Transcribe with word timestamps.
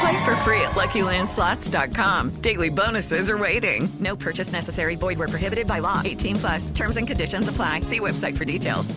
Play 0.00 0.24
for 0.24 0.34
free 0.36 0.62
at 0.62 0.70
LuckyLandSlots.com. 0.70 2.40
Daily 2.40 2.70
bonuses 2.70 3.28
are 3.28 3.36
waiting. 3.36 3.86
No 4.00 4.16
purchase 4.16 4.50
necessary. 4.50 4.96
Void 4.96 5.18
where 5.18 5.28
prohibited 5.28 5.66
by 5.66 5.80
law. 5.80 6.00
18 6.02 6.36
plus. 6.36 6.70
Terms 6.70 6.96
and 6.96 7.06
conditions 7.06 7.48
apply. 7.48 7.82
See 7.82 8.00
website 8.00 8.36
for 8.38 8.46
details. 8.46 8.94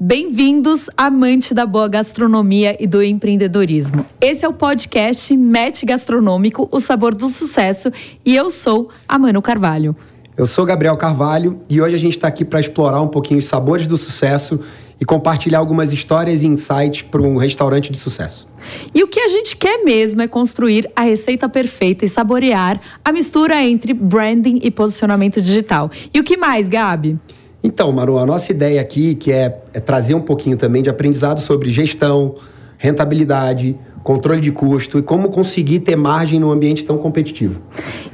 Bem-vindos, 0.00 0.90
amante 0.96 1.54
da 1.54 1.64
boa 1.64 1.88
gastronomia 1.88 2.76
e 2.80 2.86
do 2.86 3.02
empreendedorismo. 3.02 4.04
Esse 4.20 4.44
é 4.44 4.48
o 4.48 4.52
podcast 4.52 5.34
Match 5.36 5.84
Gastronômico, 5.84 6.68
o 6.72 6.80
sabor 6.80 7.14
do 7.14 7.28
sucesso, 7.28 7.90
e 8.24 8.34
eu 8.34 8.50
sou 8.50 8.90
a 9.06 9.18
Manu 9.18 9.40
Carvalho. 9.40 9.96
Eu 10.34 10.46
sou 10.46 10.64
Gabriel 10.64 10.96
Carvalho 10.96 11.60
e 11.68 11.82
hoje 11.82 11.94
a 11.94 11.98
gente 11.98 12.16
está 12.16 12.26
aqui 12.26 12.42
para 12.42 12.58
explorar 12.58 13.02
um 13.02 13.08
pouquinho 13.08 13.38
os 13.38 13.44
sabores 13.44 13.86
do 13.86 13.98
sucesso 13.98 14.60
e 14.98 15.04
compartilhar 15.04 15.58
algumas 15.58 15.92
histórias 15.92 16.42
e 16.42 16.46
insights 16.46 17.02
para 17.02 17.20
um 17.20 17.36
restaurante 17.36 17.92
de 17.92 17.98
sucesso. 17.98 18.48
E 18.94 19.02
o 19.02 19.08
que 19.08 19.20
a 19.20 19.28
gente 19.28 19.54
quer 19.54 19.84
mesmo 19.84 20.22
é 20.22 20.28
construir 20.28 20.90
a 20.96 21.02
receita 21.02 21.50
perfeita 21.50 22.06
e 22.06 22.08
saborear 22.08 22.80
a 23.04 23.12
mistura 23.12 23.62
entre 23.62 23.92
branding 23.92 24.58
e 24.62 24.70
posicionamento 24.70 25.38
digital. 25.38 25.90
E 26.14 26.18
o 26.18 26.24
que 26.24 26.38
mais, 26.38 26.66
Gabi? 26.66 27.18
Então, 27.62 27.92
Maru, 27.92 28.16
a 28.16 28.24
nossa 28.24 28.52
ideia 28.52 28.80
aqui 28.80 29.14
que 29.14 29.30
é, 29.30 29.60
é 29.74 29.80
trazer 29.80 30.14
um 30.14 30.22
pouquinho 30.22 30.56
também 30.56 30.82
de 30.82 30.88
aprendizado 30.88 31.40
sobre 31.40 31.68
gestão, 31.70 32.36
rentabilidade, 32.78 33.78
controle 34.02 34.40
de 34.40 34.50
custo 34.50 34.98
e 34.98 35.02
como 35.02 35.28
conseguir 35.28 35.80
ter 35.80 35.96
margem 35.96 36.40
num 36.40 36.50
ambiente 36.50 36.84
tão 36.84 36.98
competitivo. 36.98 37.60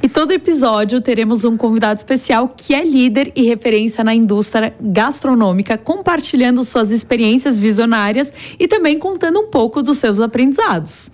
E 0.01 0.07
todo 0.07 0.31
episódio 0.31 1.01
teremos 1.01 1.45
um 1.45 1.57
convidado 1.57 1.97
especial 1.97 2.49
que 2.55 2.73
é 2.73 2.83
líder 2.83 3.31
e 3.35 3.43
referência 3.43 4.03
na 4.03 4.13
indústria 4.13 4.73
gastronômica, 4.79 5.77
compartilhando 5.77 6.63
suas 6.63 6.91
experiências 6.91 7.57
visionárias 7.57 8.31
e 8.59 8.67
também 8.67 8.99
contando 8.99 9.39
um 9.39 9.47
pouco 9.47 9.81
dos 9.81 9.97
seus 9.97 10.19
aprendizados. 10.19 11.11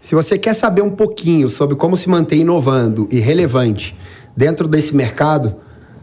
Se 0.00 0.14
você 0.14 0.38
quer 0.38 0.54
saber 0.54 0.82
um 0.82 0.90
pouquinho 0.90 1.48
sobre 1.48 1.76
como 1.76 1.96
se 1.96 2.08
manter 2.08 2.36
inovando 2.36 3.08
e 3.10 3.18
relevante 3.18 3.96
dentro 4.36 4.68
desse 4.68 4.94
mercado, 4.94 5.56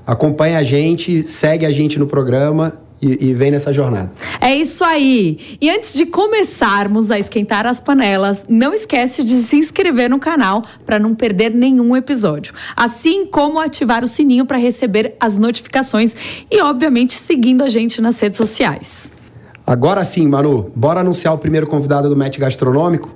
acompanhe 0.06 0.56
a 0.56 0.64
gente, 0.64 1.24
segue 1.24 1.66
a 1.66 1.72
gente 1.72 1.98
no 1.98 2.06
programa 2.06 2.85
e, 3.02 3.30
e, 3.30 3.34
vem 3.34 3.52
nessa 3.52 3.74
jornada. 3.74 4.12
É 4.40 4.56
isso 4.56 4.84
aí! 4.84 5.58
E 5.60 5.70
antes 5.70 5.94
de 5.94 6.06
começarmos 6.06 7.12
a 7.12 7.20
esquentar 7.20 7.68
as 7.68 7.80
panelas, 7.80 8.46
não 8.48 8.74
esquece 8.74 9.24
de 9.24 9.36
se 9.36 9.58
inscrever 9.58 10.10
no 10.10 10.18
canal 10.18 10.64
para 10.86 10.98
não 10.98 11.14
perder 11.14 11.52
nenhum 11.52 11.96
episódio. 11.96 12.54
Assim 12.76 13.26
como 13.26 13.60
ativar 13.60 14.04
o 14.04 14.08
sininho 14.08 14.46
para 14.46 14.58
receber 14.58 15.16
as 15.20 15.38
notificações 15.38 16.16
e, 16.50 16.62
obviamente, 16.62 17.14
seguindo 17.14 17.64
a 17.64 17.70
gente 17.70 18.02
nas 18.02 18.20
redes 18.20 18.38
sociais. 18.38 19.12
Agora 19.68 20.04
sim, 20.04 20.28
Manu, 20.28 20.72
bora 20.76 21.02
anunciar 21.02 21.34
o 21.34 21.38
primeiro 21.38 21.68
convidado 21.68 22.08
do 22.08 22.16
Match 22.16 22.38
Gastronômico? 22.38 23.14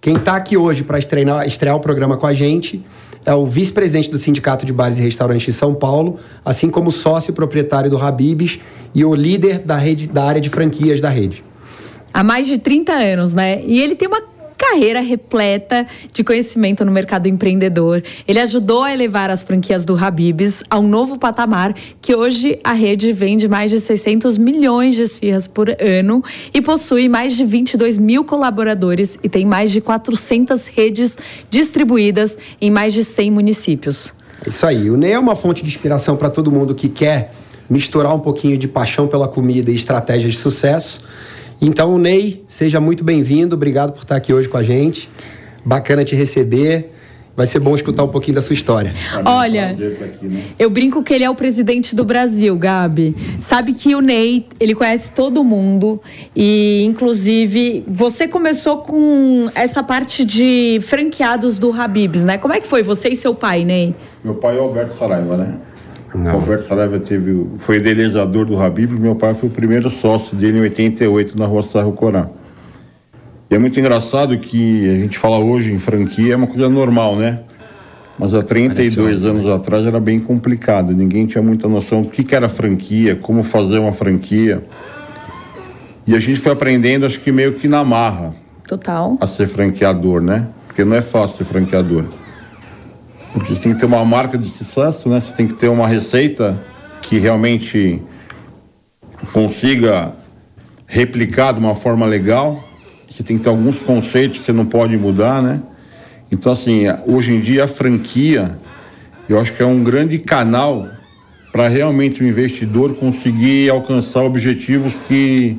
Quem 0.00 0.14
está 0.14 0.34
aqui 0.34 0.56
hoje 0.56 0.82
para 0.82 0.98
estrear, 0.98 1.46
estrear 1.46 1.76
o 1.76 1.80
programa 1.80 2.16
com 2.16 2.26
a 2.26 2.32
gente 2.32 2.84
é 3.24 3.34
o 3.34 3.46
vice-presidente 3.46 4.10
do 4.10 4.18
Sindicato 4.18 4.66
de 4.66 4.72
Bares 4.72 4.98
e 4.98 5.02
Restaurantes 5.02 5.46
de 5.46 5.52
São 5.52 5.74
Paulo, 5.74 6.18
assim 6.44 6.70
como 6.70 6.90
sócio 6.90 7.32
proprietário 7.32 7.88
do 7.90 7.96
Habibs 7.96 8.58
e 8.94 9.04
o 9.04 9.14
líder 9.14 9.58
da, 9.58 9.76
rede, 9.76 10.08
da 10.08 10.24
área 10.24 10.40
de 10.40 10.50
franquias 10.50 11.00
da 11.00 11.08
rede. 11.08 11.44
Há 12.12 12.22
mais 12.22 12.46
de 12.46 12.58
30 12.58 12.92
anos, 12.92 13.32
né? 13.32 13.62
E 13.64 13.80
ele 13.80 13.94
tem 13.94 14.06
uma 14.06 14.20
carreira 14.62 15.00
repleta 15.00 15.84
de 16.12 16.22
conhecimento 16.22 16.84
no 16.84 16.92
mercado 16.92 17.26
empreendedor. 17.26 18.02
Ele 18.28 18.38
ajudou 18.38 18.84
a 18.84 18.94
elevar 18.94 19.28
as 19.28 19.42
franquias 19.42 19.84
do 19.84 19.96
Habibs 19.96 20.62
a 20.70 20.78
um 20.78 20.86
novo 20.86 21.18
patamar, 21.18 21.74
que 22.00 22.14
hoje 22.14 22.58
a 22.62 22.72
rede 22.72 23.12
vende 23.12 23.48
mais 23.48 23.72
de 23.72 23.80
600 23.80 24.38
milhões 24.38 24.94
de 24.94 25.02
esfirras 25.02 25.48
por 25.48 25.68
ano 25.68 26.22
e 26.54 26.62
possui 26.62 27.08
mais 27.08 27.36
de 27.36 27.44
22 27.44 27.98
mil 27.98 28.24
colaboradores 28.24 29.18
e 29.20 29.28
tem 29.28 29.44
mais 29.44 29.72
de 29.72 29.80
400 29.80 30.68
redes 30.68 31.18
distribuídas 31.50 32.38
em 32.60 32.70
mais 32.70 32.94
de 32.94 33.02
100 33.02 33.32
municípios. 33.32 34.14
Isso 34.46 34.64
aí. 34.64 34.90
O 34.90 34.96
Ney 34.96 35.12
é 35.12 35.18
uma 35.18 35.34
fonte 35.34 35.64
de 35.64 35.68
inspiração 35.68 36.16
para 36.16 36.30
todo 36.30 36.52
mundo 36.52 36.72
que 36.72 36.88
quer 36.88 37.32
misturar 37.68 38.14
um 38.14 38.20
pouquinho 38.20 38.56
de 38.56 38.68
paixão 38.68 39.08
pela 39.08 39.26
comida 39.26 39.70
e 39.70 39.74
estratégias 39.74 40.32
de 40.32 40.38
sucesso. 40.38 41.00
Então, 41.64 41.96
Ney, 41.96 42.42
seja 42.48 42.80
muito 42.80 43.04
bem-vindo. 43.04 43.54
Obrigado 43.54 43.92
por 43.92 44.02
estar 44.02 44.16
aqui 44.16 44.34
hoje 44.34 44.48
com 44.48 44.56
a 44.56 44.64
gente. 44.64 45.08
Bacana 45.64 46.04
te 46.04 46.16
receber. 46.16 46.92
Vai 47.36 47.46
ser 47.46 47.60
bom 47.60 47.72
escutar 47.72 48.02
um 48.02 48.08
pouquinho 48.08 48.34
da 48.34 48.42
sua 48.42 48.52
história. 48.52 48.92
Olha, 49.24 49.76
eu 50.58 50.68
brinco 50.68 51.04
que 51.04 51.14
ele 51.14 51.22
é 51.22 51.30
o 51.30 51.36
presidente 51.36 51.94
do 51.94 52.04
Brasil, 52.04 52.56
Gabi. 52.56 53.14
Sabe 53.40 53.74
que 53.74 53.94
o 53.94 54.00
Ney, 54.00 54.48
ele 54.58 54.74
conhece 54.74 55.12
todo 55.12 55.44
mundo 55.44 56.02
e, 56.34 56.82
inclusive, 56.84 57.84
você 57.86 58.26
começou 58.26 58.78
com 58.78 59.48
essa 59.54 59.84
parte 59.84 60.24
de 60.24 60.80
franqueados 60.82 61.60
do 61.60 61.72
Habibs, 61.72 62.24
né? 62.24 62.38
Como 62.38 62.52
é 62.52 62.60
que 62.60 62.66
foi 62.66 62.82
você 62.82 63.10
e 63.10 63.16
seu 63.16 63.36
pai, 63.36 63.64
Ney? 63.64 63.94
Meu 64.24 64.34
pai 64.34 64.56
é 64.56 64.60
Alberto 64.60 64.98
Saraiva, 64.98 65.36
né? 65.36 65.54
Não. 66.14 66.32
Alberto 66.32 66.68
Saraiva 66.68 66.98
teve, 66.98 67.46
foi 67.58 67.76
idealizador 67.76 68.44
do 68.44 68.60
Habib, 68.60 68.92
meu 68.92 69.14
pai 69.14 69.34
foi 69.34 69.48
o 69.48 69.52
primeiro 69.52 69.90
sócio 69.90 70.36
dele 70.36 70.58
em 70.58 70.62
88 70.62 71.38
na 71.38 71.46
rua 71.46 71.62
Sarro 71.62 71.92
Corá. 71.92 72.28
E 73.50 73.54
é 73.54 73.58
muito 73.58 73.78
engraçado 73.78 74.36
que 74.38 74.88
a 74.90 74.94
gente 74.94 75.18
fala 75.18 75.38
hoje 75.38 75.72
em 75.72 75.78
franquia, 75.78 76.34
é 76.34 76.36
uma 76.36 76.46
coisa 76.46 76.68
normal, 76.68 77.16
né? 77.16 77.40
Mas 78.18 78.34
há 78.34 78.42
32 78.42 79.24
anos 79.24 79.44
né? 79.44 79.54
atrás 79.54 79.86
era 79.86 79.98
bem 79.98 80.20
complicado, 80.20 80.92
ninguém 80.92 81.26
tinha 81.26 81.42
muita 81.42 81.66
noção 81.66 82.02
do 82.02 82.08
que, 82.08 82.22
que 82.22 82.34
era 82.34 82.48
franquia, 82.48 83.16
como 83.16 83.42
fazer 83.42 83.78
uma 83.78 83.92
franquia. 83.92 84.62
E 86.06 86.14
a 86.14 86.20
gente 86.20 86.40
foi 86.40 86.52
aprendendo, 86.52 87.06
acho 87.06 87.20
que 87.20 87.32
meio 87.32 87.54
que 87.54 87.68
na 87.68 87.84
marra. 87.84 88.34
Total. 88.66 89.16
A 89.20 89.26
ser 89.26 89.46
franqueador, 89.46 90.20
né? 90.20 90.46
Porque 90.66 90.84
não 90.84 90.96
é 90.96 91.02
fácil 91.02 91.38
ser 91.38 91.44
franqueador. 91.44 92.04
Porque 93.32 93.54
você 93.54 93.60
tem 93.60 93.74
que 93.74 93.80
ter 93.80 93.86
uma 93.86 94.04
marca 94.04 94.36
de 94.36 94.48
sucesso, 94.50 95.08
né? 95.08 95.20
Você 95.20 95.32
tem 95.32 95.46
que 95.46 95.54
ter 95.54 95.68
uma 95.68 95.88
receita 95.88 96.58
que 97.00 97.18
realmente 97.18 98.00
consiga 99.32 100.12
replicar 100.86 101.52
de 101.52 101.58
uma 101.58 101.74
forma 101.74 102.04
legal. 102.04 102.62
Você 103.10 103.22
tem 103.22 103.38
que 103.38 103.44
ter 103.44 103.48
alguns 103.48 103.80
conceitos 103.80 104.40
que 104.40 104.52
não 104.52 104.66
pode 104.66 104.96
mudar, 104.96 105.42
né? 105.42 105.62
Então, 106.30 106.52
assim, 106.52 106.84
hoje 107.06 107.34
em 107.34 107.40
dia 107.40 107.64
a 107.64 107.68
franquia, 107.68 108.58
eu 109.28 109.38
acho 109.38 109.54
que 109.54 109.62
é 109.62 109.66
um 109.66 109.82
grande 109.82 110.18
canal 110.18 110.88
para 111.52 111.68
realmente 111.68 112.22
o 112.22 112.26
investidor 112.26 112.94
conseguir 112.94 113.70
alcançar 113.70 114.22
objetivos 114.22 114.94
que, 115.06 115.58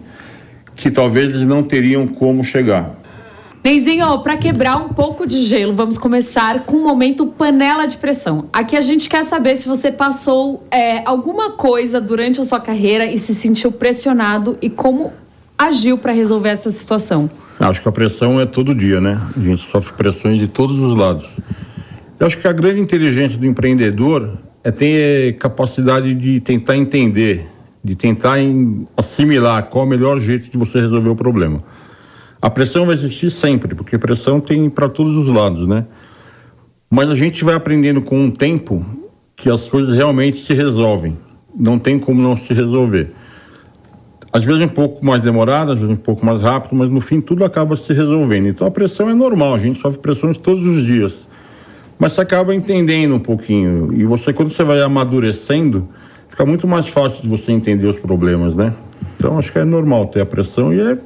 que 0.76 0.90
talvez 0.90 1.30
eles 1.30 1.46
não 1.48 1.62
teriam 1.62 2.08
como 2.08 2.44
chegar. 2.44 3.03
Neizinho, 3.64 4.20
para 4.20 4.36
quebrar 4.36 4.76
um 4.76 4.90
pouco 4.90 5.26
de 5.26 5.42
gelo, 5.42 5.74
vamos 5.74 5.98
começar 5.98 6.66
com 6.66 6.76
o 6.76 6.80
um 6.82 6.84
momento 6.84 7.26
panela 7.26 7.86
de 7.86 7.96
pressão. 7.96 8.50
Aqui 8.52 8.76
a 8.76 8.82
gente 8.82 9.08
quer 9.08 9.24
saber 9.24 9.56
se 9.56 9.70
você 9.70 9.90
passou 9.90 10.68
é, 10.70 11.02
alguma 11.08 11.52
coisa 11.52 12.02
durante 12.02 12.42
a 12.42 12.44
sua 12.44 12.60
carreira 12.60 13.06
e 13.06 13.18
se 13.18 13.34
sentiu 13.34 13.72
pressionado 13.72 14.58
e 14.62 14.70
como 14.70 15.14
agiu 15.58 15.98
para 15.98 16.12
resolver 16.12 16.50
essa 16.50 16.70
situação. 16.72 17.32
Acho 17.58 17.82
que 17.82 17.88
a 17.88 17.92
pressão 17.92 18.38
é 18.38 18.46
todo 18.46 18.76
dia, 18.76 19.00
né? 19.00 19.18
A 19.34 19.40
gente 19.40 19.66
sofre 19.66 19.94
pressões 19.94 20.38
de 20.38 20.48
todos 20.50 20.78
os 20.78 20.94
lados. 20.94 21.40
Eu 22.20 22.28
acho 22.28 22.38
que 22.40 22.48
a 22.50 22.52
grande 22.52 22.82
inteligência 22.82 23.38
do 23.38 23.46
empreendedor 23.46 24.40
é 24.62 24.72
ter 24.72 25.38
capacidade 25.38 26.14
de 26.14 26.42
tentar 26.42 26.76
entender, 26.76 27.48
de 27.82 27.96
tentar 27.96 28.40
assimilar 28.98 29.70
qual 29.70 29.86
é 29.86 29.88
o 29.88 29.90
melhor 29.90 30.20
jeito 30.20 30.52
de 30.52 30.58
você 30.58 30.82
resolver 30.82 31.10
o 31.10 31.16
problema. 31.16 31.64
A 32.44 32.50
pressão 32.50 32.86
vai 32.86 32.94
existir 32.94 33.32
sempre, 33.32 33.74
porque 33.74 33.98
pressão 33.98 34.42
tem 34.42 34.70
para 34.70 34.90
todos 34.90 35.16
os 35.16 35.34
lados, 35.34 35.66
né? 35.66 35.86
Mas 36.90 37.10
a 37.10 37.16
gente 37.16 37.42
vai 37.42 37.56
aprendendo 37.56 38.02
com 38.02 38.28
o 38.28 38.32
tempo 38.32 38.86
que 39.34 39.50
as 39.50 39.70
coisas 39.70 39.96
realmente 39.96 40.46
se 40.46 40.54
resolvem. 40.54 41.18
Não 41.58 41.80
tem 41.80 41.98
como 41.98 42.22
não 42.22 42.36
se 42.36 42.54
resolver. 42.54 43.14
Às 44.34 44.44
vezes 44.44 44.62
um 44.62 44.68
pouco 44.68 45.06
mais 45.06 45.22
demorado, 45.22 45.72
às 45.72 45.80
vezes 45.80 45.96
um 45.96 45.98
pouco 45.98 46.26
mais 46.26 46.42
rápido, 46.42 46.76
mas 46.76 46.90
no 46.90 47.00
fim 47.00 47.22
tudo 47.22 47.46
acaba 47.46 47.78
se 47.78 47.94
resolvendo. 47.94 48.50
Então 48.50 48.68
a 48.68 48.72
pressão 48.72 49.10
é 49.10 49.14
normal, 49.14 49.56
a 49.56 49.60
gente 49.60 49.80
sofre 49.80 50.02
pressões 50.02 50.38
todos 50.38 50.66
os 50.66 50.86
dias. 50.86 51.26
Mas 51.98 52.12
você 52.12 52.20
acaba 52.20 52.54
entendendo 52.54 53.16
um 53.16 53.20
pouquinho. 53.20 53.94
E 53.94 54.04
você, 54.04 54.34
quando 54.34 54.52
você 54.52 54.66
vai 54.66 54.82
amadurecendo, 54.82 55.88
fica 56.28 56.46
muito 56.46 56.68
mais 56.68 56.90
fácil 56.90 57.22
de 57.22 57.30
você 57.30 57.54
entender 57.54 57.88
os 57.88 57.98
problemas, 57.98 58.54
né? 58.54 58.74
Então 59.16 59.40
acho 59.40 59.50
que 59.50 59.60
é 59.60 59.64
normal 59.64 60.08
ter 60.08 60.20
a 60.20 60.26
pressão 60.26 60.74
e 60.74 60.82
é, 60.82 60.98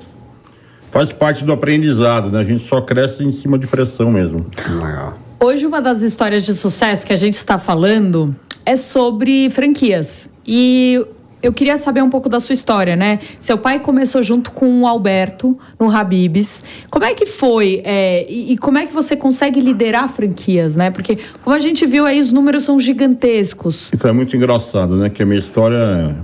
faz 0.97 1.13
parte 1.13 1.45
do 1.45 1.51
aprendizado, 1.53 2.31
né? 2.31 2.39
A 2.39 2.43
gente 2.43 2.67
só 2.67 2.81
cresce 2.81 3.23
em 3.23 3.31
cima 3.31 3.59
de 3.59 3.67
pressão 3.67 4.11
mesmo. 4.11 4.47
Legal. 4.67 5.15
Hoje, 5.39 5.63
uma 5.63 5.79
das 5.79 6.01
histórias 6.01 6.43
de 6.43 6.53
sucesso 6.53 7.05
que 7.05 7.13
a 7.13 7.15
gente 7.15 7.35
está 7.35 7.59
falando 7.59 8.35
é 8.65 8.75
sobre 8.75 9.47
franquias. 9.51 10.27
E 10.43 11.05
eu 11.43 11.53
queria 11.53 11.77
saber 11.77 12.01
um 12.01 12.09
pouco 12.09 12.27
da 12.27 12.39
sua 12.39 12.53
história, 12.53 12.95
né? 12.95 13.19
Seu 13.39 13.59
pai 13.59 13.79
começou 13.79 14.23
junto 14.23 14.51
com 14.51 14.81
o 14.81 14.87
Alberto 14.87 15.55
no 15.79 15.87
Habibs. 15.87 16.63
Como 16.89 17.05
é 17.05 17.13
que 17.13 17.27
foi? 17.27 17.79
É, 17.85 18.25
e, 18.27 18.53
e, 18.53 18.57
como 18.57 18.79
é 18.79 18.87
que 18.87 18.93
você 18.93 19.15
consegue 19.15 19.59
liderar 19.59 20.09
franquias, 20.09 20.75
né? 20.75 20.89
Porque, 20.89 21.19
como 21.43 21.55
a 21.55 21.59
gente 21.59 21.85
viu 21.85 22.07
aí, 22.07 22.19
os 22.19 22.31
números 22.31 22.63
são 22.63 22.79
gigantescos. 22.79 23.91
Isso 23.93 24.07
é 24.07 24.11
muito 24.11 24.35
engraçado, 24.35 24.95
né? 24.95 25.11
Que 25.11 25.21
a 25.21 25.27
minha 25.27 25.39
história, 25.39 26.15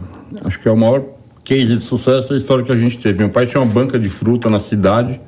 acho 0.44 0.60
que 0.60 0.68
é 0.68 0.72
o 0.72 0.78
maior 0.78 1.13
case 1.44 1.78
de 1.78 1.84
sucesso 1.84 2.34
é 2.34 2.36
a 2.36 2.40
história 2.40 2.64
que 2.64 2.72
a 2.72 2.76
gente 2.76 2.98
teve. 2.98 3.20
Meu 3.20 3.30
pai 3.30 3.46
tinha 3.46 3.62
uma 3.62 3.72
banca 3.72 4.00
de 4.00 4.10
fruta 4.10 4.50
na 4.50 4.60
cidade, 4.60 5.20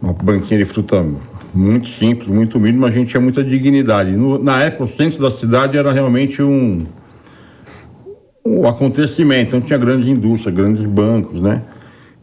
uma 0.00 0.12
banquinha 0.12 0.58
de 0.58 0.64
fruta 0.64 1.04
muito 1.54 1.88
simples, 1.88 2.28
muito 2.28 2.58
humilde, 2.58 2.78
mas 2.78 2.94
a 2.94 2.96
gente 2.96 3.10
tinha 3.10 3.20
muita 3.20 3.42
dignidade. 3.42 4.12
No, 4.12 4.38
na 4.38 4.62
época, 4.62 4.84
o 4.84 4.88
centro 4.88 5.20
da 5.20 5.30
cidade 5.30 5.76
era 5.76 5.90
realmente 5.92 6.42
um, 6.42 6.86
um 8.44 8.66
acontecimento, 8.66 9.56
então 9.56 9.60
tinha 9.60 9.78
grandes 9.78 10.08
indústrias, 10.08 10.54
grandes 10.54 10.84
bancos, 10.84 11.40
né? 11.40 11.62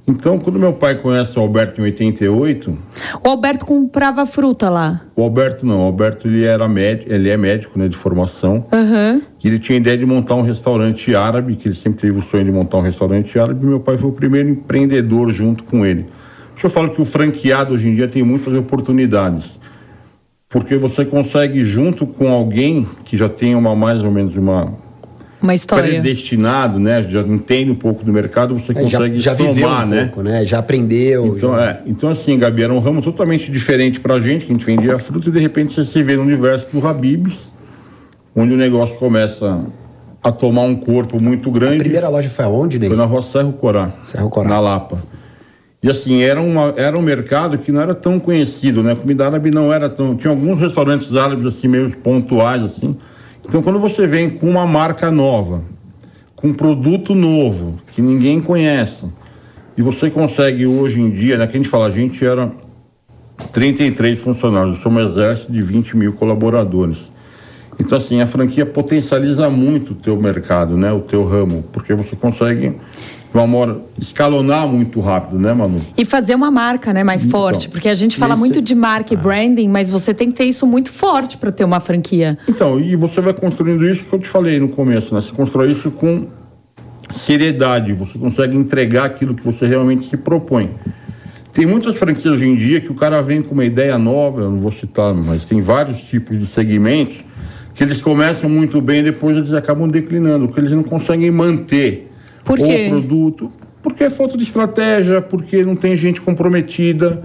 Então, 0.08 0.38
quando 0.38 0.60
meu 0.60 0.74
pai 0.74 0.96
conhece 0.96 1.38
o 1.38 1.42
Alberto 1.42 1.82
em 1.82 1.86
88... 1.86 2.78
O 3.24 3.28
Alberto 3.28 3.66
comprava 3.66 4.26
fruta 4.26 4.70
lá? 4.70 5.02
O 5.16 5.24
Alberto 5.24 5.66
não, 5.66 5.80
o 5.80 5.84
Alberto 5.84 6.28
ele 6.28 6.46
era 6.46 6.68
médico, 6.68 7.12
ele 7.12 7.30
é 7.30 7.36
médico, 7.36 7.80
né, 7.80 7.88
de 7.88 7.98
formação. 7.98 8.66
Uhum. 8.72 9.22
E 9.44 9.48
ele 9.48 9.58
tinha 9.58 9.78
a 9.78 9.82
ideia 9.82 9.98
de 9.98 10.06
montar 10.06 10.36
um 10.36 10.44
restaurante 10.44 11.16
árabe, 11.16 11.56
que 11.56 11.68
ele 11.68 11.76
sempre 11.76 12.02
teve 12.02 12.20
o 12.20 12.22
sonho 12.22 12.46
de 12.46 12.52
montar 12.52 12.78
um 12.78 12.82
restaurante 12.82 13.38
árabe, 13.40 13.66
e 13.66 13.68
meu 13.68 13.80
pai 13.80 13.98
foi 13.98 14.10
o 14.10 14.14
primeiro 14.14 14.50
empreendedor 14.50 15.32
junto 15.32 15.64
com 15.64 15.86
ele 15.86 16.06
eu 16.66 16.70
falo 16.70 16.90
que 16.90 17.02
o 17.02 17.06
franqueado 17.06 17.74
hoje 17.74 17.88
em 17.88 17.96
dia 17.96 18.08
tem 18.08 18.24
muitas 18.24 18.54
oportunidades. 18.54 19.46
Porque 20.50 20.76
você 20.78 21.06
consegue, 21.06 21.64
junto 21.64 22.08
com 22.08 22.32
alguém 22.32 22.88
que 23.04 23.16
já 23.18 23.30
tem 23.30 23.56
uma 23.56 23.76
mais 23.76 24.04
ou 24.04 24.12
menos 24.12 24.36
uma. 24.36 24.74
Uma 25.46 25.54
história. 25.54 25.88
Predestinado, 25.88 26.80
né? 26.80 27.04
Já 27.04 27.22
entende 27.22 27.70
um 27.70 27.76
pouco 27.76 28.04
do 28.04 28.12
mercado, 28.12 28.56
você 28.56 28.72
É, 28.72 28.82
consegue 28.82 29.20
já, 29.20 29.32
já 29.32 29.38
somar, 29.38 29.54
viveu 29.54 29.70
um 29.70 29.86
né? 29.86 30.04
pouco, 30.06 30.24
né? 30.24 30.44
Já 30.44 30.58
aprendeu. 30.58 31.28
Então, 31.38 31.52
já- 31.56 31.64
é, 31.64 31.82
então, 31.86 32.10
assim, 32.10 32.38
Gabi, 32.40 32.64
era 32.64 32.74
um 32.74 32.80
ramo 32.80 33.00
totalmente 33.02 33.52
diferente 33.52 34.00
pra 34.00 34.20
gente, 34.20 34.46
que 34.46 34.52
a 34.52 34.56
gente 34.56 34.66
vendia 34.66 34.98
fruta, 34.98 35.30
e 35.30 35.32
de 35.32 35.40
repente 35.40 35.76
você 35.76 35.86
se 35.86 36.02
vê 36.02 36.16
no 36.16 36.24
universo 36.24 36.68
do 36.74 36.86
Habibs, 36.86 37.52
onde 38.36 38.54
o 38.54 38.58
negócio 38.58 38.96
começa 38.98 39.66
a 40.24 40.32
tomar 40.32 40.64
um 40.64 40.76
corpo 40.76 41.22
muito 41.22 41.52
grande. 41.52 41.76
A 41.76 41.80
primeira 41.80 42.10
loja 42.10 42.28
foi 42.28 42.46
aonde, 42.46 42.80
Ney? 42.80 42.90
Foi 42.90 42.98
na 42.98 43.06
rua 43.06 43.22
Serro 43.22 43.54
Corá. 43.54 43.94
Serro 44.02 44.30
Corá. 44.32 44.50
Na 44.50 44.60
Lapa. 44.60 44.98
E 45.84 45.88
assim, 45.92 46.24
era, 46.24 46.42
uma, 46.42 46.74
era 46.76 46.98
um 46.98 47.02
mercado 47.04 47.60
que 47.60 47.72
não 47.72 47.80
era 47.80 47.94
tão 47.94 48.20
conhecido, 48.20 48.82
né? 48.82 48.94
A 48.94 48.96
comida 48.96 49.28
árabe 49.28 49.52
não 49.52 49.72
era 49.72 49.88
tão. 49.88 50.16
Tinha 50.16 50.32
alguns 50.32 50.60
restaurantes 50.60 51.16
árabes, 51.16 51.46
assim, 51.46 51.68
meio 51.68 51.96
pontuais, 51.98 52.64
assim. 52.64 52.98
Então, 53.48 53.62
quando 53.62 53.80
você 53.80 54.08
vem 54.08 54.30
com 54.30 54.50
uma 54.50 54.66
marca 54.66 55.12
nova, 55.12 55.62
com 56.36 56.48
um 56.48 56.54
produto 56.54 57.14
novo, 57.14 57.80
que 57.94 58.02
ninguém 58.02 58.42
conhece, 58.42 59.06
e 59.78 59.82
você 59.82 60.10
consegue 60.10 60.66
hoje 60.66 61.00
em 61.00 61.10
dia, 61.10 61.38
né? 61.38 61.48
Que 61.48 61.54
a 61.54 61.58
gente 61.58 61.70
fala, 61.70 61.88
a 61.88 61.92
gente 61.92 62.26
era 62.26 62.52
33 63.52 64.18
funcionários, 64.20 64.78
eu 64.78 64.82
sou 64.82 64.92
um 64.92 65.00
exército 65.00 65.52
de 65.52 65.62
20 65.62 65.98
mil 65.98 66.14
colaboradores. 66.14 66.98
Então, 67.80 67.98
assim, 67.98 68.22
a 68.22 68.28
franquia 68.28 68.66
potencializa 68.66 69.50
muito 69.50 69.92
o 69.92 69.96
teu 69.96 70.16
mercado, 70.20 70.78
né? 70.78 70.92
O 70.94 71.02
teu 71.02 71.26
ramo, 71.26 71.64
porque 71.72 71.94
você 71.94 72.16
consegue, 72.16 72.74
uma 73.44 73.58
hora, 73.58 73.78
escalonar 74.00 74.68
muito 74.68 75.00
rápido, 75.02 75.38
né, 75.40 75.54
Manu? 75.54 75.80
E 75.98 76.06
fazer 76.06 76.36
uma 76.36 76.50
marca, 76.52 76.94
né, 76.94 77.04
mais 77.04 77.26
Então, 77.26 77.40
forte. 77.40 77.68
Porque 77.70 77.90
a 77.90 77.96
gente 77.96 78.16
fala 78.18 78.34
esse- 78.34 78.40
muito 78.40 78.62
de 78.62 78.76
marca 78.76 79.14
e 79.14 79.18
branding, 79.18 79.68
mas 79.68 79.90
você 79.90 80.14
tem 80.14 80.32
que 80.32 80.38
ter 80.38 80.46
isso 80.46 80.66
muito 80.66 80.92
forte 80.92 81.38
para 81.38 81.52
ter 81.52 81.64
uma 81.64 81.80
franquia. 81.80 82.38
Então, 82.48 82.80
e 82.80 82.96
você 82.96 83.20
vai 83.22 83.34
construindo 83.34 83.86
isso 83.88 84.06
que 84.06 84.14
eu 84.14 84.20
te 84.20 84.28
falei 84.28 84.60
no 84.60 84.70
começo, 84.70 85.14
né? 85.14 85.22
Você 85.22 85.32
constrói 85.32 85.72
isso 85.72 85.92
com 85.92 86.28
seriedade, 87.14 87.94
você 87.94 88.18
consegue 88.18 88.56
entregar 88.58 89.06
aquilo 89.06 89.34
que 89.36 89.44
você 89.44 89.66
realmente 89.68 90.10
se 90.10 90.18
propõe. 90.18 90.70
Tem 91.54 91.66
muitas 91.66 91.96
franquias 91.98 92.34
hoje 92.34 92.48
em 92.48 92.56
dia 92.56 92.82
que 92.82 92.92
o 92.92 92.96
cara 92.96 93.22
vem 93.22 93.42
com 93.42 93.54
uma 93.54 93.64
ideia 93.64 93.98
nova, 93.98 94.42
eu 94.42 94.52
não 94.52 94.60
vou 94.60 94.72
citar, 94.72 95.14
mas 95.14 95.46
tem 95.46 95.62
vários 95.62 96.02
tipos 96.02 96.38
de 96.38 96.46
segmentos 96.48 97.24
que 97.74 97.84
eles 97.84 98.02
começam 98.02 98.50
muito 98.50 98.82
bem 98.82 99.00
e 99.00 99.04
depois 99.04 99.38
eles 99.38 99.54
acabam 99.54 99.88
declinando, 99.88 100.48
porque 100.48 100.60
eles 100.62 100.72
não 100.72 100.84
conseguem 100.84 101.30
manter 101.32 102.12
Por 102.46 102.58
quê? 102.58 102.88
o 102.88 102.90
produto. 102.92 103.50
Porque 103.82 104.04
é 104.04 104.10
falta 104.10 104.38
de 104.38 104.44
estratégia, 104.44 105.22
porque 105.22 105.64
não 105.64 105.76
tem 105.76 105.96
gente 105.98 106.22
comprometida. 106.22 107.22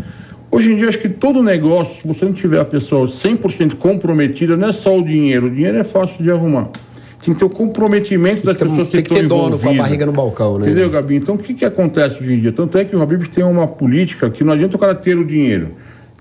Hoje 0.50 0.72
em 0.72 0.76
dia, 0.76 0.88
acho 0.88 0.98
que 0.98 1.08
todo 1.08 1.42
negócio, 1.42 2.02
se 2.02 2.08
você 2.08 2.24
não 2.24 2.32
tiver 2.32 2.60
a 2.60 2.64
pessoa 2.64 3.06
100% 3.06 3.76
comprometida, 3.76 4.56
não 4.56 4.68
é 4.68 4.72
só 4.72 4.98
o 4.98 5.04
dinheiro. 5.04 5.46
O 5.46 5.50
dinheiro 5.50 5.78
é 5.78 5.84
fácil 5.84 6.22
de 6.22 6.30
arrumar. 6.30 6.68
Tem 7.24 7.32
que 7.34 7.38
ter 7.38 7.44
o 7.44 7.50
comprometimento 7.50 8.44
das 8.44 8.56
Tem 8.56 8.66
que 8.66 8.74
ter- 8.74 8.82
pessoas 8.82 8.88
que 8.88 8.92
tem 8.94 9.02
que 9.04 9.12
estão 9.12 9.22
ter 9.22 9.28
dono 9.50 9.58
com 9.58 9.68
a 9.70 9.74
barriga 9.74 10.06
no 10.06 10.12
balcão, 10.12 10.58
né? 10.58 10.66
Entendeu, 10.66 10.90
Gabi? 10.90 11.16
Então, 11.16 11.34
o 11.34 11.38
que, 11.38 11.54
que 11.54 11.64
acontece 11.64 12.18
hoje 12.20 12.34
em 12.34 12.40
dia? 12.40 12.50
Tanto 12.52 12.76
é 12.78 12.84
que 12.84 12.96
o 12.96 13.00
Habib 13.02 13.22
tem 13.28 13.44
uma 13.44 13.66
política 13.66 14.28
que 14.30 14.42
não 14.42 14.52
adianta 14.54 14.76
o 14.76 14.80
cara 14.80 14.94
ter 14.94 15.16
o 15.18 15.24
dinheiro. 15.24 15.72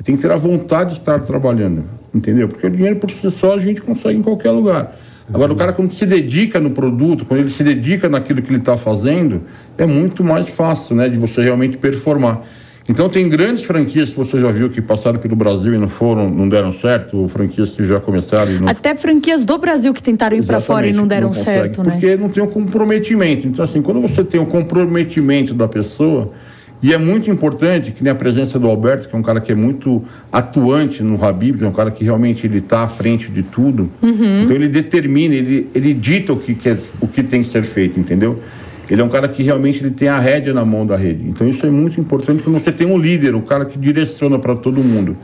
Tem 0.04 0.16
que 0.16 0.22
ter 0.22 0.32
a 0.32 0.38
vontade 0.38 0.94
de 0.94 1.00
estar 1.00 1.20
trabalhando. 1.22 1.84
Entendeu? 2.14 2.48
Porque 2.48 2.66
o 2.68 2.70
dinheiro 2.70 2.98
por 2.98 3.10
si 3.12 3.30
só 3.32 3.54
a 3.56 3.60
gente 3.60 3.82
consegue 3.82 4.20
em 4.20 4.22
qualquer 4.24 4.52
lugar. 4.52 4.98
Agora, 5.34 5.54
o 5.54 5.56
cara, 5.56 5.74
quando 5.74 5.94
se 5.94 6.06
dedica 6.06 6.60
no 6.60 6.72
produto, 6.72 7.26
quando 7.26 7.42
ele 7.42 7.52
se 7.52 7.64
dedica 7.64 8.10
naquilo 8.10 8.42
que 8.42 8.50
ele 8.50 8.58
está 8.58 8.76
fazendo, 8.76 9.44
é 9.78 9.86
muito 9.86 10.24
mais 10.24 10.50
fácil, 10.50 10.96
né? 10.96 11.08
De 11.08 11.20
você 11.20 11.42
realmente 11.42 11.78
performar. 11.78 12.42
Então, 12.90 13.08
tem 13.08 13.30
grandes 13.30 13.66
franquias 13.66 14.10
que 14.10 14.18
você 14.18 14.40
já 14.40 14.50
viu 14.50 14.68
que 14.68 14.82
passaram 14.82 15.20
pelo 15.20 15.36
Brasil 15.36 15.76
e 15.76 15.78
não 15.78 15.88
foram, 15.88 16.28
não 16.28 16.50
deram 16.50 16.72
certo, 16.72 17.18
ou 17.18 17.28
franquias 17.28 17.70
que 17.70 17.84
já 17.84 18.00
começaram 18.00 18.52
e 18.52 18.60
não 18.60 18.68
Até 18.68 18.96
franquias 18.96 19.46
do 19.46 19.60
Brasil 19.60 19.94
que 19.94 20.02
tentaram 20.02 20.36
ir 20.36 20.44
para 20.44 20.60
fora 20.60 20.88
e 20.88 20.92
não 20.92 21.08
deram 21.08 21.28
consegue, 21.28 21.46
certo, 21.46 21.84
né? 21.84 21.92
Porque 21.92 22.16
não 22.18 22.30
tem 22.30 22.42
o 22.42 22.48
comprometimento. 22.48 23.46
Então, 23.46 23.64
assim, 23.64 23.84
quando 23.84 24.02
você 24.02 24.24
tem 24.24 24.42
o 24.42 24.46
comprometimento 24.48 25.54
da 25.54 25.68
pessoa, 25.68 26.32
e 26.82 26.94
é 26.94 26.98
muito 26.98 27.30
importante 27.30 27.92
que 27.92 28.02
nem 28.02 28.12
a 28.12 28.16
presença 28.16 28.58
do 28.58 28.68
Alberto, 28.68 29.10
que 29.10 29.16
é 29.16 29.20
um 29.20 29.22
cara 29.22 29.42
que 29.42 29.52
é 29.52 29.56
muito 29.56 30.04
atuante 30.32 31.04
no 31.04 31.24
Habib, 31.24 31.62
é 31.62 31.68
um 31.68 31.74
cara 31.74 31.92
que 31.92 32.06
realmente 32.06 32.48
ele 32.48 32.60
está 32.60 32.84
à 32.84 32.88
frente 32.88 33.30
de 33.30 33.44
tudo. 33.44 33.90
Uhum. 34.02 34.44
Então 34.44 34.56
ele 34.56 34.70
determina, 34.70 35.36
ele, 35.36 35.70
ele 35.76 35.94
dita 35.94 36.32
o 36.32 36.38
que, 36.38 36.56
quer, 36.56 36.78
o 37.02 37.08
que 37.08 37.22
tem 37.22 37.44
que 37.44 37.50
ser 37.50 37.64
feito, 37.64 38.00
entendeu? 38.00 38.42
Ele 38.90 39.02
é 39.02 39.04
um 39.04 39.10
cara 39.10 39.28
que 39.28 39.44
realmente 39.44 39.84
ele 39.84 39.92
tem 39.92 40.08
a 40.08 40.18
rédea 40.18 40.54
na 40.54 40.64
mão 40.64 40.86
da 40.86 40.96
rede. 40.96 41.28
Então 41.28 41.48
isso 41.48 41.66
é 41.66 41.70
muito 41.70 42.00
importante 42.00 42.42
quando 42.42 42.64
você 42.64 42.72
tem 42.72 42.88
um 42.88 42.98
líder, 42.98 43.36
o 43.36 43.42
cara 43.42 43.66
que 43.66 43.78
direciona 43.78 44.40
para 44.40 44.56
todo 44.56 44.82
mundo. 44.82 45.18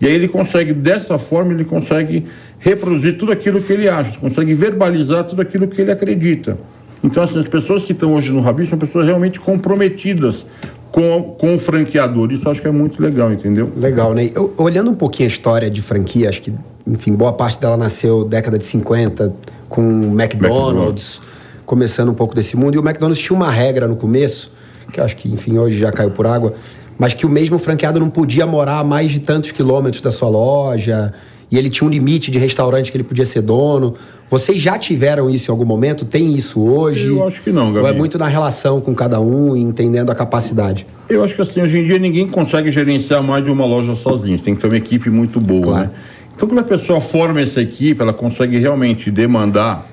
E 0.00 0.06
aí 0.06 0.12
ele 0.12 0.28
consegue, 0.28 0.72
dessa 0.72 1.18
forma, 1.18 1.52
ele 1.52 1.64
consegue 1.64 2.24
reproduzir 2.58 3.16
tudo 3.18 3.32
aquilo 3.32 3.60
que 3.60 3.72
ele 3.72 3.88
acha, 3.88 4.18
consegue 4.18 4.54
verbalizar 4.54 5.24
tudo 5.24 5.42
aquilo 5.42 5.68
que 5.68 5.80
ele 5.80 5.90
acredita. 5.90 6.58
Então, 7.02 7.22
assim, 7.22 7.38
as 7.38 7.46
pessoas 7.46 7.84
que 7.84 7.92
estão 7.92 8.12
hoje 8.12 8.32
no 8.32 8.46
Habib 8.46 8.68
são 8.68 8.78
pessoas 8.78 9.06
realmente 9.06 9.38
comprometidas 9.38 10.44
com, 10.92 11.34
com 11.38 11.54
o 11.54 11.58
franqueador. 11.58 12.32
Isso 12.32 12.48
acho 12.48 12.60
que 12.62 12.68
é 12.68 12.70
muito 12.70 13.02
legal, 13.02 13.32
entendeu? 13.32 13.70
Legal, 13.76 14.14
né? 14.14 14.30
Eu- 14.34 14.52
olhando 14.56 14.90
um 14.90 14.94
pouquinho 14.94 15.26
a 15.28 15.32
história 15.32 15.70
de 15.70 15.82
franquia, 15.82 16.28
acho 16.28 16.42
que, 16.42 16.52
enfim, 16.86 17.12
boa 17.14 17.32
parte 17.32 17.60
dela 17.60 17.76
nasceu 17.76 18.24
década 18.24 18.58
de 18.58 18.64
50 18.64 19.34
com 19.68 19.82
o 19.82 20.20
McDonald's, 20.20 21.20
começando 21.64 22.10
um 22.10 22.14
pouco 22.14 22.34
desse 22.34 22.56
mundo. 22.56 22.74
E 22.74 22.78
o 22.78 22.82
McDonald's 22.82 23.18
tinha 23.22 23.36
uma 23.36 23.50
regra 23.50 23.86
no 23.88 23.96
começo, 23.96 24.50
que 24.92 25.00
acho 25.00 25.16
que, 25.16 25.28
enfim, 25.32 25.58
hoje 25.58 25.78
já 25.78 25.90
caiu 25.92 26.10
por 26.10 26.26
água, 26.26 26.54
mas 26.98 27.12
que 27.12 27.26
o 27.26 27.28
mesmo 27.28 27.58
franqueado 27.58 27.98
não 28.00 28.08
podia 28.08 28.46
morar 28.46 28.78
a 28.78 28.84
mais 28.84 29.10
de 29.10 29.20
tantos 29.20 29.50
quilômetros 29.50 30.00
da 30.00 30.10
sua 30.10 30.28
loja. 30.28 31.12
E 31.50 31.56
ele 31.56 31.70
tinha 31.70 31.86
um 31.86 31.90
limite 31.90 32.30
de 32.30 32.38
restaurante 32.38 32.90
que 32.90 32.96
ele 32.96 33.04
podia 33.04 33.24
ser 33.24 33.42
dono. 33.42 33.94
Vocês 34.28 34.60
já 34.60 34.78
tiveram 34.78 35.30
isso 35.30 35.50
em 35.50 35.52
algum 35.52 35.64
momento? 35.64 36.04
Tem 36.04 36.34
isso 36.34 36.60
hoje? 36.60 37.06
Eu 37.06 37.26
acho 37.26 37.40
que 37.42 37.52
não, 37.52 37.72
Gabi. 37.72 37.86
Ou 37.86 37.88
é 37.88 37.92
muito 37.92 38.18
na 38.18 38.26
relação 38.26 38.80
com 38.80 38.94
cada 38.94 39.20
um 39.20 39.56
e 39.56 39.60
entendendo 39.60 40.10
a 40.10 40.14
capacidade? 40.14 40.86
Eu 41.08 41.22
acho 41.22 41.36
que 41.36 41.42
assim, 41.42 41.62
hoje 41.62 41.78
em 41.78 41.84
dia 41.84 41.98
ninguém 41.98 42.26
consegue 42.26 42.70
gerenciar 42.70 43.22
mais 43.22 43.44
de 43.44 43.50
uma 43.50 43.64
loja 43.64 43.94
sozinho. 43.94 44.38
Tem 44.38 44.56
que 44.56 44.60
ter 44.60 44.66
uma 44.66 44.76
equipe 44.76 45.08
muito 45.08 45.38
boa, 45.38 45.80
né? 45.80 45.90
Então, 46.34 46.46
quando 46.46 46.58
a 46.58 46.64
pessoa 46.64 47.00
forma 47.00 47.40
essa 47.40 47.62
equipe, 47.62 48.02
ela 48.02 48.12
consegue 48.12 48.58
realmente 48.58 49.10
demandar 49.10 49.86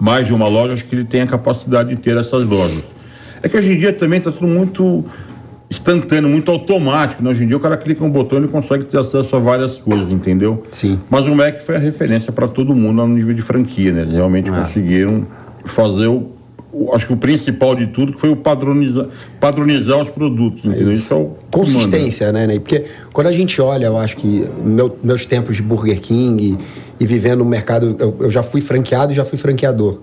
mais 0.00 0.26
de 0.26 0.32
uma 0.32 0.48
loja, 0.48 0.72
acho 0.72 0.84
que 0.86 0.94
ele 0.94 1.04
tem 1.04 1.20
a 1.20 1.26
capacidade 1.26 1.90
de 1.90 1.96
ter 1.96 2.16
essas 2.16 2.46
lojas. 2.46 2.84
É 3.42 3.48
que 3.48 3.56
hoje 3.56 3.72
em 3.72 3.78
dia 3.78 3.92
também 3.92 4.18
está 4.18 4.32
tudo 4.32 4.46
muito 4.46 5.04
instantâneo, 5.72 6.28
muito 6.28 6.50
automático. 6.50 7.22
Né? 7.22 7.30
Hoje 7.30 7.44
em 7.44 7.46
dia 7.46 7.56
o 7.56 7.60
cara 7.60 7.76
clica 7.76 8.04
um 8.04 8.10
botão 8.10 8.42
e 8.44 8.48
consegue 8.48 8.84
ter 8.84 8.98
acesso 8.98 9.34
a 9.34 9.38
várias 9.38 9.78
coisas, 9.78 10.10
entendeu? 10.10 10.62
Sim. 10.70 10.98
Mas 11.10 11.26
o 11.26 11.34
Mac 11.34 11.60
foi 11.62 11.76
a 11.76 11.78
referência 11.78 12.30
para 12.30 12.46
todo 12.46 12.74
mundo 12.74 13.06
no 13.06 13.14
nível 13.14 13.34
de 13.34 13.42
franquia, 13.42 13.92
né? 13.92 14.02
Eles 14.02 14.14
realmente 14.14 14.50
Ah. 14.50 14.62
conseguiram 14.62 15.26
fazer 15.64 16.06
o, 16.08 16.28
o- 16.72 16.92
Acho 16.94 17.06
que 17.06 17.12
o 17.12 17.16
principal 17.16 17.74
de 17.74 17.86
tudo 17.86 18.12
que 18.12 18.20
foi 18.20 18.30
o 18.30 18.36
padronizar, 18.36 19.06
padronizar 19.40 20.00
os 20.02 20.08
produtos, 20.10 20.64
entendeu? 20.64 20.92
Isso 20.92 21.12
é 21.12 21.16
o. 21.16 21.20
manda. 21.20 21.36
consistência, 21.50 22.30
né, 22.32 22.46
Ney? 22.46 22.60
Porque 22.60 22.84
quando 23.12 23.26
a 23.28 23.32
gente 23.32 23.60
olha, 23.60 23.86
eu 23.86 23.96
acho 23.98 24.16
que 24.16 24.44
meu- 24.64 24.96
meus 25.02 25.24
tempos 25.26 25.56
de 25.56 25.62
Burger 25.62 26.00
King 26.00 26.58
e, 27.00 27.06
vivendo 27.06 27.38
no 27.40 27.44
mercado, 27.46 27.96
eu, 27.98 28.14
eu 28.20 28.30
já 28.30 28.42
fui 28.42 28.60
franqueado 28.60 29.12
e 29.12 29.14
já 29.14 29.24
fui 29.24 29.38
franqueador. 29.38 30.00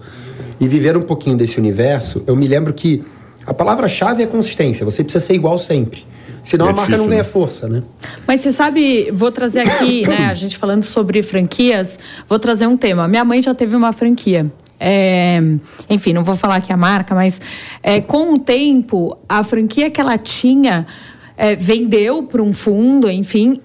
E 0.59 0.67
viver 0.67 0.97
um 0.97 1.01
pouquinho 1.01 1.37
desse 1.37 1.57
universo, 1.59 2.21
eu 2.27 2.35
me 2.35 2.45
lembro 2.47 2.73
que 2.73 3.03
a 3.49 3.53
palavra-chave 3.53 4.23
é 4.23 4.27
consistência. 4.27 4.85
Você 4.85 5.03
precisa 5.03 5.25
ser 5.25 5.33
igual 5.33 5.57
sempre. 5.57 6.05
Senão 6.43 6.67
É 6.67 6.69
a 6.69 6.73
marca 6.73 6.97
não 6.97 7.07
difícil, 7.07 7.09
ganha 7.09 7.23
né? 7.23 7.29
força, 7.29 7.67
né? 7.67 7.83
Mas 8.27 8.41
você 8.41 8.51
sabe, 8.51 9.11
vou 9.11 9.31
trazer 9.31 9.61
aqui, 9.61 10.05
né, 10.07 10.27
a 10.29 10.33
gente 10.33 10.57
falando 10.57 10.83
sobre 10.83 11.21
franquias, 11.21 11.99
vou 12.27 12.39
trazer 12.39 12.67
um 12.67 12.77
tema. 12.77 13.07
Minha 13.07 13.25
mãe 13.25 13.41
já 13.41 13.53
teve 13.53 13.75
uma 13.75 13.91
franquia. 13.91 14.51
É, 14.79 15.41
enfim, 15.89 16.13
não 16.13 16.23
vou 16.23 16.35
falar 16.37 16.55
aqui 16.57 16.71
a 16.71 16.77
marca, 16.77 17.13
mas 17.13 17.41
é, 17.83 17.99
com 17.99 18.33
o 18.35 18.39
tempo, 18.39 19.17
a 19.27 19.43
franquia 19.43 19.89
que 19.89 19.99
ela 19.99 20.17
tinha 20.17 20.87
é, 21.35 21.55
vendeu 21.55 22.23
para 22.23 22.41
um 22.41 22.53
fundo, 22.53 23.09
enfim, 23.09 23.59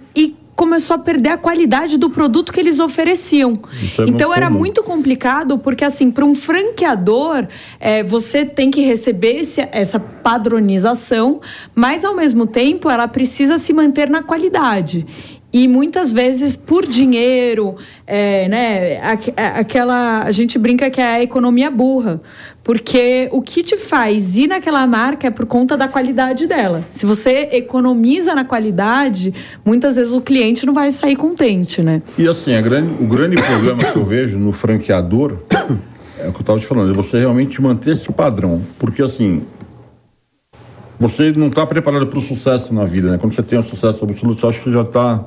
começou 0.54 0.94
a 0.96 0.99
perder 0.99 1.30
a 1.30 1.37
qualidade 1.38 1.99
do 1.99 2.08
produto 2.08 2.52
que 2.52 2.61
eles 2.61 2.78
ofereciam. 2.80 3.58
É 3.99 4.02
então 4.08 4.32
era 4.32 4.46
comum. 4.46 4.58
muito 4.58 4.82
complicado, 4.82 5.58
porque 5.58 5.84
assim, 5.84 6.11
para 6.11 6.25
um 6.25 6.34
franqueador, 6.34 7.46
é, 7.80 8.02
você 8.02 8.44
tem 8.44 8.70
que 8.70 8.80
receber 8.80 9.40
esse- 9.40 9.68
essa 9.73 9.99
padronização, 9.99 11.40
mas 11.75 12.04
ao 12.04 12.14
mesmo 12.14 12.46
tempo 12.46 12.88
ela 12.88 13.08
precisa 13.08 13.58
se 13.58 13.73
manter 13.73 14.08
na 14.08 14.23
qualidade. 14.23 15.06
E 15.56 15.68
muitas 15.68 16.11
vezes 16.12 16.56
por 16.56 16.84
dinheiro, 16.84 17.76
é, 18.08 18.49
né? 18.49 18.96
a- 19.37 19.61
Aquela. 19.61 20.23
A 20.25 20.32
gente 20.32 20.58
brinca 20.58 20.90
que 20.90 21.00
é 21.00 21.04
a 21.14 21.23
economia 21.23 21.70
burra. 21.70 22.20
Porque 22.64 23.28
o 23.30 23.40
que 23.40 23.62
te 23.62 23.76
faz 23.76 24.37
ir 24.37 24.49
naquela 24.49 24.84
marca 24.84 25.28
é 25.28 25.30
por 25.30 25.46
conta 25.46 25.76
da 25.76 25.87
qualidade 25.87 26.49
dela. 26.49 26.82
Se 26.90 27.06
você 27.06 27.50
economiza 27.52 28.34
na 28.34 28.44
qualidade, 28.44 29.32
muitas 29.64 29.94
vezes 29.94 30.12
o 30.12 30.20
cliente 30.20 30.66
não 30.66 30.75
vai 30.75 30.90
sair 30.90 31.14
contente, 31.14 31.82
né? 31.82 32.02
E 32.18 32.26
assim, 32.26 32.50
grande- 32.61 32.94
o 33.00 33.06
grande 33.06 33.37
problema 33.37 33.84
que 33.84 33.96
eu 33.96 34.04
vejo 34.04 34.37
no 34.40 34.50
franqueador 34.50 35.38
é 36.18 36.26
o 36.26 36.32
que 36.32 36.38
eu 36.38 36.40
estava 36.40 36.58
te 36.58 36.66
falando, 36.66 36.90
é 36.92 36.96
você 36.96 37.18
realmente 37.18 37.62
manter 37.62 37.92
esse 37.92 38.11
padrão. 38.11 38.61
Porque 38.76 39.02
assim, 39.02 39.42
você 40.99 41.32
não 41.37 41.46
está 41.46 41.64
preparado 41.64 42.08
para 42.08 42.18
o 42.18 42.23
sucesso 42.23 42.75
na 42.75 42.84
vida, 42.84 43.08
né? 43.12 43.18
Quando 43.18 43.37
você 43.37 43.42
tem 43.44 43.56
um 43.58 43.62
sucesso 43.62 44.02
absoluto, 44.02 44.44
eu 44.44 44.50
acho 44.50 44.61
que 44.62 44.73
já 44.73 44.82
está 44.82 45.25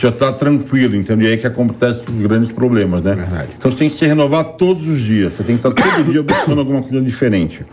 já 0.00 0.10
está 0.10 0.32
tranquilo, 0.32 0.94
entendeu? 0.96 1.28
E 1.28 1.32
aí 1.32 1.36
que 1.38 1.46
acontecem 1.46 2.02
os 2.08 2.22
grandes 2.22 2.52
problemas, 2.52 3.02
né? 3.02 3.16
Então 3.58 3.70
você 3.70 3.76
tem 3.78 3.88
que 3.90 3.96
se 3.96 4.06
renovar 4.06 4.44
todos 4.56 4.86
os 4.86 5.00
dias. 5.00 5.32
Você 5.34 5.42
tem 5.42 5.56
que 5.58 5.66
estar 5.66 5.72
todo 5.82 6.10
dia 6.12 6.22
buscando 6.22 6.60
alguma 6.60 6.82
coisa 6.82 7.00
diferente. 7.04 7.64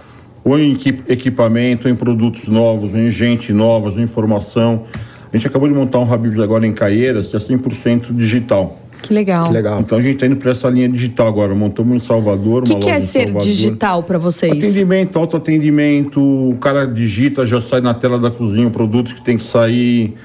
Ou 0.43 0.57
em 0.59 0.73
equi- 0.73 0.99
equipamento, 1.07 1.87
ou 1.87 1.93
em 1.93 1.95
produtos 1.95 2.47
novos, 2.47 2.93
ou 2.93 2.99
em 2.99 3.11
gente 3.11 3.53
nova, 3.53 3.89
ou 3.89 3.99
em 3.99 4.03
informação. 4.03 4.83
A 5.31 5.37
gente 5.37 5.47
acabou 5.47 5.67
de 5.67 5.73
montar 5.75 5.99
um 5.99 6.11
Habibs 6.11 6.39
agora 6.39 6.65
em 6.65 6.71
Caieiras, 6.73 7.27
que 7.27 7.35
é 7.35 7.39
100% 7.39 8.11
digital. 8.15 8.79
Que 9.01 9.13
legal. 9.13 9.51
Então 9.81 9.97
a 9.97 10.01
gente 10.01 10.15
está 10.15 10.25
indo 10.25 10.37
para 10.37 10.51
essa 10.51 10.67
linha 10.69 10.89
digital 10.89 11.27
agora. 11.27 11.53
Montamos 11.53 11.95
em 12.01 12.05
Salvador, 12.07 12.63
O 12.63 12.65
que, 12.65 12.75
que 12.75 12.89
é 12.89 12.99
ser 12.99 13.25
Salvador. 13.25 13.41
digital 13.43 14.01
para 14.03 14.17
vocês? 14.17 14.51
Atendimento, 14.51 15.19
autoatendimento, 15.19 16.19
o 16.21 16.57
cara 16.57 16.85
digita, 16.87 17.45
já 17.45 17.61
sai 17.61 17.81
na 17.81 17.93
tela 17.93 18.17
da 18.17 18.31
cozinha 18.31 18.67
o 18.67 18.71
produto 18.71 19.13
que 19.13 19.21
tem 19.23 19.37
que 19.37 19.43
sair. 19.43 20.15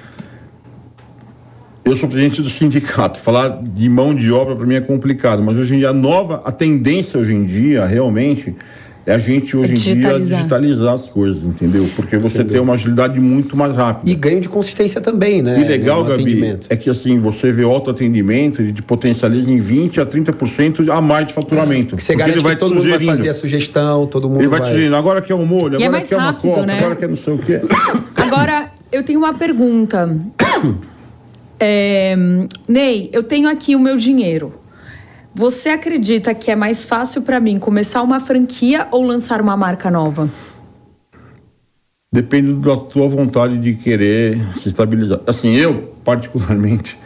Eu 1.91 1.97
sou 1.97 2.09
presidente 2.09 2.41
do 2.41 2.49
sindicato, 2.49 3.19
falar 3.19 3.61
de 3.61 3.89
mão 3.89 4.15
de 4.15 4.31
obra 4.31 4.55
para 4.55 4.65
mim 4.65 4.77
é 4.77 4.81
complicado, 4.81 5.43
mas 5.43 5.59
hoje 5.59 5.75
em 5.75 5.79
dia 5.79 5.89
a 5.89 5.93
nova, 5.93 6.41
a 6.45 6.53
tendência 6.53 7.19
hoje 7.19 7.35
em 7.35 7.45
dia, 7.45 7.85
realmente, 7.85 8.55
é 9.05 9.13
a 9.13 9.19
gente 9.19 9.57
hoje 9.57 9.73
em 9.73 9.75
dia 9.75 10.19
digitalizar. 10.21 10.95
as 10.95 11.09
coisas, 11.09 11.43
entendeu? 11.43 11.91
Porque 11.97 12.17
você 12.17 12.45
tem 12.45 12.61
uma 12.61 12.75
agilidade 12.75 13.19
muito 13.19 13.57
mais 13.57 13.75
rápida. 13.75 14.09
E 14.09 14.15
ganho 14.15 14.41
de 14.41 14.49
consistência 14.49 15.01
também, 15.01 15.43
né? 15.43 15.61
E 15.61 15.65
legal, 15.65 16.05
no 16.05 16.11
Gabi, 16.11 16.23
atendimento. 16.23 16.67
é 16.71 16.77
que 16.77 16.89
assim, 16.89 17.19
você 17.19 17.51
vê 17.51 17.65
o 17.65 17.71
autoatendimento, 17.71 18.63
ele 18.63 18.73
te 18.73 18.83
potencializa 18.83 19.51
em 19.51 19.59
20 19.59 20.01
a 20.01 20.07
30% 20.07 20.89
a 20.91 21.01
mais 21.01 21.27
de 21.27 21.35
faturamento. 21.35 21.97
Que 21.97 22.05
você 22.05 22.13
Porque 22.13 22.21
garante 22.21 22.39
ele 22.39 22.45
vai 22.45 22.55
que 22.55 22.61
todo 22.61 22.71
te 22.71 22.77
mundo 22.77 22.89
vai 22.89 23.17
fazer 23.17 23.31
a 23.31 23.35
sugestão, 23.35 24.07
todo 24.07 24.29
mundo 24.29 24.43
Ele 24.43 24.49
vai 24.49 24.61
te 24.61 24.69
sugerindo, 24.69 24.95
agora 24.95 25.21
quer 25.21 25.35
um 25.35 25.45
molho, 25.45 25.81
E 25.81 25.83
é 25.83 25.87
agora 25.87 25.91
mais 25.91 26.09
quer 26.09 26.17
uma 26.17 26.25
rápido, 26.27 26.43
coca, 26.43 26.67
né? 26.67 26.79
agora 26.79 26.95
quer 26.95 27.09
não 27.09 27.17
sei 27.17 27.35
o 27.35 27.39
quê. 27.39 27.61
Agora, 28.15 28.71
eu 28.93 29.03
tenho 29.03 29.19
uma 29.19 29.35
pergunta. 29.35 30.09
É, 31.61 32.17
Ney, 32.67 33.11
eu 33.13 33.23
tenho 33.23 33.47
aqui 33.47 33.77
o 33.77 33.79
meu 33.79 33.99
dinheiro. 33.99 34.55
Você 35.35 35.69
acredita 35.69 36.35
que 36.35 36.51
é 36.51 36.57
mais 36.57 36.85
fácil 36.85 37.23
para 37.23 37.39
mim 37.39 37.59
começar 37.59 38.03
uma 38.03 38.19
franquia 38.19 38.89
ou 38.91 39.05
lançar 39.05 39.41
uma 39.43 39.57
marca 39.57 39.91
nova? 39.91 40.29
Depende 42.13 42.55
da 42.55 42.77
tua 42.77 43.07
vontade 43.07 43.59
de 43.59 43.75
querer 43.75 44.41
se 44.61 44.71
estabilizar. 44.71 45.21
Assim, 45.27 45.55
eu, 45.55 45.93
particularmente, 46.03 46.99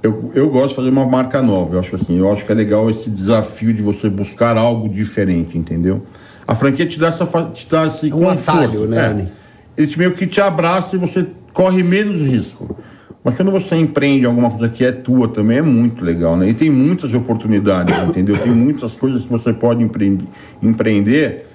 eu, 0.00 0.30
eu 0.34 0.48
gosto 0.50 0.68
de 0.68 0.74
fazer 0.76 0.90
uma 0.90 1.06
marca 1.06 1.42
nova. 1.42 1.74
Eu 1.74 1.80
acho 1.80 1.96
assim, 1.96 2.18
eu 2.18 2.30
acho 2.30 2.44
que 2.44 2.52
é 2.52 2.54
legal 2.54 2.88
esse 2.90 3.10
desafio 3.10 3.72
de 3.72 3.82
você 3.82 4.08
buscar 4.08 4.56
algo 4.56 4.88
diferente, 4.88 5.58
entendeu? 5.58 6.04
A 6.46 6.54
franquia 6.54 6.86
te 6.86 6.98
dá 6.98 7.08
essa 7.08 7.26
te 7.52 7.68
dá 7.68 7.86
esse 7.86 8.06
um 8.06 8.18
conforto, 8.18 8.50
atalho, 8.50 8.86
né, 8.86 9.28
é. 9.76 9.82
Ele 9.82 9.96
meio 9.96 10.12
que 10.12 10.26
te 10.26 10.40
abraça 10.40 10.94
e 10.94 10.98
você 10.98 11.26
corre 11.52 11.82
menos 11.82 12.20
risco. 12.20 12.78
Mas 13.24 13.36
quando 13.36 13.50
você 13.50 13.74
empreende 13.74 14.26
alguma 14.26 14.50
coisa 14.50 14.68
que 14.68 14.84
é 14.84 14.92
tua 14.92 15.26
também 15.28 15.56
é 15.56 15.62
muito 15.62 16.04
legal, 16.04 16.36
né? 16.36 16.50
E 16.50 16.52
tem 16.52 16.68
muitas 16.70 17.14
oportunidades, 17.14 17.96
entendeu? 18.06 18.36
Tem 18.36 18.52
muitas 18.52 18.92
coisas 18.92 19.22
que 19.22 19.30
você 19.30 19.50
pode 19.50 19.82
empreender, 19.82 20.26
empreender 20.62 21.46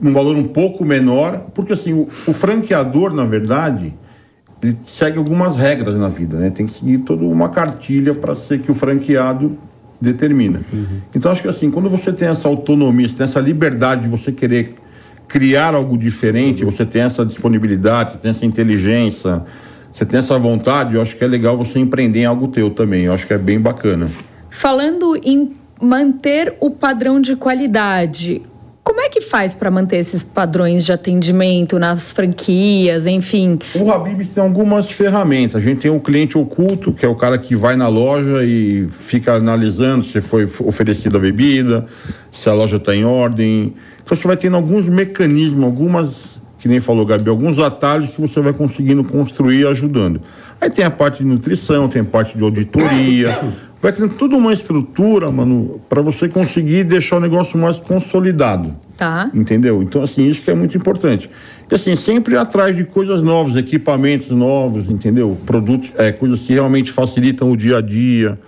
num 0.00 0.14
valor 0.14 0.34
um 0.34 0.48
pouco 0.48 0.82
menor, 0.82 1.48
porque 1.54 1.74
assim, 1.74 1.92
o, 1.92 2.08
o 2.26 2.32
franqueador, 2.32 3.12
na 3.12 3.26
verdade, 3.26 3.92
ele 4.62 4.78
segue 4.86 5.18
algumas 5.18 5.56
regras 5.56 5.94
na 5.96 6.08
vida, 6.08 6.38
né? 6.38 6.48
Tem 6.48 6.66
que 6.66 6.72
seguir 6.72 6.98
toda 6.98 7.22
uma 7.22 7.50
cartilha 7.50 8.14
para 8.14 8.34
ser 8.34 8.60
que 8.60 8.70
o 8.70 8.74
franqueado 8.74 9.58
determina. 10.00 10.62
Então 11.14 11.30
acho 11.30 11.42
que 11.42 11.48
assim, 11.48 11.70
quando 11.70 11.90
você 11.90 12.12
tem 12.12 12.28
essa 12.28 12.48
autonomia, 12.48 13.06
você 13.06 13.14
tem 13.14 13.26
essa 13.26 13.40
liberdade 13.40 14.02
de 14.02 14.08
você 14.08 14.32
querer 14.32 14.74
criar 15.28 15.74
algo 15.74 15.98
diferente, 15.98 16.64
você 16.64 16.84
tem 16.84 17.02
essa 17.02 17.24
disponibilidade, 17.26 18.12
você 18.12 18.18
tem 18.18 18.30
essa 18.30 18.46
inteligência, 18.46 19.42
você 19.94 20.06
tem 20.06 20.18
essa 20.18 20.38
vontade, 20.38 20.94
eu 20.94 21.02
acho 21.02 21.16
que 21.16 21.22
é 21.22 21.26
legal 21.26 21.56
você 21.56 21.78
empreender 21.78 22.20
em 22.20 22.24
algo 22.24 22.48
teu 22.48 22.70
também. 22.70 23.04
Eu 23.04 23.12
acho 23.12 23.26
que 23.26 23.32
é 23.32 23.38
bem 23.38 23.60
bacana. 23.60 24.10
Falando 24.50 25.18
em 25.22 25.52
manter 25.80 26.56
o 26.60 26.70
padrão 26.70 27.20
de 27.20 27.36
qualidade, 27.36 28.42
como 28.84 29.00
é 29.00 29.08
que 29.08 29.20
faz 29.20 29.54
para 29.54 29.70
manter 29.70 29.98
esses 29.98 30.24
padrões 30.24 30.84
de 30.84 30.92
atendimento 30.92 31.78
nas 31.78 32.12
franquias, 32.12 33.06
enfim? 33.06 33.58
O 33.76 33.90
Habib 33.92 34.24
tem 34.24 34.42
algumas 34.42 34.90
ferramentas. 34.90 35.54
A 35.56 35.60
gente 35.60 35.82
tem 35.82 35.90
um 35.90 36.00
cliente 36.00 36.36
oculto, 36.36 36.92
que 36.92 37.06
é 37.06 37.08
o 37.08 37.14
cara 37.14 37.38
que 37.38 37.54
vai 37.54 37.76
na 37.76 37.86
loja 37.86 38.44
e 38.44 38.88
fica 38.90 39.34
analisando 39.34 40.04
se 40.04 40.20
foi 40.20 40.50
oferecida 40.60 41.16
a 41.16 41.20
bebida, 41.20 41.86
se 42.32 42.48
a 42.48 42.54
loja 42.54 42.76
está 42.76 42.94
em 42.94 43.04
ordem. 43.04 43.72
Então 44.02 44.16
você 44.16 44.26
vai 44.26 44.36
tendo 44.36 44.56
alguns 44.56 44.88
mecanismos, 44.88 45.64
algumas, 45.64 46.31
que 46.62 46.68
nem 46.68 46.78
falou 46.78 47.04
Gabi, 47.04 47.28
alguns 47.28 47.58
atalhos 47.58 48.10
que 48.10 48.20
você 48.20 48.40
vai 48.40 48.52
conseguindo 48.52 49.02
construir 49.02 49.66
ajudando. 49.66 50.20
Aí 50.60 50.70
tem 50.70 50.84
a 50.84 50.90
parte 50.92 51.18
de 51.18 51.28
nutrição, 51.28 51.88
tem 51.88 52.02
a 52.02 52.04
parte 52.04 52.38
de 52.38 52.44
auditoria. 52.44 53.36
Vai 53.82 53.92
tendo 53.92 54.14
toda 54.14 54.36
uma 54.36 54.52
estrutura, 54.52 55.28
mano, 55.28 55.80
para 55.88 56.00
você 56.00 56.28
conseguir 56.28 56.84
deixar 56.84 57.16
o 57.16 57.20
negócio 57.20 57.58
mais 57.58 57.80
consolidado. 57.80 58.72
Tá. 58.96 59.28
Entendeu? 59.34 59.82
Então, 59.82 60.04
assim, 60.04 60.24
isso 60.30 60.42
que 60.42 60.52
é 60.52 60.54
muito 60.54 60.76
importante. 60.76 61.28
E, 61.68 61.74
assim, 61.74 61.96
sempre 61.96 62.36
atrás 62.36 62.76
de 62.76 62.84
coisas 62.84 63.24
novas, 63.24 63.56
equipamentos 63.56 64.30
novos, 64.30 64.88
entendeu? 64.88 65.36
Produtos, 65.44 65.90
é, 65.98 66.12
coisas 66.12 66.38
que 66.42 66.52
realmente 66.52 66.92
facilitam 66.92 67.50
o 67.50 67.56
dia 67.56 67.78
a 67.78 67.80
dia. 67.80 68.38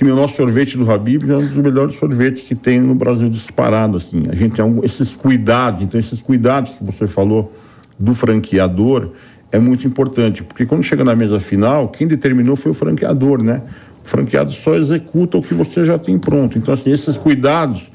Que 0.00 0.04
o 0.10 0.16
nosso 0.16 0.34
sorvete 0.36 0.78
do 0.78 0.90
Habib 0.90 1.30
é 1.30 1.36
um 1.36 1.44
dos 1.46 1.54
melhores 1.56 1.96
sorvetes 1.98 2.44
que 2.44 2.54
tem 2.54 2.80
no 2.80 2.94
Brasil 2.94 3.28
disparado, 3.28 3.98
assim. 3.98 4.22
A 4.30 4.34
gente 4.34 4.54
tem 4.54 4.62
algum- 4.62 4.82
esses 4.82 5.14
cuidados, 5.14 5.82
então 5.82 6.00
esses 6.00 6.22
cuidados 6.22 6.70
que 6.72 6.82
você 6.82 7.06
falou 7.06 7.52
do 7.98 8.14
franqueador 8.14 9.10
é 9.52 9.58
muito 9.58 9.86
importante, 9.86 10.42
porque 10.42 10.64
quando 10.64 10.82
chega 10.82 11.04
na 11.04 11.14
mesa 11.14 11.38
final, 11.38 11.88
quem 11.90 12.06
determinou 12.08 12.56
foi 12.56 12.70
o 12.72 12.74
franqueador, 12.74 13.42
né? 13.42 13.60
O 14.02 14.08
franqueado 14.08 14.50
só 14.52 14.74
executa 14.74 15.36
o 15.36 15.42
que 15.42 15.52
você 15.52 15.84
já 15.84 15.98
tem 15.98 16.18
pronto. 16.18 16.56
Então, 16.56 16.72
assim, 16.72 16.90
esses 16.90 17.18
cuidados 17.18 17.90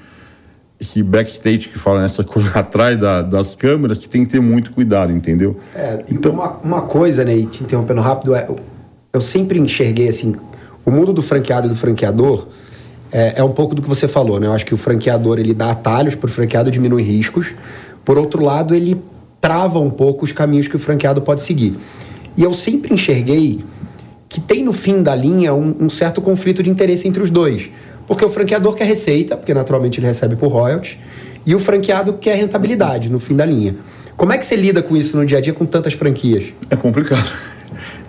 esse 0.80 1.02
backstage 1.02 1.70
que 1.70 1.80
fala 1.80 2.04
nessa 2.04 2.22
coisa 2.24 2.52
atrás 2.54 3.00
da- 3.00 3.24
das 3.24 3.56
câmeras, 3.56 3.98
que 3.98 4.08
tem 4.08 4.24
que 4.26 4.30
ter 4.30 4.40
muito 4.42 4.72
cuidado, 4.74 5.12
entendeu? 5.12 5.58
É, 5.74 6.06
então 6.12 6.34
uma, 6.34 6.50
uma 6.64 6.82
coisa, 6.84 7.26
né, 7.26 7.36
e 7.36 7.48
te 7.48 7.64
interrompendo 7.64 8.02
rápido, 8.02 8.36
é, 8.36 8.48
eu 9.12 9.22
sempre 9.22 9.58
enxerguei 9.58 10.08
assim, 10.08 10.36
o 10.86 10.92
mundo 10.92 11.12
do 11.12 11.22
franqueado 11.22 11.68
e 11.68 11.70
do 11.70 11.76
franqueador 11.76 12.48
é, 13.12 13.36
é 13.38 13.44
um 13.44 13.52
pouco 13.52 13.74
do 13.74 13.82
que 13.82 13.90
você 13.90 14.08
falou, 14.08 14.40
né? 14.40 14.48
Eu 14.48 14.54
acho 14.54 14.66
que 14.66 14.74
o 14.74 14.78
franqueador 14.78 15.40
ele 15.40 15.54
dá 15.54 15.72
atalhos 15.72 16.16
para 16.16 16.28
o 16.28 16.30
franqueado 16.30 16.70
diminuir 16.70 17.04
riscos. 17.04 17.54
Por 18.04 18.18
outro 18.18 18.44
lado, 18.44 18.76
ele 18.76 19.02
trava 19.42 19.80
um 19.80 19.90
pouco 19.90 20.26
os 20.26 20.32
caminhos 20.32 20.68
que 20.68 20.76
o 20.76 20.80
franqueado 20.80 21.22
pode 21.22 21.42
seguir. 21.42 21.76
E 22.38 22.44
eu 22.44 22.54
sempre 22.54 22.94
enxerguei 22.94 23.64
que 24.28 24.42
tem 24.42 24.64
no 24.64 24.74
fim 24.74 25.02
da 25.02 25.16
linha 25.16 25.54
um, 25.54 25.76
um 25.80 25.90
certo 25.90 26.22
conflito 26.22 26.62
de 26.62 26.70
interesse 26.70 27.08
entre 27.08 27.24
os 27.24 27.30
dois. 27.30 27.70
Porque 28.08 28.24
o 28.24 28.30
franqueador 28.30 28.76
quer 28.76 28.86
receita, 28.86 29.38
porque 29.38 29.54
naturalmente 29.54 30.00
ele 30.00 30.08
recebe 30.08 30.36
por 30.36 30.52
royalties, 30.52 30.98
e 31.46 31.56
o 31.56 31.60
franqueado 31.60 32.14
quer 32.14 32.36
rentabilidade 32.36 33.10
no 33.10 33.20
fim 33.20 33.36
da 33.36 33.46
linha. 33.46 33.76
Como 34.18 34.32
é 34.34 34.38
que 34.38 34.46
você 34.46 34.56
lida 34.56 34.82
com 34.82 34.96
isso 34.96 35.18
no 35.18 35.26
dia 35.26 35.38
a 35.38 35.42
dia 35.42 35.54
com 35.54 35.66
tantas 35.66 35.94
franquias? 35.94 36.46
É 36.70 36.76
complicado. 36.76 37.32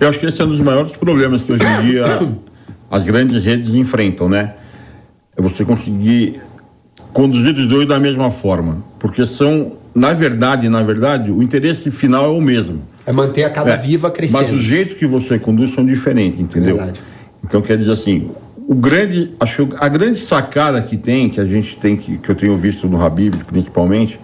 Eu 0.01 0.09
acho 0.09 0.19
que 0.19 0.27
esse 0.27 0.41
é 0.41 0.45
um 0.45 0.49
dos 0.49 0.61
maiores 0.61 0.93
problemas 0.97 1.43
que 1.43 1.53
hoje 1.53 1.65
em 1.65 1.91
dia 1.91 2.05
as 2.91 3.05
grandes 3.05 3.43
redes 3.43 3.75
enfrentam, 3.75 4.29
né? 4.29 4.55
É 5.37 5.43
você 5.43 5.65
conseguir 5.65 6.41
conduzir 7.13 7.55
os 7.55 7.67
dois 7.67 7.87
da 7.87 7.99
mesma 7.99 8.31
forma, 8.31 8.85
porque 8.99 9.25
são, 9.27 9.73
na 9.95 10.13
verdade, 10.13 10.69
na 10.69 10.83
verdade, 10.83 11.31
o 11.31 11.43
interesse 11.43 11.91
final 11.91 12.27
é 12.27 12.29
o 12.29 12.41
mesmo. 12.41 12.83
É 13.07 13.13
manter 13.13 13.45
a 13.45 13.51
casa 13.51 13.73
é, 13.73 13.77
viva 13.77 14.11
crescendo. 14.11 14.43
Mas 14.43 14.53
o 14.53 14.59
jeito 14.59 14.97
que 14.97 15.07
você 15.07 15.39
conduz 15.39 15.75
são 15.75 15.85
diferentes, 15.85 16.41
entendeu? 16.41 16.77
Verdade. 16.77 17.01
Então 17.43 17.63
quer 17.63 17.79
dizer 17.79 17.93
assim, 17.93 18.31
o 18.69 18.75
grande, 18.75 19.33
acho 19.39 19.69
a 19.79 19.89
grande 19.89 20.19
sacada 20.19 20.83
que 20.83 20.97
tem, 20.97 21.31
que 21.31 21.41
a 21.41 21.45
gente 21.45 21.77
tem 21.77 21.97
que, 21.97 22.19
que 22.19 22.29
eu 22.29 22.35
tenho 22.35 22.57
visto 22.57 22.89
no 22.89 23.03
Habib, 23.03 23.35
principalmente, 23.47 24.19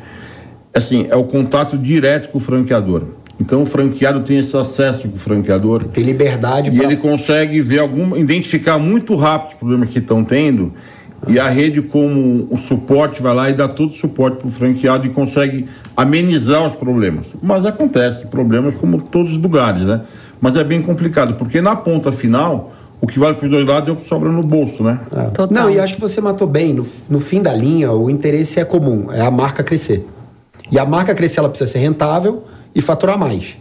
assim, 0.74 1.06
é 1.08 1.16
o 1.16 1.24
contato 1.24 1.78
direto 1.78 2.28
com 2.30 2.38
o 2.38 2.40
franqueador. 2.40 3.04
Então 3.42 3.62
o 3.62 3.66
franqueado 3.66 4.20
tem 4.20 4.38
esse 4.38 4.56
acesso 4.56 5.08
com 5.08 5.16
o 5.16 5.18
franqueador. 5.18 5.82
Tem 5.84 6.04
liberdade 6.04 6.70
E 6.70 6.76
pra... 6.76 6.84
ele 6.84 6.96
consegue 6.96 7.60
ver 7.60 7.80
algum, 7.80 8.16
identificar 8.16 8.78
muito 8.78 9.16
rápido 9.16 9.48
os 9.48 9.54
problemas 9.58 9.90
que 9.90 9.98
estão 9.98 10.22
tendo. 10.22 10.72
E 11.26 11.38
a 11.40 11.48
rede, 11.48 11.82
como 11.82 12.46
o 12.50 12.56
suporte, 12.56 13.20
vai 13.20 13.34
lá 13.34 13.50
e 13.50 13.52
dá 13.52 13.66
todo 13.66 13.90
o 13.90 13.94
suporte 13.94 14.38
para 14.38 14.46
o 14.46 14.50
franqueado 14.50 15.06
e 15.06 15.10
consegue 15.10 15.66
amenizar 15.96 16.66
os 16.66 16.74
problemas. 16.74 17.26
Mas 17.40 17.66
acontece, 17.66 18.26
problemas 18.26 18.76
como 18.76 19.00
todos 19.00 19.32
os 19.32 19.38
lugares, 19.38 19.82
né? 19.82 20.02
Mas 20.40 20.56
é 20.56 20.64
bem 20.64 20.82
complicado, 20.82 21.34
porque 21.34 21.60
na 21.60 21.76
ponta 21.76 22.10
final, 22.10 22.72
o 23.00 23.06
que 23.06 23.18
vale 23.18 23.34
para 23.36 23.44
os 23.44 23.50
dois 23.50 23.66
lados 23.66 23.88
é 23.88 23.92
o 23.92 23.96
que 23.96 24.04
sobra 24.04 24.30
no 24.30 24.42
bolso, 24.42 24.82
né? 24.82 24.98
É. 25.12 25.54
Não, 25.54 25.70
e 25.70 25.78
acho 25.78 25.94
que 25.94 26.00
você 26.00 26.20
matou 26.20 26.48
bem. 26.48 26.74
No, 26.74 26.86
no 27.08 27.20
fim 27.20 27.40
da 27.40 27.54
linha, 27.54 27.92
o 27.92 28.10
interesse 28.10 28.58
é 28.58 28.64
comum, 28.64 29.06
é 29.12 29.20
a 29.20 29.30
marca 29.30 29.62
crescer. 29.62 30.04
E 30.72 30.78
a 30.78 30.84
marca 30.84 31.14
crescer, 31.14 31.38
ela 31.38 31.48
precisa 31.48 31.70
ser 31.70 31.78
rentável 31.78 32.44
e 32.74 32.80
faturar 32.80 33.18
mais. 33.18 33.56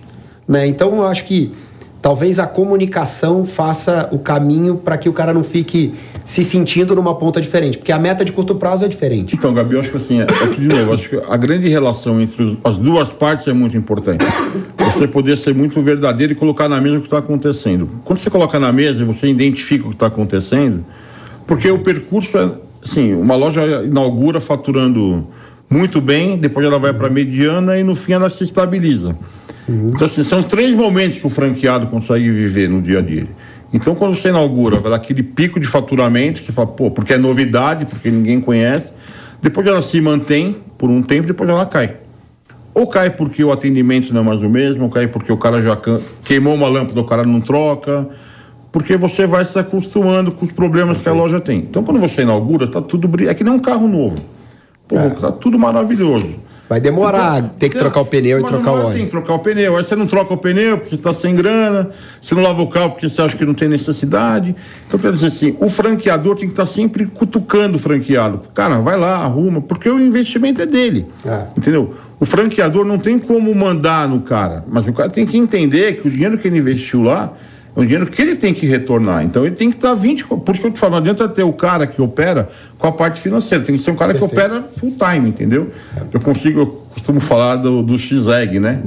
Né? 0.48 0.68
Então, 0.68 0.96
eu 0.98 1.06
acho 1.06 1.24
que 1.25 1.51
talvez 2.01 2.39
a 2.39 2.48
comunicação 2.48 3.46
faça 3.46 4.10
o 4.12 4.20
caminho 4.20 4.75
para 4.77 4.98
que 4.98 5.08
o 5.08 5.13
cara 5.13 5.34
não 5.34 5.44
fique 5.44 5.94
se 6.25 6.44
sentindo 6.44 6.96
numa 6.96 7.15
ponta 7.15 7.41
diferente, 7.41 7.77
porque 7.77 7.91
a 7.91 8.00
meta 8.00 8.24
de 8.24 8.32
curto 8.32 8.56
prazo 8.56 8.86
é 8.86 8.88
diferente. 8.88 9.36
Então, 9.36 9.53
Gabi, 9.53 9.74
eu 9.74 9.80
acho 9.80 9.91
que 9.91 9.98
assim, 9.98 10.20
é, 10.20 10.24
é 10.24 10.48
de 10.48 10.68
novo, 10.68 10.94
acho 10.94 11.10
que 11.10 11.15
a 11.18 11.38
grande 11.38 11.68
relação 11.68 12.22
entre 12.22 12.44
os, 12.44 12.58
as 12.63 12.77
duas 12.77 13.10
partes 13.12 13.48
é 13.48 13.53
muito 13.53 13.75
importante. 13.75 14.25
Você 14.94 15.08
poder 15.08 15.38
ser 15.38 15.53
muito 15.56 15.82
verdadeiro 15.82 16.34
e 16.34 16.36
colocar 16.36 16.70
na 16.70 16.80
mesa 16.80 16.98
o 16.98 17.00
que 17.00 17.08
está 17.08 17.18
acontecendo. 17.18 17.89
Quando 18.03 18.20
você 18.20 18.30
coloca 18.30 18.60
na 18.60 18.72
mesa 18.72 19.01
e 19.01 19.06
você 19.06 19.27
identifica 19.27 19.86
o 19.86 19.89
que 19.89 19.96
está 19.96 20.08
acontecendo, 20.08 20.86
porque 21.48 21.70
o 21.70 21.80
percurso 21.80 22.38
é, 22.38 22.50
assim, 22.84 23.13
uma 23.13 23.36
loja 23.36 23.84
inaugura 23.84 24.39
faturando 24.39 25.27
muito 25.72 26.01
bem, 26.01 26.38
depois 26.38 26.66
ela 26.66 26.78
vai 26.78 26.94
para 26.94 27.10
mediana 27.10 27.80
e 27.80 27.84
no 27.84 27.96
fim 27.96 28.12
ela 28.12 28.30
se 28.30 28.44
estabiliza. 28.44 29.16
Uhum. 29.70 29.92
Então, 29.96 30.06
assim, 30.06 30.22
são 30.22 30.44
três 30.44 30.74
momentos 30.75 31.20
que 31.20 31.25
o 31.25 31.30
franqueado 31.30 31.88
consegue 31.88 32.30
viver 32.30 32.68
no 32.68 32.82
dia 32.82 33.00
a 33.00 33.01
dia. 33.01 33.25
Então, 33.74 33.96
quando 33.96 34.18
você 34.18 34.28
inaugura, 34.28 34.80
vai 34.80 34.92
dar 34.92 34.98
aquele 34.98 35.24
pico 35.24 35.62
de 35.62 35.68
faturamento, 35.68 36.42
que 36.42 36.51
fala, 36.51 36.68
pô, 36.68 36.92
porque 36.92 37.13
é 37.13 37.18
novidade, 37.18 37.86
porque 37.86 38.12
ninguém 38.12 38.42
conhece. 38.42 38.92
Depois 39.42 39.66
ela 39.66 39.82
se 39.82 40.01
mantém 40.01 40.58
por 40.78 40.90
um 40.90 41.01
tempo, 41.01 41.28
depois 41.28 41.50
ela 41.50 41.66
cai. 41.66 41.96
Ou 42.74 42.86
cai 42.88 43.10
porque 43.10 43.42
o 43.42 43.50
atendimento 43.50 44.13
não 44.13 44.22
é 44.22 44.24
mais 44.25 44.42
o 44.42 44.50
mesmo, 44.50 44.84
ou 44.84 44.90
cai 44.90 45.08
porque 45.08 45.32
o 45.32 45.38
cara 45.38 45.62
já 45.62 45.80
queimou 46.25 46.54
uma 46.54 46.68
lâmpada, 46.68 47.00
o 47.00 47.06
cara 47.06 47.24
não 47.24 47.40
troca. 47.40 48.10
Porque 48.74 48.98
você 48.98 49.25
vai 49.25 49.46
se 49.46 49.58
acostumando 49.58 50.34
com 50.34 50.46
os 50.46 50.51
problemas 50.51 50.98
que 50.98 51.08
a 51.08 51.13
loja 51.13 51.40
tem. 51.40 51.60
Então, 51.60 51.82
quando 51.82 52.00
você 52.00 52.24
inaugura, 52.24 52.68
tá 52.68 52.82
tudo 52.82 53.08
brilhando. 53.08 53.32
É 53.32 53.36
que 53.36 53.44
nem 53.44 53.54
um 53.54 53.60
carro 53.60 53.88
novo. 53.88 54.16
Pô, 54.92 55.00
é. 55.00 55.10
tá 55.10 55.32
tudo 55.32 55.58
maravilhoso. 55.58 56.36
Vai 56.68 56.80
demorar, 56.80 57.40
então, 57.40 57.50
tem 57.60 57.70
que 57.70 57.77
trocar 57.77 58.00
o 58.00 58.06
pneu 58.06 58.40
e 58.40 58.44
trocar 58.46 58.72
o 58.72 58.86
óleo. 58.86 58.94
Tem 58.94 59.04
que 59.04 59.12
trocar 59.12 59.34
o 59.34 59.40
pneu. 59.40 59.75
Aí 59.75 59.84
você 59.84 59.94
não 59.94 60.06
troca 60.06 60.34
o 60.34 60.38
pneu 60.38 60.77
porque 60.77 60.96
está 60.96 61.14
sem 61.14 61.36
grana, 61.36 61.90
você 62.22 62.34
não 62.34 62.42
lava 62.42 62.62
o 62.62 62.70
carro 62.70 62.92
porque 62.92 63.10
você 63.10 63.22
acha 63.22 63.36
que 63.36 63.44
não 63.44 63.54
tem 63.54 63.68
necessidade. 63.68 64.56
Então, 64.88 64.98
quer 64.98 65.12
dizer 65.12 65.27
assim, 65.27 65.56
o 65.60 65.70
franqueador 65.70 66.36
tem 66.36 66.48
que 66.48 66.54
estar 66.54 66.66
tá 66.66 66.72
sempre 66.72 67.06
cutucando 67.06 67.75
o 67.75 67.80
franqueado. 67.80 68.40
Cara, 68.54 68.80
vai 68.80 68.98
lá, 68.98 69.18
arruma, 69.18 69.62
porque 69.62 69.90
o 69.90 70.00
investimento 70.00 70.62
é 70.62 70.66
dele. 70.66 71.08
É. 71.25 71.48
Entendeu? 71.58 71.94
O 72.18 72.25
franqueador 72.25 72.86
não 72.86 72.98
tem 72.98 73.20
como 73.20 73.54
mandar 73.54 74.08
no 74.08 74.22
cara, 74.22 74.64
mas 74.70 74.88
o 74.88 74.94
cara 74.94 75.10
tem 75.10 75.25
que 75.25 75.38
entender 75.38 76.01
que 76.01 76.08
o 76.08 76.12
dinheiro 76.12 76.38
que 76.38 76.48
ele 76.48 76.58
investiu 76.58 77.01
lá 77.01 77.34
é 77.75 77.79
um 77.79 77.84
dinheiro 77.84 78.05
que 78.07 78.22
ele 78.22 78.36
tem 78.36 78.53
que 78.53 78.66
retornar. 78.66 79.24
Então 79.24 79.46
ele 79.46 79.55
tem 79.55 79.70
que 79.70 79.77
estar 79.77 79.94
20. 79.94 80.25
Por 80.25 80.51
isso 80.51 80.62
que 80.62 80.68
eu 80.68 80.72
te 80.72 80.79
falo, 80.79 80.92
não 80.92 80.98
adianta 81.00 81.27
ter 81.29 81.44
o 81.44 81.53
cara 81.53 81.88
que 81.88 82.01
opera 82.01 82.50
com 82.77 82.88
a 82.88 82.92
parte 82.92 83.22
financeira. 83.22 83.64
Tem 83.64 83.77
que 83.77 83.84
ser 83.84 83.92
um 83.92 83.96
cara 83.96 84.14
Perfeito. 84.14 84.36
que 84.36 84.40
opera 84.40 84.64
full 84.64 84.94
time, 84.98 85.29
entendeu? 85.29 85.72
Eu 86.12 86.20
consigo, 86.20 86.60
eu 86.60 86.68
costumo 86.68 87.22
falar 87.22 87.55
do, 87.55 87.81
do 87.81 87.98
X-Egg, 87.98 88.60
né? 88.60 88.81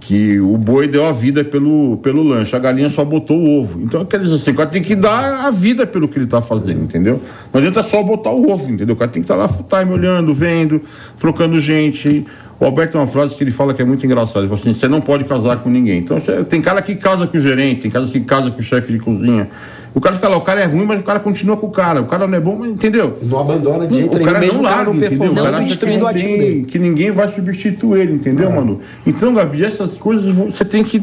Que 0.00 0.40
o 0.40 0.56
boi 0.56 0.86
deu 0.86 1.06
a 1.06 1.12
vida 1.12 1.44
pelo, 1.44 1.98
pelo 1.98 2.22
lanche, 2.22 2.54
a 2.54 2.58
galinha 2.58 2.88
só 2.88 3.04
botou 3.04 3.36
o 3.36 3.60
ovo. 3.60 3.82
Então, 3.82 4.04
quer 4.04 4.20
dizer 4.20 4.36
assim, 4.36 4.52
o 4.52 4.54
cara 4.54 4.68
tem 4.70 4.82
que 4.82 4.94
dar 4.94 5.46
a 5.46 5.50
vida 5.50 5.84
pelo 5.84 6.08
que 6.08 6.16
ele 6.16 6.24
está 6.24 6.40
fazendo, 6.40 6.84
entendeu? 6.84 7.20
Não 7.52 7.58
adianta 7.58 7.82
só 7.82 8.02
botar 8.02 8.30
o 8.30 8.48
ovo, 8.50 8.70
entendeu? 8.70 8.94
O 8.94 8.98
cara 8.98 9.10
tem 9.10 9.20
que 9.20 9.24
estar 9.24 9.36
lá 9.36 9.48
full 9.48 9.66
time 9.68 9.92
olhando, 9.92 10.32
vendo, 10.32 10.80
trocando 11.18 11.58
gente 11.58 12.24
o 12.60 12.64
Alberto 12.64 12.92
tem 12.92 13.00
uma 13.00 13.06
frase 13.06 13.34
que 13.34 13.44
ele 13.44 13.50
fala 13.50 13.72
que 13.72 13.80
é 13.80 13.84
muito 13.84 14.04
engraçada. 14.04 14.40
Ele 14.40 14.48
fala 14.48 14.60
assim: 14.60 14.74
você 14.74 14.88
não 14.88 15.00
pode 15.00 15.24
casar 15.24 15.58
com 15.58 15.70
ninguém. 15.70 15.98
Então, 15.98 16.20
tem 16.48 16.60
cara 16.60 16.82
que 16.82 16.96
casa 16.96 17.26
com 17.26 17.36
o 17.36 17.40
gerente, 17.40 17.82
tem 17.82 17.90
cara 17.90 18.06
que 18.06 18.20
casa 18.20 18.50
com 18.50 18.58
o 18.58 18.62
chefe 18.62 18.92
de 18.92 18.98
cozinha. 18.98 19.48
O 19.94 20.00
cara 20.00 20.14
fica 20.14 20.28
lá, 20.28 20.36
o 20.36 20.42
cara 20.42 20.60
é 20.60 20.66
ruim, 20.66 20.84
mas 20.84 21.00
o 21.00 21.02
cara 21.02 21.18
continua 21.18 21.56
com 21.56 21.66
o 21.66 21.70
cara. 21.70 22.00
O 22.00 22.06
cara 22.06 22.26
não 22.26 22.36
é 22.36 22.40
bom, 22.40 22.56
mas 22.56 22.70
entendeu? 22.70 23.16
Não 23.22 23.40
abandona 23.40 23.86
de 23.86 23.94
jeito 23.94 24.18
nenhum. 24.18 24.22
O 24.22 24.32
cara 24.32 24.38
mesmo 24.38 24.62
não 24.62 24.70
larga, 24.70 24.90
entendeu? 24.90 25.32
O 25.32 25.34
cara 25.34 25.58
acha 25.58 25.76
que, 25.76 25.96
não 25.96 26.12
tem, 26.12 26.64
que 26.64 26.78
ninguém 26.78 27.10
vai 27.10 27.32
substituir 27.32 28.02
ele, 28.02 28.12
entendeu, 28.12 28.48
ah. 28.48 28.56
mano? 28.56 28.80
Então, 29.06 29.34
Gabi, 29.34 29.64
essas 29.64 29.96
coisas 29.96 30.32
você 30.32 30.64
tem 30.64 30.84
que 30.84 31.02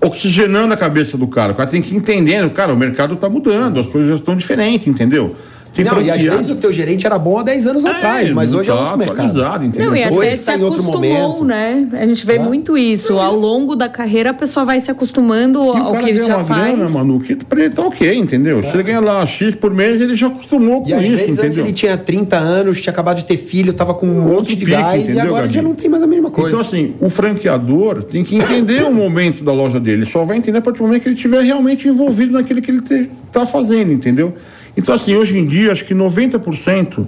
oxigenando 0.00 0.72
a 0.72 0.76
cabeça 0.76 1.18
do 1.18 1.26
cara. 1.26 1.52
O 1.52 1.56
cara 1.56 1.68
tem 1.68 1.82
que 1.82 1.94
ir 1.94 1.96
entendendo, 1.96 2.50
cara, 2.50 2.72
o 2.72 2.76
mercado 2.76 3.14
está 3.14 3.28
mudando, 3.28 3.80
as 3.80 3.86
coisas 3.86 4.08
já 4.08 4.16
estão 4.16 4.36
diferentes, 4.36 4.86
entendeu? 4.86 5.34
Tem 5.76 5.84
não, 5.84 6.00
e 6.00 6.10
às 6.10 6.22
vezes 6.22 6.48
o 6.48 6.54
teu 6.54 6.72
gerente 6.72 7.04
era 7.04 7.18
bom 7.18 7.38
há 7.38 7.42
10 7.42 7.66
anos 7.66 7.84
é, 7.84 7.90
atrás, 7.90 8.30
mas 8.30 8.54
hoje 8.54 8.70
tá 8.70 8.74
é 8.74 8.80
outro 8.80 8.98
mercado. 8.98 9.64
Entendeu? 9.66 9.90
Não, 9.90 9.96
e 9.96 10.02
até 10.02 10.14
hoje 10.14 10.38
se 10.38 10.44
tá 10.44 10.54
acostumou, 10.54 11.44
né? 11.44 11.88
A 11.92 12.06
gente 12.06 12.24
vê 12.24 12.38
muito 12.38 12.78
isso. 12.78 13.18
Ao 13.18 13.36
longo 13.36 13.76
da 13.76 13.88
carreira, 13.88 14.30
a 14.30 14.34
pessoa 14.34 14.64
vai 14.64 14.80
se 14.80 14.90
acostumando 14.90 15.62
e 15.62 15.78
ao 15.78 15.96
que 15.98 16.08
ele 16.08 16.22
já 16.22 16.38
faz. 16.38 16.76
Grana, 16.76 16.88
mano, 16.90 17.20
que 17.20 17.36
pra 17.36 17.60
ele 17.60 17.74
tá 17.74 17.82
ok, 17.82 18.14
entendeu? 18.16 18.60
É. 18.60 18.62
Se 18.62 18.76
ele 18.76 18.82
ganha 18.84 19.00
lá 19.00 19.24
X 19.26 19.54
por 19.54 19.72
mês, 19.72 20.00
ele 20.00 20.16
já 20.16 20.28
acostumou 20.28 20.82
com 20.82 20.88
e 20.88 20.94
às 20.94 21.02
isso, 21.02 21.16
vezes, 21.16 21.38
entendeu? 21.38 21.64
ele 21.64 21.72
tinha 21.72 21.98
30 21.98 22.36
anos, 22.36 22.80
tinha 22.80 22.92
acabado 22.92 23.18
de 23.18 23.26
ter 23.26 23.36
filho, 23.36 23.72
tava 23.72 23.92
com 23.92 24.06
um 24.06 24.22
monte 24.22 24.56
de 24.56 24.64
pique, 24.64 24.70
gás 24.70 25.02
entendeu, 25.02 25.16
e 25.16 25.26
agora 25.26 25.42
Gabi? 25.42 25.54
já 25.54 25.62
não 25.62 25.74
tem 25.74 25.90
mais 25.90 26.02
a 26.02 26.06
mesma 26.06 26.30
coisa. 26.30 26.56
Então, 26.56 26.60
assim, 26.60 26.94
o 27.00 27.10
franqueador 27.10 28.02
tem 28.02 28.24
que 28.24 28.36
entender 28.36 28.82
o 28.84 28.92
momento 28.92 29.44
da 29.44 29.52
loja 29.52 29.78
dele. 29.78 30.02
Ele 30.02 30.10
só 30.10 30.24
vai 30.24 30.38
entender 30.38 30.58
a 30.58 30.62
partir 30.62 30.78
do 30.78 30.84
momento 30.84 31.02
que 31.02 31.08
ele 31.08 31.16
estiver 31.16 31.42
realmente 31.42 31.88
envolvido 31.88 32.32
naquilo 32.32 32.62
que 32.62 32.70
ele 32.70 32.82
está 33.28 33.44
fazendo, 33.46 33.92
entendeu? 33.92 34.34
Então, 34.76 34.94
assim, 34.94 35.14
hoje 35.14 35.38
em 35.38 35.46
dia, 35.46 35.72
acho 35.72 35.84
que 35.84 35.94
90% 35.94 37.06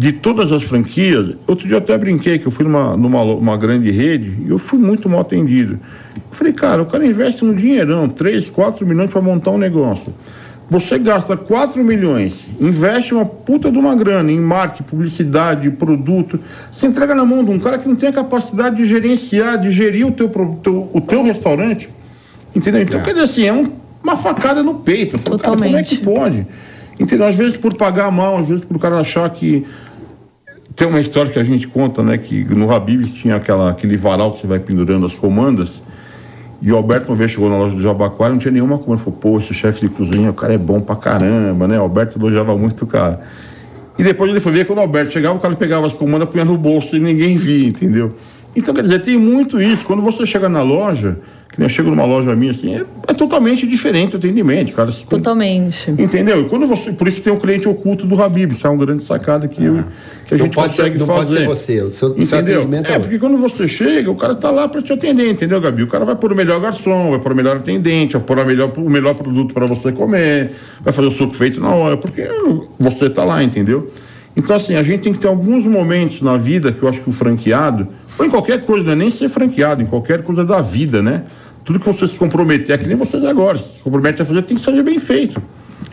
de 0.00 0.12
todas 0.12 0.50
as 0.50 0.62
franquias. 0.62 1.34
Outro 1.46 1.66
dia 1.66 1.76
eu 1.76 1.78
até 1.78 1.96
brinquei 1.98 2.38
que 2.38 2.46
eu 2.46 2.50
fui 2.50 2.64
numa, 2.64 2.96
numa 2.96 3.22
uma 3.22 3.56
grande 3.58 3.90
rede 3.90 4.34
e 4.46 4.48
eu 4.48 4.58
fui 4.58 4.78
muito 4.78 5.10
mal 5.10 5.20
atendido. 5.20 5.78
Eu 6.16 6.22
falei, 6.30 6.54
cara, 6.54 6.80
o 6.80 6.86
cara 6.86 7.06
investe 7.06 7.44
um 7.44 7.54
dinheirão, 7.54 8.08
3, 8.08 8.48
4 8.48 8.86
milhões 8.86 9.10
para 9.10 9.20
montar 9.20 9.50
um 9.50 9.58
negócio. 9.58 10.14
Você 10.70 10.98
gasta 10.98 11.36
4 11.36 11.84
milhões, 11.84 12.32
investe 12.58 13.12
uma 13.12 13.26
puta 13.26 13.70
de 13.70 13.76
uma 13.76 13.94
grana 13.94 14.32
em 14.32 14.40
marketing, 14.40 14.84
publicidade, 14.84 15.68
produto. 15.68 16.40
Você 16.72 16.86
entrega 16.86 17.14
na 17.14 17.24
mão 17.24 17.44
de 17.44 17.50
um 17.50 17.58
cara 17.58 17.76
que 17.76 17.86
não 17.86 17.96
tem 17.96 18.08
a 18.08 18.12
capacidade 18.12 18.76
de 18.76 18.86
gerenciar, 18.86 19.60
de 19.60 19.70
gerir 19.70 20.06
o 20.06 20.12
teu, 20.12 20.30
teu 20.62 20.88
o 20.94 21.00
teu 21.02 21.22
restaurante. 21.24 21.90
Entendeu? 22.54 22.82
Então, 22.82 23.00
é. 23.00 23.02
quer 23.02 23.12
dizer 23.12 23.24
assim, 23.24 23.44
é 23.44 23.52
um, 23.52 23.70
uma 24.02 24.16
facada 24.16 24.62
no 24.62 24.76
peito. 24.76 25.18
Falo, 25.18 25.36
Totalmente. 25.36 25.60
Cara, 25.60 25.70
como 25.70 25.78
é 25.78 25.82
que 25.82 25.98
pode? 25.98 26.46
Entendeu? 27.00 27.26
Às 27.26 27.34
vezes 27.34 27.56
por 27.56 27.74
pagar 27.74 28.10
mal, 28.12 28.36
às 28.36 28.48
vezes 28.48 28.62
por 28.62 28.76
o 28.76 28.78
cara 28.78 28.98
achar 28.98 29.28
que. 29.30 29.66
Tem 30.76 30.86
uma 30.86 31.00
história 31.00 31.32
que 31.32 31.38
a 31.38 31.42
gente 31.42 31.66
conta, 31.66 32.02
né? 32.02 32.16
Que 32.18 32.44
no 32.44 32.70
Habibs 32.70 33.10
tinha 33.12 33.36
aquela, 33.36 33.70
aquele 33.70 33.96
varal 33.96 34.32
que 34.32 34.42
você 34.42 34.46
vai 34.46 34.58
pendurando 34.58 35.06
as 35.06 35.14
comandas. 35.14 35.82
E 36.62 36.70
o 36.70 36.76
Alberto 36.76 37.10
uma 37.10 37.16
vez 37.16 37.30
chegou 37.30 37.48
na 37.48 37.56
loja 37.56 37.74
do 37.74 37.82
Jabaquara, 37.82 38.32
não 38.32 38.38
tinha 38.38 38.52
nenhuma 38.52 38.78
comanda. 38.78 39.02
Falou, 39.02 39.18
pô, 39.18 39.38
esse 39.38 39.54
chefe 39.54 39.80
de 39.80 39.88
cozinha, 39.88 40.30
o 40.30 40.34
cara 40.34 40.52
é 40.52 40.58
bom 40.58 40.80
pra 40.80 40.94
caramba, 40.94 41.66
né? 41.66 41.78
O 41.78 41.82
Alberto 41.82 42.18
elogiava 42.18 42.56
muito 42.56 42.84
o 42.84 42.86
cara. 42.86 43.20
E 43.98 44.04
depois 44.04 44.30
ele 44.30 44.40
foi 44.40 44.52
ver 44.52 44.66
quando 44.66 44.78
o 44.78 44.82
Alberto 44.82 45.12
chegava, 45.12 45.36
o 45.36 45.40
cara 45.40 45.56
pegava 45.56 45.86
as 45.86 45.94
comandas, 45.94 46.28
punha 46.28 46.44
no 46.44 46.56
bolso 46.56 46.96
e 46.96 47.00
ninguém 47.00 47.36
via, 47.36 47.68
entendeu? 47.68 48.14
Então, 48.54 48.74
quer 48.74 48.82
dizer, 48.82 49.00
tem 49.00 49.16
muito 49.16 49.60
isso. 49.60 49.84
Quando 49.84 50.02
você 50.02 50.26
chega 50.26 50.48
na 50.48 50.62
loja, 50.62 51.18
Que 51.52 51.58
nem 51.58 51.64
eu 51.66 51.68
chego 51.68 51.90
numa 51.90 52.04
loja 52.04 52.32
minha 52.36 52.52
assim, 52.52 52.76
é, 52.76 52.84
é 53.08 53.12
totalmente 53.12 53.66
diferente 53.66 54.14
o 54.14 54.18
atendimento, 54.18 54.72
cara. 54.72 54.92
Se- 54.92 55.04
Totalmente. 55.04 55.90
Entendeu? 55.90 56.42
E 56.42 56.48
quando 56.48 56.64
você, 56.66 56.92
por 56.92 57.08
isso 57.08 57.20
tem 57.20 57.32
o 57.32 57.38
cliente 57.38 57.68
oculto 57.68 58.06
do 58.06 58.22
Habib, 58.22 58.52
que 58.54 58.64
é 58.64 58.70
uma 58.70 58.84
grande 58.86 59.04
sacada 59.04 59.48
que, 59.48 59.64
eu, 59.64 59.82
que 60.26 60.34
a 60.34 60.38
Não 60.38 60.44
gente 60.44 60.54
pode 60.54 60.76
ser- 60.76 60.82
consegue 60.82 60.98
não 61.00 61.06
fazer. 61.06 61.18
pode 61.24 61.30
ser 61.32 61.46
você, 61.46 61.82
o 61.82 61.90
seu- 61.90 62.10
seu 62.10 62.18
entendeu? 62.22 62.58
atendimento 62.60 62.88
é 62.88 62.94
é, 62.94 62.98
porque 63.00 63.18
quando 63.18 63.36
você 63.36 63.66
chega, 63.66 64.08
o 64.08 64.14
cara 64.14 64.36
tá 64.36 64.48
lá 64.48 64.68
para 64.68 64.80
te 64.80 64.92
atender, 64.92 65.28
entendeu, 65.28 65.60
Gabi? 65.60 65.82
O 65.82 65.88
cara 65.88 66.04
vai 66.04 66.14
pôr 66.14 66.32
o 66.32 66.36
melhor 66.36 66.60
garçom, 66.60 67.10
vai 67.10 67.18
pôr 67.18 67.32
o 67.32 67.34
melhor 67.34 67.56
atendente, 67.56 68.12
vai 68.12 68.22
pôr 68.22 68.38
a 68.38 68.44
melhor, 68.44 68.70
o 68.76 68.88
melhor 68.88 69.14
produto 69.16 69.52
para 69.52 69.66
você 69.66 69.90
comer, 69.90 70.52
vai 70.80 70.92
fazer 70.92 71.08
o 71.08 71.10
suco 71.10 71.34
feito 71.34 71.60
na 71.60 71.70
hora, 71.74 71.96
porque 71.96 72.28
você 72.78 73.10
tá 73.10 73.24
lá, 73.24 73.42
entendeu? 73.42 73.92
Então, 74.36 74.54
assim, 74.54 74.76
a 74.76 74.82
gente 74.84 75.00
tem 75.02 75.12
que 75.12 75.18
ter 75.18 75.26
alguns 75.26 75.66
momentos 75.66 76.22
na 76.22 76.36
vida 76.36 76.70
que 76.70 76.80
eu 76.80 76.88
acho 76.88 77.00
que 77.00 77.10
o 77.10 77.12
franqueado, 77.12 77.88
ou 78.16 78.24
em 78.24 78.30
qualquer 78.30 78.60
coisa, 78.64 78.84
não 78.84 78.92
é 78.92 78.94
nem 78.94 79.10
ser 79.10 79.28
franqueado, 79.28 79.82
em 79.82 79.86
qualquer 79.86 80.22
coisa 80.22 80.44
da 80.44 80.60
vida, 80.62 81.02
né? 81.02 81.24
Tudo 81.64 81.78
que 81.78 81.86
você 81.86 82.08
se 82.08 82.16
comprometer, 82.16 82.74
é 82.74 82.78
que 82.78 82.86
nem 82.86 82.96
vocês 82.96 83.24
agora, 83.24 83.58
se 83.58 83.80
compromete 83.82 84.22
a 84.22 84.24
fazer, 84.24 84.42
tem 84.42 84.56
que 84.56 84.64
fazer 84.64 84.82
bem 84.82 84.98
feito. 84.98 85.42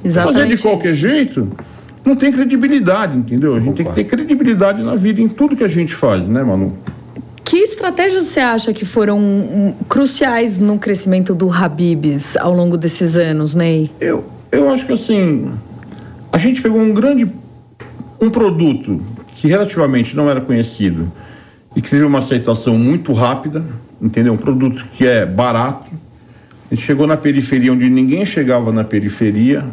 Exatamente 0.03 0.41
Fazer 0.41 0.56
de 0.56 0.62
qualquer 0.62 0.89
isso. 0.89 0.97
jeito, 0.97 1.47
não 2.06 2.15
tem 2.15 2.32
credibilidade, 2.32 3.17
entendeu? 3.17 3.56
A 3.56 3.60
gente 3.60 3.75
tem 3.75 3.86
que 3.86 3.93
ter 3.93 4.03
credibilidade 4.06 4.84
na 4.84 4.95
vida, 4.95 5.21
em 5.21 5.27
tudo 5.27 5.56
que 5.56 5.63
a 5.63 5.67
gente 5.67 5.93
faz, 5.93 6.27
né, 6.27 6.43
Manu? 6.43 6.73
Que 7.43 7.58
estratégias 7.58 8.23
você 8.23 8.39
acha 8.39 8.73
que 8.73 8.86
foram 8.86 9.19
hum, 9.19 9.73
cruciais 9.88 10.60
no 10.60 10.77
crescimento 10.77 11.34
do 11.34 11.49
Habibs 11.49 12.36
ao 12.38 12.53
longo 12.53 12.77
desses 12.77 13.15
anos, 13.15 13.56
Ney? 13.56 13.89
Eu, 14.01 14.25
eu 14.51 14.69
acho 14.69 14.86
que 14.86 14.93
assim, 14.93 15.51
a 16.32 16.38
gente 16.38 16.62
pegou 16.62 16.82
um 16.82 16.93
grande 16.93 17.27
um 18.19 18.30
produto 18.30 19.01
que 19.36 19.47
relativamente 19.47 20.15
não 20.15 20.30
era 20.30 20.41
conhecido 20.41 21.12
e 21.75 21.82
que 21.82 21.89
teve 21.89 22.03
uma 22.03 22.19
aceitação 22.19 22.77
muito 22.77 23.13
rápida, 23.13 23.63
entendeu? 24.01 24.33
Um 24.33 24.38
produto 24.38 24.86
que 24.93 25.05
é 25.05 25.25
barato. 25.25 25.91
A 26.69 26.75
gente 26.75 26.86
chegou 26.86 27.07
na 27.07 27.17
periferia 27.17 27.71
onde 27.71 27.89
ninguém 27.89 28.25
chegava 28.25 28.71
na 28.71 28.83
periferia. 28.83 29.63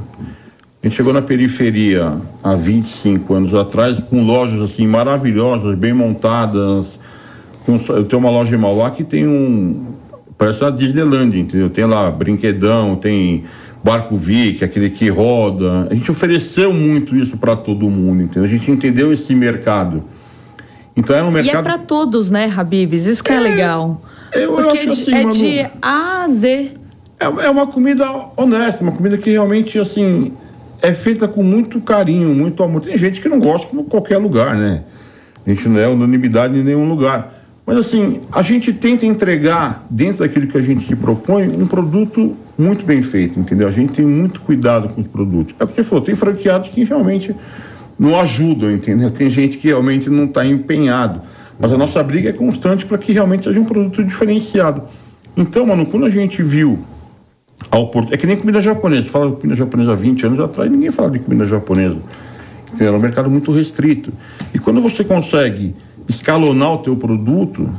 A 0.82 0.87
gente 0.87 0.96
chegou 0.96 1.12
na 1.12 1.22
periferia 1.22 2.20
há 2.42 2.54
25 2.54 3.34
anos 3.34 3.54
atrás 3.54 3.98
com 3.98 4.22
lojas 4.22 4.60
assim 4.60 4.87
maravilhosas, 4.87 5.74
bem 5.76 5.92
montadas. 5.92 6.87
Com, 7.64 7.78
eu 7.88 8.04
tenho 8.04 8.20
uma 8.20 8.30
loja 8.30 8.54
em 8.54 8.58
Mauá 8.58 8.90
que 8.90 9.02
tem 9.02 9.26
um 9.26 9.94
parece 10.37 10.62
uma 10.62 10.72
Disneyland, 10.72 11.38
entendeu? 11.38 11.70
Tem 11.70 11.84
lá 11.84 12.10
brinquedão, 12.10 12.96
tem 12.96 13.44
barco 13.82 14.16
Vic, 14.16 14.64
aquele 14.64 14.90
que 14.90 15.08
roda. 15.08 15.88
A 15.90 15.94
gente 15.94 16.10
ofereceu 16.10 16.72
muito 16.72 17.16
isso 17.16 17.37
para 17.37 17.56
todo 17.56 17.88
mundo, 17.88 18.22
entendeu? 18.22 18.44
A 18.44 18.46
gente 18.48 18.70
entendeu 18.70 19.12
esse 19.12 19.34
mercado. 19.34 20.02
Então 20.96 21.14
era 21.14 21.26
um 21.26 21.28
E 21.32 21.40
é 21.40 21.42
mercado 21.42 21.64
pra 21.64 21.78
todos, 21.78 22.30
né, 22.30 22.52
Habibs? 22.54 23.06
Isso 23.06 23.22
que 23.22 23.32
é, 23.32 23.40
legal. 23.40 24.00
Eu- 24.35 24.53
Porque 24.55 24.79
acho 24.79 24.90
assim, 24.90 25.14
é 25.14 25.25
de 25.31 25.61
A 25.83 26.25
a 26.25 26.29
Z. 26.29 26.70
É, 27.20 27.25
é 27.25 27.51
uma 27.51 27.66
comida 27.66 28.05
honesta, 28.37 28.83
uma 28.83 28.92
comida 28.92 29.16
que 29.16 29.31
realmente, 29.31 29.79
assim, 29.79 30.33
é 30.83 30.92
feita 30.92 31.27
com 31.29 31.42
muito 31.42 31.81
carinho, 31.81 32.35
muito 32.35 32.62
amor. 32.62 32.83
Tem 32.83 32.97
gente 32.99 33.20
que 33.20 33.29
não 33.29 33.38
gosta 33.38 33.66
como 33.68 33.85
qualquer 33.85 34.18
lugar, 34.18 34.57
né? 34.57 34.83
A 35.47 35.51
gente 35.51 35.68
não 35.68 35.79
é 35.79 35.88
unanimidade 35.88 36.59
em 36.59 36.64
nenhum 36.64 36.88
lugar. 36.88 37.33
Mas, 37.66 37.79
assim, 37.79 38.20
a 38.31 38.42
gente 38.42 38.73
tenta 38.75 39.07
entregar, 39.07 39.87
dentro 39.88 40.18
daquilo 40.18 40.47
que 40.47 40.59
a 40.59 40.61
gente 40.62 40.87
se 40.87 40.94
propõe, 40.94 41.49
um 41.49 41.66
produto 41.66 42.37
muito 42.59 42.85
bem 42.85 43.01
feito, 43.01 43.40
entendeu? 43.40 43.66
A 43.66 43.70
gente 43.70 43.92
tem 43.94 44.05
muito 44.05 44.40
cuidado 44.42 44.88
com 44.90 45.01
os 45.01 45.07
produtos. 45.07 45.55
É 45.59 45.64
o 45.64 45.66
que 45.66 45.73
você 45.75 45.83
falou, 45.83 46.05
tem 46.05 46.14
franqueados 46.14 46.68
que 46.68 46.85
realmente 46.85 47.35
não 47.99 48.20
ajudam, 48.20 48.70
entendeu? 48.70 49.11
Tem 49.11 49.31
gente 49.31 49.57
que 49.57 49.68
realmente 49.68 50.11
não 50.11 50.25
está 50.25 50.44
empenhado. 50.44 51.23
Mas 51.58 51.72
a 51.72 51.78
nossa 51.78 52.02
briga 52.02 52.30
é 52.30 52.32
constante 52.32 52.84
para 52.84 52.98
que 52.98 53.12
realmente 53.12 53.44
seja 53.44 53.60
um 53.60 53.64
produto 53.64 54.02
diferenciado. 54.02 54.82
Então, 55.36 55.66
mano, 55.66 55.86
quando 55.86 56.06
a 56.06 56.10
gente 56.10 56.42
viu 56.42 56.78
a 57.70 57.78
opor- 57.78 58.06
É 58.10 58.16
que 58.16 58.26
nem 58.26 58.36
comida 58.36 58.60
japonesa. 58.60 59.08
Fala 59.08 59.30
de 59.30 59.36
comida 59.36 59.54
japonesa 59.56 59.92
há 59.92 59.96
20 59.96 60.26
anos 60.26 60.40
atrás, 60.40 60.70
ninguém 60.70 60.90
fala 60.90 61.10
de 61.10 61.18
comida 61.18 61.46
japonesa. 61.46 61.96
Entendeu? 62.66 62.88
Era 62.88 62.96
um 62.96 63.00
mercado 63.00 63.30
muito 63.30 63.52
restrito. 63.52 64.12
E 64.52 64.58
quando 64.58 64.80
você 64.80 65.04
consegue 65.04 65.74
escalonar 66.08 66.74
o 66.74 66.78
teu 66.78 66.96
produto, 66.96 67.70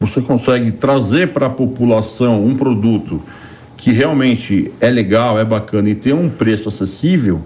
você 0.00 0.20
consegue 0.20 0.72
trazer 0.72 1.28
para 1.28 1.46
a 1.46 1.50
população 1.50 2.44
um 2.44 2.54
produto 2.54 3.20
que 3.76 3.90
realmente 3.92 4.70
é 4.80 4.90
legal, 4.90 5.38
é 5.38 5.44
bacana 5.44 5.88
e 5.88 5.94
tem 5.94 6.12
um 6.12 6.28
preço 6.28 6.68
acessível, 6.68 7.40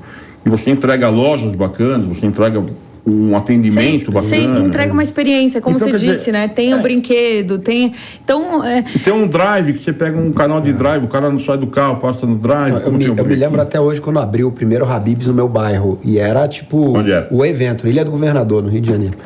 e 0.44 0.48
você 0.48 0.70
entrega 0.70 1.08
lojas 1.08 1.54
bacanas, 1.54 2.08
você 2.08 2.26
entrega 2.26 2.64
um 3.06 3.36
atendimento 3.36 4.10
Você 4.10 4.40
bacana. 4.40 4.66
entrega 4.66 4.92
uma 4.92 5.02
experiência, 5.02 5.60
como 5.60 5.76
Então, 5.76 5.88
você 5.88 5.98
dizer, 5.98 6.16
disse, 6.16 6.32
né? 6.32 6.48
Tem 6.48 6.72
o 6.74 6.80
brinquedo, 6.80 7.58
tem. 7.58 7.92
Então, 8.24 8.64
é, 8.64 8.82
E 8.94 8.98
tem 8.98 9.12
um 9.12 9.26
drive 9.26 9.74
que 9.74 9.78
você 9.80 9.92
pega 9.92 10.18
um 10.18 10.32
canal 10.32 10.60
de 10.60 10.72
drive, 10.72 11.04
o 11.04 11.08
cara 11.08 11.28
não 11.30 11.38
sai 11.38 11.58
do 11.58 11.66
carro, 11.66 11.96
passa 11.96 12.26
no 12.26 12.36
drive. 12.36 12.80
Eu 12.82 12.92
me, 12.92 13.10
um 13.10 13.14
eu 13.16 13.24
me 13.24 13.34
lembro 13.34 13.60
até 13.60 13.78
hoje 13.78 14.00
quando 14.00 14.18
abriu 14.18 14.48
o 14.48 14.52
primeiro 14.52 14.86
Habibs 14.86 15.26
no 15.26 15.34
meu 15.34 15.48
bairro. 15.48 15.98
E 16.02 16.18
era 16.18 16.48
tipo 16.48 16.96
Onde 16.98 17.12
é? 17.12 17.26
o 17.30 17.44
evento, 17.44 17.86
Ilha 17.86 18.04
do 18.04 18.10
Governador, 18.10 18.62
no 18.62 18.70
Rio 18.70 18.80
de 18.80 18.88
Janeiro. 18.90 19.16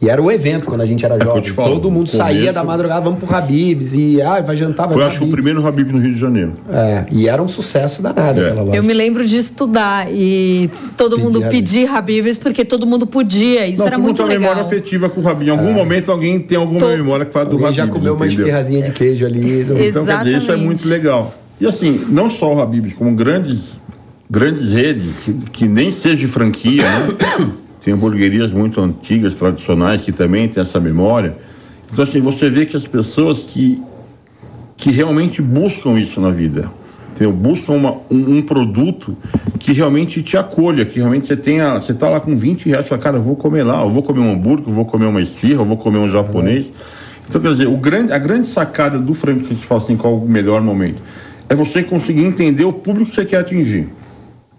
E 0.00 0.10
era 0.10 0.20
o 0.20 0.30
evento 0.30 0.68
quando 0.68 0.82
a 0.82 0.84
gente 0.84 1.04
era 1.06 1.14
eu 1.16 1.24
jovem. 1.24 1.42
falo, 1.44 1.70
Todo 1.74 1.90
mundo 1.90 2.10
saía 2.10 2.52
da 2.52 2.62
madrugada, 2.62 3.00
vamos 3.00 3.18
pro 3.18 3.34
Habibs 3.34 3.94
e 3.94 4.20
ah, 4.20 4.42
vai 4.42 4.54
jantar, 4.54 4.84
vai 4.86 4.92
Foi, 4.94 5.04
acho 5.04 5.16
que 5.18 5.24
o 5.24 5.26
Habib's. 5.28 5.34
primeiro 5.42 5.66
Habib 5.66 5.90
no 5.90 5.98
Rio 5.98 6.12
de 6.12 6.20
Janeiro. 6.20 6.52
É, 6.70 7.06
e 7.10 7.26
era 7.26 7.42
um 7.42 7.48
sucesso 7.48 8.02
danado 8.02 8.38
É. 8.40 8.44
aquela 8.50 8.62
loja. 8.62 8.76
eu 8.76 8.82
me 8.82 8.92
lembro 8.92 9.24
de 9.26 9.36
estudar 9.36 10.06
e 10.12 10.68
todo 10.98 11.18
mundo 11.18 11.38
Habib's. 11.38 11.50
pedir 11.54 11.88
Habibs 11.88 12.36
porque 12.36 12.62
todo 12.62 12.86
mundo 12.86 13.06
podia. 13.06 13.66
Isso 13.66 13.80
não, 13.80 13.86
era 13.86 13.96
muito 13.98 14.16
tem 14.16 14.24
uma 14.26 14.28
legal. 14.32 14.50
memória 14.50 14.62
afetiva 14.66 15.08
com 15.08 15.22
o 15.22 15.28
Habib. 15.28 15.48
Em 15.48 15.50
algum 15.50 15.72
momento 15.72 16.12
alguém 16.12 16.40
tem 16.40 16.58
alguma 16.58 16.78
Tô- 16.78 16.88
memória 16.88 17.24
que 17.24 17.32
fala 17.32 17.46
do 17.46 17.56
Habib. 17.56 17.72
já 17.74 17.86
comeu 17.86 18.16
entendeu? 18.16 18.44
ferrazinhas 18.46 18.84
de 18.84 18.90
queijo 18.92 19.24
ali. 19.24 19.64
no- 19.68 19.82
Então, 19.82 20.04
quer 20.04 20.18
dizer, 20.18 20.38
isso 20.38 20.52
é 20.52 20.56
muito 20.56 20.86
legal. 20.86 21.34
E 21.58 21.66
assim, 21.66 22.04
não 22.10 22.28
só 22.28 22.54
o 22.54 22.60
Habib, 22.60 22.90
como 22.92 23.14
grandes, 23.16 23.80
grandes 24.30 24.68
redes, 24.72 25.14
que, 25.24 25.32
que 25.52 25.66
nem 25.66 25.90
seja 25.90 26.16
de 26.16 26.28
franquia, 26.28 26.82
né? 26.82 27.08
Tem 27.86 27.94
hamburguerias 27.94 28.50
muito 28.50 28.80
antigas, 28.80 29.36
tradicionais, 29.36 30.02
que 30.02 30.10
também 30.10 30.48
tem 30.48 30.60
essa 30.60 30.80
memória. 30.80 31.36
Então, 31.92 32.02
assim, 32.02 32.20
você 32.20 32.50
vê 32.50 32.66
que 32.66 32.76
as 32.76 32.84
pessoas 32.84 33.44
que, 33.44 33.80
que 34.76 34.90
realmente 34.90 35.40
buscam 35.40 35.96
isso 35.96 36.20
na 36.20 36.30
vida, 36.30 36.68
entendeu? 37.12 37.32
buscam 37.32 37.74
uma- 37.74 37.92
um, 38.10 38.38
um 38.38 38.42
produto 38.42 39.16
que 39.60 39.70
realmente 39.72 40.20
te 40.20 40.36
acolha, 40.36 40.84
que 40.84 40.98
realmente 40.98 41.28
você 41.28 41.36
tenha. 41.36 41.74
Você 41.78 41.94
tá 41.94 42.08
lá 42.08 42.18
com 42.18 42.36
20 42.36 42.68
reais 42.68 42.86
e 42.86 42.88
fala, 42.88 43.00
cara, 43.00 43.16
eu 43.18 43.22
vou 43.22 43.36
comer 43.36 43.62
lá, 43.62 43.80
eu 43.82 43.88
vou 43.88 44.02
comer 44.02 44.18
um 44.18 44.32
hambúrguer, 44.32 44.66
eu 44.66 44.74
vou 44.74 44.84
comer 44.84 45.06
uma 45.06 45.22
esfirra, 45.22 45.60
eu 45.60 45.64
vou 45.64 45.76
comer 45.76 45.98
um 45.98 46.08
japonês. 46.08 46.66
Então, 47.28 47.40
quer 47.40 47.52
dizer, 47.52 47.68
o 47.68 47.76
grande, 47.76 48.12
a 48.12 48.18
grande 48.18 48.48
sacada 48.48 48.98
do 48.98 49.14
frango 49.14 49.44
que 49.44 49.52
a 49.52 49.54
gente 49.54 49.64
fala 49.64 49.80
assim, 49.80 49.96
qual 49.96 50.16
o 50.16 50.28
melhor 50.28 50.60
momento? 50.60 51.00
É 51.48 51.54
você 51.54 51.84
conseguir 51.84 52.24
entender 52.24 52.64
o 52.64 52.72
público 52.72 53.10
que 53.10 53.14
você 53.14 53.24
quer 53.24 53.36
atingir. 53.36 53.86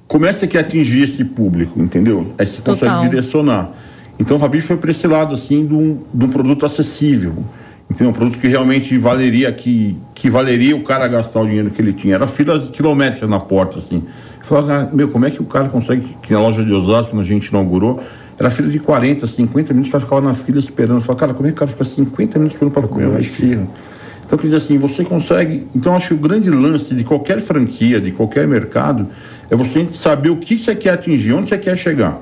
Como 0.07 0.25
é 0.25 0.33
que 0.33 0.39
você 0.39 0.47
quer 0.47 0.59
atingir 0.59 1.03
esse 1.03 1.25
público, 1.25 1.81
entendeu? 1.81 2.31
Aí 2.37 2.45
você 2.45 2.61
consegue 2.61 2.79
Total. 2.79 3.03
direcionar. 3.03 3.71
Então 4.19 4.37
o 4.37 4.43
Habib 4.43 4.61
foi 4.61 4.77
para 4.77 4.91
esse 4.91 5.05
lado 5.05 5.35
assim 5.35 5.65
de 5.65 5.73
um, 5.73 5.99
de 6.13 6.25
um 6.25 6.29
produto 6.29 6.65
acessível. 6.65 7.33
Entendeu? 7.89 8.09
Um 8.09 8.13
produto 8.13 8.39
que 8.39 8.47
realmente 8.47 8.97
valeria, 8.97 9.51
que, 9.51 9.97
que 10.13 10.29
valeria 10.29 10.75
o 10.75 10.83
cara 10.83 11.07
gastar 11.07 11.41
o 11.41 11.45
dinheiro 11.45 11.69
que 11.69 11.81
ele 11.81 11.93
tinha. 11.93 12.15
Era 12.15 12.27
filas 12.27 12.67
quilométricas 12.69 13.29
na 13.29 13.39
porta, 13.39 13.79
assim. 13.79 14.03
Eu 14.39 14.43
falava, 14.43 14.73
ah, 14.73 14.95
meu, 14.95 15.07
como 15.07 15.25
é 15.25 15.31
que 15.31 15.41
o 15.41 15.45
cara 15.45 15.69
consegue, 15.69 16.17
que 16.21 16.33
na 16.33 16.41
loja 16.41 16.63
de 16.65 16.73
Osasco, 16.73 17.11
quando 17.11 17.21
a 17.21 17.25
gente 17.25 17.47
inaugurou, 17.47 18.01
era 18.37 18.49
fila 18.49 18.69
de 18.69 18.79
40, 18.79 19.25
50 19.25 19.73
minutos, 19.73 19.89
o 19.89 19.91
cara 19.91 20.03
ficava 20.03 20.21
na 20.21 20.33
fila 20.33 20.59
esperando. 20.59 20.97
Eu 20.97 21.01
falava, 21.01 21.19
cara, 21.19 21.33
como 21.33 21.47
é 21.47 21.51
que 21.51 21.55
o 21.55 21.59
cara 21.59 21.71
fica 21.71 21.85
50 21.85 22.39
minutos 22.39 22.55
esperando 22.55 22.73
para 22.73 22.87
comer 22.87 23.19
esfirra? 23.19 23.67
Então, 24.25 24.37
quer 24.37 24.47
dizer 24.47 24.57
assim, 24.57 24.77
você 24.77 25.05
consegue. 25.05 25.65
Então, 25.73 25.95
acho 25.95 26.09
que 26.09 26.13
o 26.13 26.17
grande 26.17 26.49
lance 26.49 26.93
de 26.93 27.05
qualquer 27.05 27.39
franquia, 27.39 28.01
de 28.01 28.11
qualquer 28.11 28.45
mercado, 28.45 29.07
é 29.49 29.55
você 29.55 29.87
saber 29.93 30.29
o 30.29 30.37
que 30.37 30.57
você 30.57 30.75
quer 30.75 30.91
atingir, 30.91 31.33
onde 31.33 31.49
você 31.49 31.57
quer 31.57 31.77
chegar. 31.77 32.21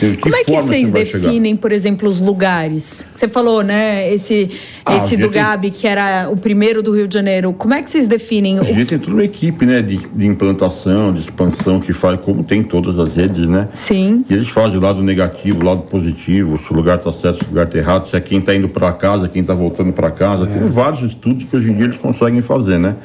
De 0.00 0.16
Como 0.18 0.34
é 0.34 0.40
que 0.40 0.46
forma 0.50 0.62
vocês 0.66 0.88
você 0.88 0.92
vai 0.92 1.04
chegar. 1.06 1.28
definem, 1.28 1.54
por 1.54 1.70
exemplo, 1.70 2.08
os 2.08 2.20
lugares? 2.20 3.06
Você 3.14 3.28
falou, 3.28 3.62
né? 3.62 4.12
Esse, 4.12 4.50
Ah, 4.84 4.96
esse 4.96 5.16
do 5.16 5.30
tem- 5.30 5.40
Gabi, 5.40 5.70
que 5.70 5.86
era 5.86 6.28
o 6.28 6.36
primeiro 6.36 6.82
do 6.82 6.90
Rio 6.92 7.06
de 7.06 7.14
Janeiro. 7.14 7.52
Como 7.52 7.72
é 7.72 7.80
que 7.80 7.88
vocês 7.88 8.08
definem? 8.08 8.58
Hoje 8.58 8.70
em 8.70 8.72
o- 8.72 8.76
dia 8.78 8.84
tem 8.86 8.98
toda 8.98 9.12
uma 9.12 9.22
equipe, 9.24 9.64
né, 9.64 9.80
de, 9.80 9.96
de 9.98 10.26
implantação, 10.26 11.12
de 11.14 11.20
expansão 11.20 11.78
que 11.80 11.92
faz, 11.92 12.18
como 12.20 12.42
tem 12.42 12.60
em 12.60 12.64
todas 12.64 12.98
as 12.98 13.14
redes, 13.14 13.46
né? 13.46 13.68
Sim. 13.74 14.24
E 14.28 14.34
eles 14.34 14.48
fazem 14.48 14.76
o 14.76 14.80
lado 14.80 15.00
negativo, 15.04 15.60
o 15.60 15.64
lado 15.64 15.82
positivo, 15.82 16.58
se 16.58 16.72
o 16.72 16.74
lugar 16.74 16.98
está 16.98 17.12
certo, 17.12 17.38
se 17.38 17.44
o 17.44 17.48
lugar 17.50 17.66
está 17.66 17.78
errado, 17.78 18.10
se 18.10 18.16
é 18.16 18.20
quem 18.20 18.38
está 18.40 18.56
indo 18.56 18.68
para 18.68 18.92
casa, 18.92 19.28
quem 19.28 19.40
está 19.42 19.54
voltando 19.54 19.92
para 19.92 20.10
casa. 20.10 20.48
Tem 20.48 20.68
vários 20.68 21.02
estudos 21.02 21.44
que 21.44 21.56
hoje 21.56 21.70
em 21.70 21.74
dia 21.76 21.84
eles 21.84 21.96
conseguem 21.96 22.40
fazer, 22.42 22.78
né? 22.80 22.96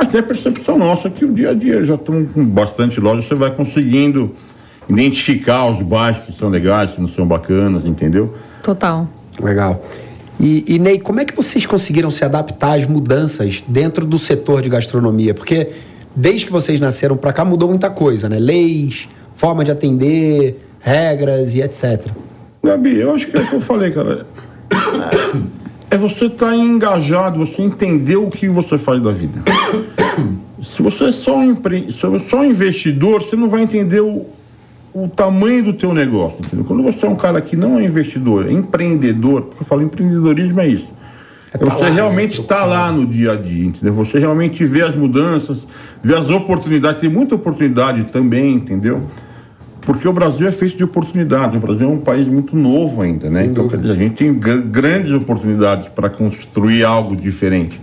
Mas 0.00 0.08
tem 0.08 0.20
a 0.20 0.22
percepção 0.22 0.78
nossa 0.78 1.10
que 1.10 1.26
o 1.26 1.32
dia 1.34 1.50
a 1.50 1.52
dia 1.52 1.84
já 1.84 1.94
estão 1.94 2.24
com 2.24 2.42
bastante 2.42 2.98
loja, 2.98 3.20
você 3.20 3.34
vai 3.34 3.54
conseguindo 3.54 4.34
identificar 4.88 5.66
os 5.66 5.82
bairros 5.82 6.24
que 6.24 6.32
são 6.32 6.48
legais, 6.48 6.92
que 6.92 7.02
não 7.02 7.08
são 7.08 7.26
bacanas, 7.26 7.84
entendeu? 7.84 8.34
Total. 8.62 9.06
Legal. 9.38 9.84
E, 10.40 10.64
e, 10.66 10.78
Ney, 10.78 10.98
como 10.98 11.20
é 11.20 11.26
que 11.26 11.36
vocês 11.36 11.66
conseguiram 11.66 12.10
se 12.10 12.24
adaptar 12.24 12.78
às 12.78 12.86
mudanças 12.86 13.62
dentro 13.68 14.06
do 14.06 14.18
setor 14.18 14.62
de 14.62 14.70
gastronomia? 14.70 15.34
Porque 15.34 15.68
desde 16.16 16.46
que 16.46 16.52
vocês 16.52 16.80
nasceram 16.80 17.14
para 17.14 17.34
cá 17.34 17.44
mudou 17.44 17.68
muita 17.68 17.90
coisa, 17.90 18.26
né? 18.26 18.38
Leis, 18.38 19.06
forma 19.34 19.62
de 19.66 19.70
atender, 19.70 20.66
regras 20.80 21.54
e 21.54 21.60
etc. 21.60 22.06
Gabi, 22.64 23.00
eu 23.00 23.14
acho 23.14 23.26
que 23.26 23.36
é 23.36 23.42
o 23.42 23.46
que 23.46 23.54
eu 23.56 23.60
falei, 23.60 23.90
cara. 23.90 24.26
É 25.90 25.96
você 25.96 26.26
estar 26.26 26.50
tá 26.50 26.56
engajado, 26.56 27.44
você 27.44 27.60
entender 27.62 28.16
o 28.16 28.30
que 28.30 28.48
você 28.48 28.78
faz 28.78 29.02
da 29.02 29.10
vida. 29.10 29.42
Se 30.62 30.82
você 30.82 31.04
é 31.04 31.12
só 31.12 31.38
um, 31.38 31.50
empre... 31.50 31.90
Se 31.90 32.06
é 32.06 32.18
só 32.18 32.40
um 32.40 32.44
investidor, 32.44 33.22
você 33.22 33.34
não 33.34 33.48
vai 33.48 33.62
entender 33.62 34.00
o, 34.00 34.26
o 34.92 35.08
tamanho 35.08 35.64
do 35.64 35.72
teu 35.72 35.94
negócio. 35.94 36.38
Entendeu? 36.44 36.64
Quando 36.66 36.82
você 36.82 37.06
é 37.06 37.08
um 37.08 37.16
cara 37.16 37.40
que 37.40 37.56
não 37.56 37.78
é 37.78 37.84
investidor, 37.84 38.46
é 38.46 38.52
empreendedor, 38.52 39.42
porque 39.42 39.62
eu 39.62 39.66
falo 39.66 39.82
empreendedorismo 39.82 40.60
é 40.60 40.68
isso. 40.68 40.90
É 41.52 41.58
você 41.58 41.84
lá, 41.84 41.88
realmente 41.88 42.40
está 42.40 42.60
né? 42.60 42.66
lá 42.66 42.92
no 42.92 43.06
dia 43.06 43.32
a 43.32 43.36
dia, 43.36 43.64
entendeu? 43.64 43.92
Você 43.94 44.18
realmente 44.18 44.64
vê 44.64 44.82
as 44.82 44.94
mudanças, 44.94 45.66
vê 46.02 46.14
as 46.14 46.28
oportunidades, 46.28 47.00
tem 47.00 47.10
muita 47.10 47.34
oportunidade 47.34 48.04
também, 48.04 48.54
entendeu? 48.54 49.02
Porque 49.82 50.06
o 50.06 50.12
Brasil 50.12 50.46
é 50.46 50.52
feito 50.52 50.76
de 50.76 50.84
oportunidades. 50.84 51.56
O 51.56 51.60
Brasil 51.60 51.88
é 51.88 51.90
um 51.90 51.98
país 51.98 52.28
muito 52.28 52.56
novo 52.56 53.02
ainda, 53.02 53.30
né? 53.30 53.42
Sem 53.42 53.50
então, 53.50 53.66
dizer, 53.66 53.92
a 53.92 53.94
gente 53.94 54.14
tem 54.16 54.32
grandes 54.34 55.12
oportunidades 55.12 55.88
para 55.88 56.10
construir 56.10 56.84
algo 56.84 57.16
diferente. 57.16 57.80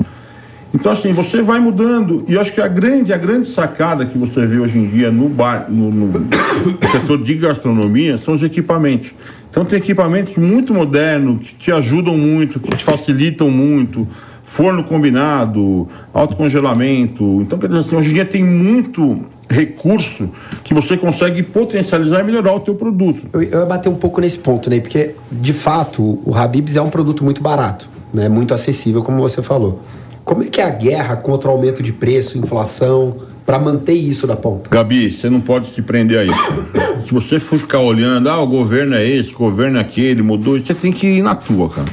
Então, 0.73 0.91
assim, 0.91 1.11
você 1.11 1.41
vai 1.41 1.59
mudando. 1.59 2.23
E 2.27 2.33
eu 2.33 2.41
acho 2.41 2.53
que 2.53 2.61
a 2.61 2.67
grande, 2.67 3.11
a 3.11 3.17
grande 3.17 3.49
sacada 3.49 4.05
que 4.05 4.17
você 4.17 4.45
vê 4.45 4.59
hoje 4.59 4.77
em 4.77 4.87
dia 4.87 5.11
no 5.11 5.27
bar, 5.27 5.65
no, 5.69 5.89
no 5.89 6.27
setor 6.91 7.23
de 7.23 7.33
gastronomia, 7.35 8.17
são 8.17 8.35
os 8.35 8.43
equipamentos. 8.43 9.11
Então, 9.49 9.65
tem 9.65 9.79
equipamentos 9.79 10.35
muito 10.35 10.73
modernos, 10.73 11.47
que 11.47 11.55
te 11.55 11.71
ajudam 11.71 12.15
muito, 12.15 12.59
que 12.59 12.75
te 12.75 12.83
facilitam 12.83 13.49
muito. 13.49 14.07
Forno 14.43 14.83
combinado, 14.83 15.89
autocongelamento. 16.13 17.41
Então, 17.41 17.57
quer 17.57 17.67
dizer 17.67 17.81
assim, 17.81 17.95
hoje 17.95 18.11
em 18.11 18.13
dia 18.13 18.25
tem 18.25 18.43
muito 18.43 19.25
recurso 19.49 20.29
que 20.63 20.73
você 20.73 20.97
consegue 20.97 21.41
potencializar 21.43 22.21
e 22.21 22.23
melhorar 22.23 22.53
o 22.53 22.59
teu 22.59 22.75
produto. 22.75 23.25
Eu, 23.33 23.41
eu 23.41 23.59
ia 23.61 23.65
bater 23.65 23.89
um 23.89 23.95
pouco 23.95 24.19
nesse 24.21 24.39
ponto, 24.39 24.69
né? 24.69 24.79
Porque, 24.79 25.15
de 25.31 25.53
fato, 25.53 26.19
o 26.25 26.35
Habibs 26.35 26.75
é 26.75 26.81
um 26.81 26.89
produto 26.89 27.23
muito 27.23 27.41
barato, 27.41 27.87
né? 28.13 28.27
Muito 28.27 28.53
acessível, 28.53 29.03
como 29.03 29.21
você 29.21 29.41
falou. 29.41 29.81
Como 30.23 30.43
é 30.43 30.47
que 30.47 30.59
é 30.59 30.65
a 30.65 30.69
guerra 30.69 31.15
contra 31.15 31.49
o 31.49 31.53
aumento 31.53 31.81
de 31.81 31.93
preço, 31.93 32.37
inflação, 32.37 33.15
para 33.45 33.57
manter 33.57 33.93
isso 33.93 34.27
na 34.27 34.35
ponta? 34.35 34.69
Gabi, 34.69 35.13
você 35.13 35.29
não 35.29 35.39
pode 35.39 35.73
se 35.73 35.81
prender 35.81 36.19
a 36.19 36.25
isso. 36.25 37.03
se 37.07 37.13
você 37.13 37.39
for 37.39 37.57
ficar 37.57 37.79
olhando, 37.79 38.29
ah, 38.29 38.41
o 38.41 38.47
governo 38.47 38.95
é 38.95 39.07
esse, 39.07 39.33
o 39.33 39.37
governo 39.37 39.77
é 39.77 39.81
aquele, 39.81 40.21
mudou, 40.21 40.59
você 40.59 40.73
tem 40.73 40.91
que 40.91 41.07
ir 41.07 41.23
na 41.23 41.33
tua, 41.33 41.69
cara. 41.69 41.87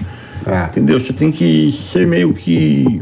É. 0.46 0.64
Entendeu? 0.66 0.98
Você 0.98 1.12
tem 1.12 1.30
que 1.30 1.78
ser 1.92 2.06
meio 2.06 2.34
que 2.34 3.00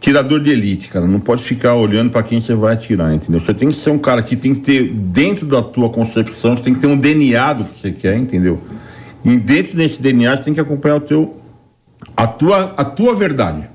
tirador 0.00 0.40
de 0.40 0.50
elite, 0.50 0.88
cara. 0.88 1.06
Não 1.06 1.20
pode 1.20 1.42
ficar 1.42 1.74
olhando 1.74 2.10
para 2.10 2.22
quem 2.22 2.40
você 2.40 2.54
vai 2.54 2.74
atirar, 2.74 3.14
entendeu? 3.14 3.40
Você 3.40 3.54
tem 3.54 3.68
que 3.68 3.76
ser 3.76 3.90
um 3.90 3.98
cara 3.98 4.22
que 4.22 4.36
tem 4.36 4.54
que 4.54 4.60
ter, 4.60 4.92
dentro 4.92 5.46
da 5.46 5.62
tua 5.62 5.88
concepção, 5.88 6.56
você 6.56 6.62
tem 6.62 6.74
que 6.74 6.80
ter 6.80 6.86
um 6.86 6.96
DNA 6.96 7.52
do 7.54 7.64
que 7.64 7.80
você 7.80 7.92
quer, 7.92 8.16
entendeu? 8.16 8.60
E 9.24 9.36
dentro 9.36 9.76
desse 9.76 10.00
DNA, 10.00 10.36
você 10.36 10.44
tem 10.44 10.54
que 10.54 10.60
acompanhar 10.60 10.96
o 10.96 11.00
teu, 11.00 11.36
a 12.16 12.26
tua, 12.26 12.74
a 12.76 12.84
tua 12.84 13.14
verdade. 13.14 13.68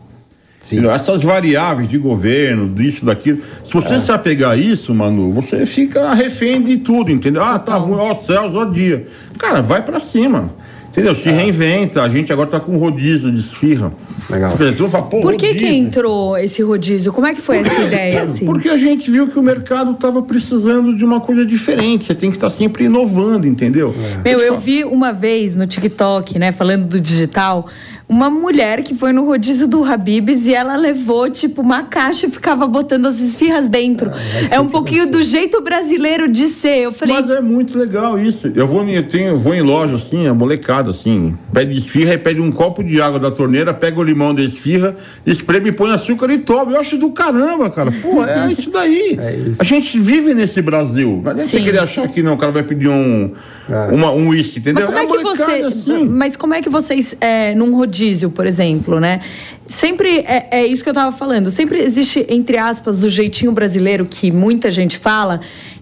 Sim. 0.62 0.88
Essas 0.88 1.24
variáveis 1.24 1.90
de 1.90 1.98
governo, 1.98 2.70
disso, 2.70 3.04
daquilo. 3.04 3.42
Se 3.66 3.74
você 3.74 3.96
é. 3.96 4.00
se 4.00 4.12
apegar 4.12 4.52
a 4.52 4.56
isso, 4.56 4.94
Manu, 4.94 5.34
você 5.34 5.66
fica 5.66 6.14
refém 6.14 6.62
de 6.62 6.78
tudo, 6.78 7.12
entendeu? 7.12 7.44
Ah, 7.44 7.58
tá 7.58 7.76
ruim, 7.76 7.98
ó 7.98 8.14
céus, 8.14 8.54
ó 8.54 8.64
dia. 8.64 9.08
Cara, 9.40 9.62
vai 9.62 9.82
para 9.82 10.00
cima. 10.00 10.54
Entendeu? 10.92 11.16
Se 11.16 11.30
é. 11.30 11.32
reinventa. 11.32 12.04
A 12.04 12.10
gente 12.10 12.34
agora 12.34 12.50
tá 12.50 12.60
com 12.60 12.78
rodízio 12.78 13.32
de 13.32 13.40
esfirra. 13.40 13.94
Legal. 14.30 14.52
Fala, 14.90 15.04
Por 15.06 15.36
que 15.36 15.56
que 15.56 15.66
entrou 15.66 16.38
esse 16.38 16.62
rodízio? 16.62 17.14
Como 17.14 17.26
é 17.26 17.34
que 17.34 17.42
foi 17.42 17.60
porque, 17.60 17.70
essa 17.70 17.82
ideia, 17.82 18.24
assim? 18.24 18.46
Porque 18.46 18.68
a 18.68 18.78
gente 18.78 19.10
viu 19.10 19.28
que 19.28 19.40
o 19.40 19.42
mercado 19.42 19.92
estava 19.92 20.22
precisando 20.22 20.96
de 20.96 21.06
uma 21.06 21.22
coisa 21.22 21.46
diferente. 21.46 22.08
Você 22.08 22.16
tem 22.16 22.30
que 22.30 22.38
estar 22.38 22.50
tá 22.50 22.56
sempre 22.56 22.86
inovando, 22.86 23.48
entendeu? 23.48 23.96
É. 23.98 24.30
Meu, 24.30 24.40
eu 24.40 24.58
vi 24.58 24.84
uma 24.84 25.14
vez 25.14 25.56
no 25.56 25.66
TikTok, 25.66 26.38
né, 26.38 26.52
falando 26.52 26.86
do 26.86 27.00
digital, 27.00 27.68
uma 28.12 28.30
mulher 28.30 28.84
que 28.84 28.94
foi 28.94 29.14
no 29.14 29.24
rodízio 29.24 29.70
do 29.70 29.86
Habibs 29.86 30.46
e 30.46 30.54
ela 30.54 30.76
levou, 30.76 31.30
tipo, 31.30 31.62
uma 31.62 31.84
caixa 31.84 32.28
e 32.28 32.30
ficava 32.30 32.68
botando 32.68 33.06
as 33.06 33.22
esfirras 33.22 33.70
dentro. 33.70 34.12
Ah, 34.14 34.56
é 34.56 34.60
um 34.60 34.68
pouquinho 34.68 35.10
do 35.10 35.24
jeito 35.24 35.62
brasileiro 35.62 36.28
de 36.28 36.48
ser. 36.48 36.80
Eu 36.80 36.92
falei. 36.92 37.16
Mas 37.16 37.30
é 37.30 37.40
muito 37.40 37.80
legal 37.80 38.20
isso. 38.20 38.52
Eu 38.54 38.68
vou, 38.68 38.86
eu 38.90 39.08
tenho, 39.08 39.30
eu 39.30 39.38
vou 39.38 39.56
em 39.56 39.62
loja 39.62 39.96
assim, 39.96 40.28
a 40.28 40.34
molecada 40.34 40.92
assim, 40.92 41.38
pede 41.54 41.78
esfirra 41.78 42.16
e 42.16 42.18
pede 42.18 42.42
um 42.42 42.52
copo 42.52 42.84
de 42.84 43.02
água 43.02 43.18
da 43.18 43.32
torneira, 43.32 43.74
pega 43.74 43.98
o 43.98 44.04
limão 44.04 44.36
da 44.36 44.42
esfirra, 44.42 44.94
espreme 45.26 45.70
e 45.70 45.72
põe 45.72 45.92
açúcar 45.92 46.30
e 46.32 46.38
toma. 46.38 46.74
Eu 46.74 46.82
acho 46.82 46.98
do 46.98 47.12
caramba, 47.12 47.70
cara. 47.70 47.94
Pô, 47.94 48.26
é 48.26 48.52
isso 48.52 48.70
daí. 48.70 49.18
É 49.22 49.36
isso. 49.36 49.62
A 49.62 49.64
gente 49.64 49.98
vive 49.98 50.34
nesse 50.34 50.62
Brasil. 50.62 51.22
Não 51.24 51.32
adianta 51.32 51.50
querer 51.50 51.80
achar 51.80 52.10
que 52.10 52.22
não, 52.22 52.34
o 52.34 52.38
cara 52.38 52.52
vai 52.52 52.64
pedir 52.64 52.90
um, 52.90 53.32
é. 53.70 53.94
uma, 53.94 54.12
um 54.12 54.28
uísque, 54.28 54.60
entendeu? 54.60 54.92
Mas 54.92 55.08
como 55.08 55.16
é, 55.16 55.16
é 55.16 55.18
que 55.18 55.24
você. 55.24 55.52
Assim. 55.62 56.08
Mas 56.10 56.36
como 56.36 56.54
é 56.54 56.62
que 56.62 56.70
vocês, 56.70 57.16
é, 57.22 57.56
num 57.56 57.74
rodízio, 57.74 58.01
rodízio, 58.02 58.32
por 58.32 58.48
exemplo, 58.48 59.00
né? 59.00 59.22
Sempre 59.68 60.20
é, 60.20 60.48
é 60.52 60.66
isso 60.66 60.84
que 60.84 60.90
eu 60.90 60.94
estava 60.94 61.16
falando. 61.16 61.52
Sempre 61.52 61.80
existe, 61.80 62.26
entre 62.28 62.58
aspas, 62.58 63.04
o 63.04 63.10
jeitinho 63.10 63.52
brasileiro 63.52 64.06
que 64.06 64.32
muita 64.32 64.72
gente 64.72 64.98
fala, 64.98 65.42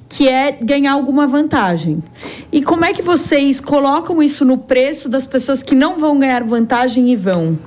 que 0.10 0.28
é 0.28 0.58
ganhar 0.62 0.94
alguma 0.94 1.26
vantagem. 1.26 2.04
E 2.52 2.62
como 2.62 2.84
é 2.84 2.94
que 2.94 3.02
vocês 3.02 3.60
colocam 3.60 4.22
isso 4.22 4.44
no 4.44 4.58
preço 4.58 5.08
das 5.08 5.26
pessoas 5.26 5.64
que 5.64 5.74
não 5.74 5.98
vão 5.98 6.20
ganhar 6.20 6.44
vantagem 6.44 7.10
e 7.10 7.16
vão? 7.16 7.58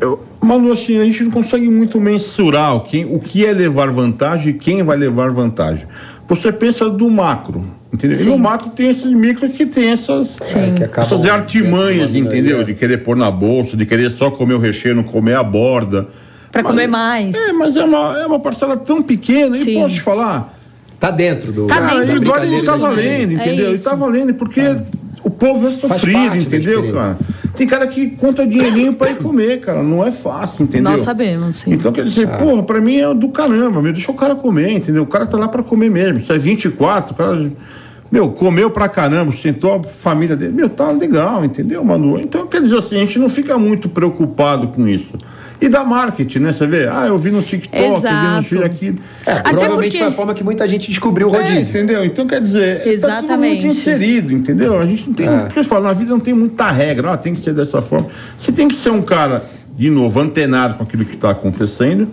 Eu, 0.00 0.20
Manu, 0.40 0.72
assim, 0.72 0.98
a 0.98 1.04
gente 1.04 1.24
não 1.24 1.30
consegue 1.30 1.68
muito 1.68 2.00
mensurar 2.00 2.76
o 2.76 2.80
que, 2.80 3.04
o 3.04 3.18
que 3.18 3.44
é 3.44 3.52
levar 3.52 3.90
vantagem 3.90 4.54
e 4.54 4.58
quem 4.58 4.82
vai 4.82 4.96
levar 4.96 5.30
vantagem. 5.30 5.86
Você 6.30 6.52
pensa 6.52 6.88
do 6.88 7.10
macro. 7.10 7.64
Entendeu? 7.92 8.22
E 8.22 8.24
no 8.24 8.38
mato 8.38 8.70
tem 8.70 8.88
esses 8.88 9.12
micros 9.12 9.50
que 9.50 9.66
tem 9.66 9.90
essas, 9.90 10.36
é, 10.54 11.00
essas 11.00 11.26
artimanhas, 11.26 12.14
entendeu? 12.14 12.62
De 12.62 12.72
querer 12.72 12.98
pôr 12.98 13.16
na 13.16 13.32
bolsa, 13.32 13.76
de 13.76 13.84
querer 13.84 14.10
só 14.10 14.30
comer 14.30 14.54
o 14.54 14.60
recheio, 14.60 14.94
não 14.94 15.02
comer 15.02 15.34
a 15.34 15.42
borda. 15.42 16.06
Para 16.52 16.62
comer 16.62 16.86
mais. 16.86 17.34
É, 17.34 17.52
mas 17.52 17.76
é 17.76 17.82
uma, 17.82 18.16
é 18.20 18.26
uma 18.26 18.38
parcela 18.38 18.76
tão 18.76 19.02
pequena, 19.02 19.56
Sim. 19.56 19.78
e 19.78 19.82
posso 19.82 19.94
te 19.96 20.00
falar. 20.00 20.56
Tá 21.00 21.10
dentro 21.10 21.50
do. 21.50 21.66
Tá 21.66 21.80
dentro. 21.80 22.22
E 22.22 22.24
vale 22.24 22.48
não 22.48 22.64
tá 22.64 22.76
valendo, 22.76 23.32
entendeu? 23.32 23.70
É 23.72 23.74
e 23.74 23.78
tá 23.78 23.94
valendo, 23.96 24.34
porque 24.34 24.60
é. 24.60 24.80
o 25.24 25.30
povo 25.30 25.66
é 25.66 25.72
sofrido, 25.72 26.36
entendeu, 26.36 26.92
cara? 26.92 27.18
Tem 27.60 27.66
cara 27.66 27.86
que 27.86 28.08
conta 28.12 28.46
dinheirinho 28.46 28.94
para 28.94 29.10
ir 29.10 29.16
comer, 29.20 29.60
cara. 29.60 29.82
Não 29.82 30.02
é 30.02 30.10
fácil, 30.10 30.62
entendeu? 30.62 30.92
Nós 30.92 31.02
sabemos, 31.02 31.56
sim. 31.56 31.74
Então, 31.74 31.92
quer 31.92 32.06
dizer, 32.06 32.26
ah. 32.26 32.38
porra, 32.38 32.62
pra 32.62 32.80
mim 32.80 32.96
é 32.96 33.12
do 33.12 33.28
caramba, 33.28 33.82
meu. 33.82 33.92
Deixa 33.92 34.10
o 34.10 34.14
cara 34.14 34.34
comer, 34.34 34.70
entendeu? 34.70 35.02
O 35.02 35.06
cara 35.06 35.26
tá 35.26 35.36
lá 35.36 35.46
para 35.46 35.62
comer 35.62 35.90
mesmo. 35.90 36.20
Isso 36.20 36.32
é 36.32 36.38
24, 36.38 37.12
o 37.12 37.16
cara 37.16 37.52
meu, 38.10 38.30
comeu 38.30 38.70
pra 38.70 38.88
caramba, 38.88 39.30
sentou 39.32 39.74
a 39.74 39.82
família 39.82 40.34
dele. 40.34 40.54
Meu, 40.54 40.70
tá 40.70 40.90
legal, 40.90 41.44
entendeu, 41.44 41.84
Manu? 41.84 42.18
Então, 42.18 42.46
quer 42.46 42.62
dizer 42.62 42.78
assim, 42.78 42.96
a 42.96 43.00
gente 43.00 43.18
não 43.18 43.28
fica 43.28 43.58
muito 43.58 43.90
preocupado 43.90 44.68
com 44.68 44.88
isso. 44.88 45.18
E 45.60 45.68
da 45.68 45.84
marketing, 45.84 46.38
né? 46.38 46.54
Você 46.54 46.66
vê, 46.66 46.88
ah, 46.88 47.06
eu 47.06 47.18
vi 47.18 47.30
no 47.30 47.42
TikTok, 47.42 47.84
Exato. 47.84 48.36
eu 48.36 48.42
vi 48.42 48.54
no 48.54 48.64
aqui. 48.64 48.94
É, 49.26 49.34
provavelmente 49.34 49.92
porque... 49.92 49.98
foi 49.98 50.06
a 50.06 50.12
forma 50.12 50.34
que 50.34 50.42
muita 50.42 50.66
gente 50.66 50.88
descobriu 50.88 51.28
o 51.28 51.30
rodízio. 51.30 51.58
É, 51.58 51.60
entendeu? 51.82 52.04
Então, 52.04 52.26
quer 52.26 52.40
dizer, 52.40 52.86
Exatamente. 52.86 53.26
tá 53.26 53.34
tudo 53.34 53.38
muito 53.38 53.66
inserido, 53.66 54.32
entendeu? 54.32 54.80
A 54.80 54.86
gente 54.86 55.06
não 55.06 55.14
tem. 55.14 55.28
É. 55.28 55.40
Porque 55.40 55.58
eu 55.58 55.64
falo, 55.64 55.84
na 55.84 55.92
vida 55.92 56.10
não 56.10 56.20
tem 56.20 56.32
muita 56.32 56.70
regra, 56.70 57.10
ó, 57.10 57.16
tem 57.16 57.34
que 57.34 57.40
ser 57.42 57.52
dessa 57.52 57.82
forma. 57.82 58.08
Você 58.40 58.52
tem 58.52 58.68
que 58.68 58.74
ser 58.76 58.90
um 58.90 59.02
cara, 59.02 59.44
de 59.76 59.90
novo, 59.90 60.18
antenado 60.18 60.74
com 60.74 60.82
aquilo 60.82 61.04
que 61.04 61.14
está 61.14 61.30
acontecendo. 61.30 62.08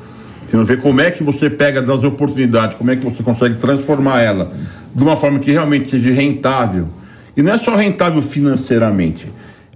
Você 0.50 0.58
não 0.58 0.66
vê 0.66 0.78
como 0.78 1.00
é 1.00 1.12
que 1.12 1.24
você 1.24 1.50
pega 1.50 1.82
das 1.82 2.04
oportunidades, 2.04 2.78
como 2.78 2.92
é 2.92 2.96
que 2.96 3.04
você 3.04 3.24
consegue 3.24 3.56
transformar 3.56 4.22
ela 4.22 4.52
de 4.94 5.04
uma 5.04 5.16
forma 5.16 5.40
que 5.40 5.52
realmente 5.52 5.90
seja 5.90 6.12
rentável. 6.12 6.88
E 7.36 7.42
não 7.42 7.54
é 7.54 7.58
só 7.58 7.76
rentável 7.76 8.22
financeiramente. 8.22 9.28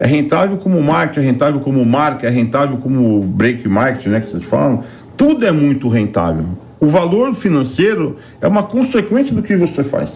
É 0.01 0.07
rentável 0.07 0.57
como 0.57 0.81
marketing, 0.81 1.19
é 1.19 1.29
rentável 1.29 1.59
como 1.59 1.85
marca, 1.85 2.25
é 2.25 2.29
rentável 2.31 2.77
como 2.77 3.21
break 3.21 3.69
market, 3.69 4.07
né, 4.07 4.19
que 4.19 4.31
vocês 4.31 4.43
falam. 4.43 4.83
Tudo 5.15 5.45
é 5.45 5.51
muito 5.51 5.87
rentável. 5.87 6.43
O 6.79 6.87
valor 6.87 7.35
financeiro 7.35 8.17
é 8.41 8.47
uma 8.47 8.63
consequência 8.63 9.35
do 9.35 9.43
que 9.43 9.55
você 9.55 9.83
faz. 9.83 10.09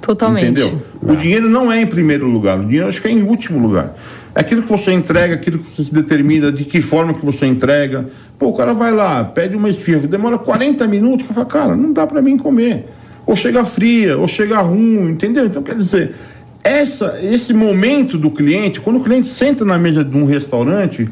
Totalmente. 0.00 0.46
Entendeu? 0.46 0.80
O 1.02 1.14
dinheiro 1.14 1.50
não 1.50 1.70
é 1.70 1.82
em 1.82 1.86
primeiro 1.86 2.26
lugar, 2.26 2.58
o 2.58 2.64
dinheiro 2.64 2.88
acho 2.88 3.02
que 3.02 3.08
é 3.08 3.10
em 3.10 3.24
último 3.24 3.58
lugar. 3.58 3.94
É 4.34 4.40
aquilo 4.40 4.62
que 4.62 4.70
você 4.70 4.90
entrega, 4.92 5.34
aquilo 5.34 5.58
que 5.58 5.70
você 5.70 5.84
se 5.84 5.92
determina, 5.92 6.50
de 6.50 6.64
que 6.64 6.80
forma 6.80 7.12
que 7.12 7.24
você 7.24 7.44
entrega. 7.44 8.06
Pô, 8.38 8.48
o 8.48 8.54
cara 8.54 8.72
vai 8.72 8.90
lá, 8.90 9.22
pede 9.22 9.54
uma 9.54 9.68
esfirra, 9.68 10.08
demora 10.08 10.38
40 10.38 10.86
minutos, 10.86 11.26
que 11.26 11.34
fala, 11.34 11.44
cara, 11.44 11.76
não 11.76 11.92
dá 11.92 12.06
para 12.06 12.22
mim 12.22 12.38
comer 12.38 12.86
ou 13.26 13.34
chega 13.34 13.64
fria, 13.64 14.16
ou 14.16 14.28
chega 14.28 14.60
ruim, 14.60 15.10
entendeu? 15.10 15.44
Então, 15.46 15.62
quer 15.62 15.74
dizer, 15.74 16.14
essa, 16.66 17.18
esse 17.22 17.54
momento 17.54 18.18
do 18.18 18.30
cliente, 18.30 18.80
quando 18.80 18.96
o 18.96 19.04
cliente 19.04 19.28
senta 19.28 19.64
na 19.64 19.78
mesa 19.78 20.04
de 20.04 20.16
um 20.16 20.24
restaurante, 20.24 21.08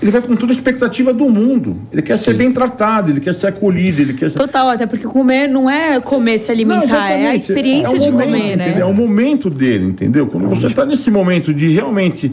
ele 0.00 0.10
vai 0.10 0.20
com 0.20 0.36
toda 0.36 0.52
a 0.52 0.54
expectativa 0.54 1.12
do 1.12 1.28
mundo. 1.28 1.76
Ele 1.92 2.02
quer 2.02 2.18
ser 2.18 2.32
Sim. 2.32 2.36
bem 2.38 2.52
tratado, 2.52 3.10
ele 3.10 3.20
quer 3.20 3.34
ser 3.34 3.48
acolhido, 3.48 4.00
ele 4.00 4.12
quer 4.12 4.30
ser... 4.30 4.38
Total, 4.38 4.68
até 4.68 4.86
porque 4.86 5.06
comer 5.06 5.48
não 5.48 5.68
é 5.68 5.98
comer, 6.00 6.38
se 6.38 6.52
alimentar, 6.52 6.86
não, 6.86 6.96
é 6.96 7.30
a 7.30 7.34
experiência 7.34 7.96
é 7.96 7.98
de 7.98 8.10
momento, 8.10 8.26
comer, 8.26 8.56
né? 8.56 8.68
Entendeu? 8.68 8.86
É 8.86 8.90
o 8.90 8.94
momento 8.94 9.50
dele, 9.50 9.86
entendeu? 9.86 10.26
Quando 10.26 10.48
você 10.48 10.66
está 10.66 10.84
nesse 10.84 11.10
momento 11.10 11.52
de 11.52 11.68
realmente 11.68 12.32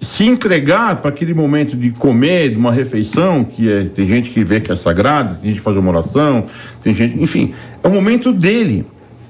se 0.00 0.24
entregar 0.24 0.96
para 0.96 1.10
aquele 1.10 1.34
momento 1.34 1.76
de 1.76 1.90
comer, 1.90 2.50
de 2.50 2.56
uma 2.56 2.72
refeição, 2.72 3.44
que 3.44 3.70
é, 3.70 3.84
tem 3.84 4.08
gente 4.08 4.30
que 4.30 4.42
vê 4.42 4.60
que 4.60 4.72
é 4.72 4.76
sagrada, 4.76 5.34
tem 5.34 5.50
gente 5.50 5.58
que 5.58 5.64
faz 5.64 5.76
uma 5.76 5.90
oração, 5.90 6.46
tem 6.82 6.94
gente, 6.94 7.20
enfim, 7.22 7.52
é 7.82 7.88
o 7.88 7.90
momento 7.90 8.32
dele. 8.32 8.84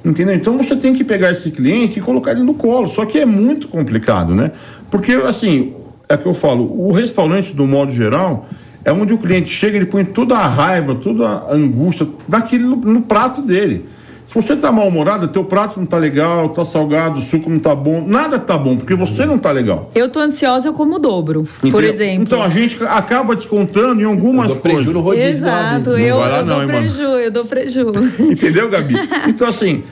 Entendeu? 0.07 0.37
Então 0.37 0.57
você 0.57 0.77
tem 0.77 0.95
que 0.95 1.03
pegar 1.03 1.33
esse 1.33 1.51
cliente 1.51 1.99
e 1.99 2.03
colocar 2.03 2.31
ele 2.31 2.45
no 2.45 2.55
colo. 2.55 2.89
Só 2.89 3.05
que 3.05 3.19
é 3.19 3.27
muito 3.27 3.67
complicado, 3.67 4.37
né? 4.37 4.53
Porque, 4.89 5.13
assim, 5.13 5.75
é 6.09 6.17
que 6.17 6.25
eu 6.25 6.33
falo, 6.33 6.63
o 6.81 6.93
restaurante, 6.93 7.53
do 7.53 7.67
modo 7.67 7.91
geral, 7.91 8.47
é 8.85 8.93
onde 8.93 9.13
o 9.13 9.19
cliente 9.19 9.51
chega, 9.51 9.77
ele 9.77 9.87
põe 9.87 10.05
toda 10.05 10.37
a 10.37 10.47
raiva, 10.47 10.95
toda 10.95 11.27
a 11.27 11.53
angústia 11.53 12.07
naquele, 12.29 12.63
no, 12.63 12.77
no 12.77 13.03
prato 13.03 13.43
dele. 13.43 13.85
Se 14.29 14.35
você 14.35 14.55
está 14.55 14.73
mal-humorado, 14.73 15.29
teu 15.29 15.45
prato 15.45 15.77
não 15.77 15.85
está 15.85 15.97
legal, 15.97 16.47
está 16.47 16.65
salgado, 16.65 17.21
o 17.21 17.23
suco 17.23 17.49
não 17.49 17.57
está 17.59 17.75
bom, 17.75 18.05
nada 18.07 18.37
está 18.37 18.59
bom, 18.59 18.77
porque 18.77 18.95
você 18.95 19.25
não 19.25 19.37
está 19.37 19.53
legal. 19.53 19.91
Eu 19.95 20.11
tô 20.11 20.19
ansiosa, 20.19 20.69
eu 20.69 20.75
como 20.75 20.97
o 20.97 20.99
dobro, 20.99 21.45
por 21.61 21.69
Entendeu? 21.69 21.89
exemplo. 21.91 22.23
Então 22.25 22.43
a 22.43 22.49
gente 22.51 22.77
acaba 22.85 23.37
descontando 23.37 24.01
em 24.03 24.05
algumas 24.05 24.53
preju 24.59 24.77
coisas. 24.77 24.93
no 24.93 25.01
rodízio 25.01 25.29
Exato, 25.29 25.91
Não 25.91 25.99
eu, 25.99 26.19
lá 26.19 26.39
eu 26.41 26.45
não, 26.45 26.55
dou 26.55 26.63
hein, 26.63 26.67
mano? 26.67 26.79
preju, 26.81 27.03
eu 27.03 27.31
dou 27.31 27.45
preju. 27.47 27.93
Entendeu, 28.31 28.69
Gabi? 28.69 28.95
Então, 29.29 29.49
assim, 29.49 29.85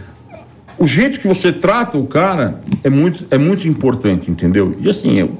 o 0.79 0.87
jeito 0.87 1.21
que 1.21 1.29
você 1.29 1.53
trata 1.53 1.97
o 1.97 2.07
cara 2.07 2.59
é 2.83 2.91
muito, 2.91 3.25
é 3.31 3.39
muito 3.39 3.69
importante, 3.69 4.31
entendeu? 4.31 4.75
E 4.81 4.91
assim, 4.91 5.19
eu- 5.21 5.31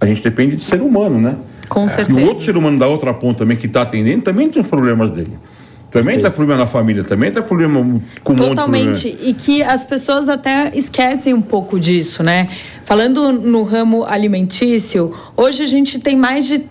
a 0.00 0.06
gente 0.06 0.22
depende 0.22 0.54
de 0.56 0.62
ser 0.62 0.80
humano, 0.80 1.20
né? 1.20 1.34
Com 1.68 1.84
E 1.84 1.88
certeza. 1.88 2.18
o 2.18 2.24
outro 2.24 2.44
ser 2.44 2.56
humano 2.56 2.78
da 2.78 2.86
outra 2.86 3.12
ponta 3.12 3.40
também 3.40 3.56
que 3.56 3.66
está 3.66 3.82
atendendo 3.82 4.22
também 4.22 4.48
tem 4.48 4.62
os 4.62 4.68
problemas 4.68 5.10
dele. 5.10 5.36
Também 5.90 6.16
está 6.16 6.30
problema 6.30 6.60
na 6.60 6.66
família, 6.66 7.02
também 7.02 7.30
está 7.30 7.40
problema 7.40 7.80
com 8.22 8.34
um 8.34 8.36
Totalmente. 8.36 9.08
problema. 9.08 9.30
E 9.30 9.34
que 9.34 9.62
as 9.62 9.84
pessoas 9.84 10.28
até 10.28 10.70
esquecem 10.74 11.32
um 11.32 11.40
pouco 11.40 11.80
disso, 11.80 12.22
né? 12.22 12.48
Falando 12.84 13.32
no 13.32 13.62
ramo 13.62 14.04
alimentício, 14.04 15.14
hoje 15.34 15.62
a 15.62 15.66
gente 15.66 15.98
tem 15.98 16.14
mais 16.14 16.46
de 16.46 16.66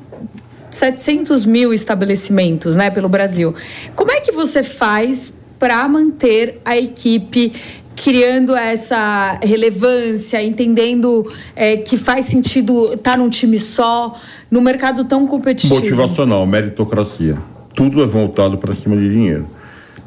700 0.70 1.46
mil 1.46 1.74
estabelecimentos, 1.74 2.76
né, 2.76 2.90
pelo 2.92 3.10
Brasil. 3.10 3.56
Como 3.96 4.12
é 4.12 4.20
que 4.20 4.32
você 4.32 4.62
faz 4.62 5.34
para 5.58 5.88
manter 5.88 6.62
a 6.64 6.78
equipe 6.78 7.54
criando 7.96 8.56
essa 8.56 9.40
relevância, 9.42 10.42
entendendo 10.44 11.28
é, 11.56 11.78
que 11.78 11.98
faz 11.98 12.26
sentido 12.26 12.94
estar 12.94 13.18
num 13.18 13.30
time 13.30 13.58
só, 13.58 14.16
no 14.52 14.62
mercado 14.62 15.04
tão 15.04 15.26
competitivo? 15.26 15.74
Motivacional, 15.74 16.46
meritocracia. 16.46 17.38
Tudo 17.78 18.02
é 18.02 18.08
voltado 18.08 18.58
para 18.58 18.76
cima 18.76 18.98
de 18.98 19.08
dinheiro. 19.08 19.46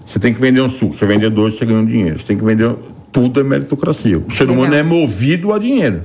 Você 0.05 0.19
tem 0.19 0.35
que 0.35 0.41
vender 0.41 0.61
um 0.61 0.69
suco, 0.69 0.93
você 0.93 1.07
vender 1.07 1.31
dois, 1.31 1.55
você 1.55 1.65
ganha 1.65 1.79
um 1.79 1.85
dinheiro. 1.85 2.19
Você 2.19 2.27
tem 2.27 2.37
que 2.37 2.45
vender. 2.45 2.75
Tudo 3.13 3.39
é 3.39 3.45
meritocracia. 3.45 4.19
O 4.19 4.29
ser 4.33 4.51
humano 4.51 4.75
é 4.75 4.83
movido 4.83 5.53
a 5.53 5.59
dinheiro. 5.59 6.01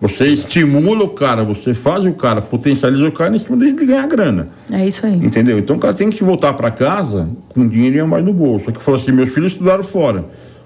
Você 0.00 0.26
estimula 0.26 1.04
o 1.04 1.10
cara, 1.10 1.44
você 1.44 1.72
faz 1.72 2.04
o 2.04 2.12
cara, 2.12 2.42
potencializa 2.42 3.06
o 3.06 3.12
cara 3.12 3.36
em 3.36 3.38
cima 3.38 3.56
dele 3.56 3.74
de 3.74 3.86
ganhar 3.86 4.04
grana. 4.08 4.48
É 4.68 4.84
isso 4.84 5.06
aí. 5.06 5.14
Entendeu? 5.14 5.60
Então 5.60 5.76
o 5.76 5.78
cara 5.78 5.94
tem 5.94 6.10
que 6.10 6.24
voltar 6.24 6.54
para 6.54 6.72
casa 6.72 7.28
com 7.50 7.68
dinheiro 7.68 7.96
e 7.98 8.00
a 8.00 8.06
mais 8.06 8.24
no 8.24 8.32
bolso. 8.32 8.64
Só 8.64 8.72
que 8.72 8.82
falou 8.82 9.00
assim: 9.00 9.12
meus 9.12 9.32
filhos 9.32 9.52
estudaram 9.52 9.84
fora. 9.84 10.24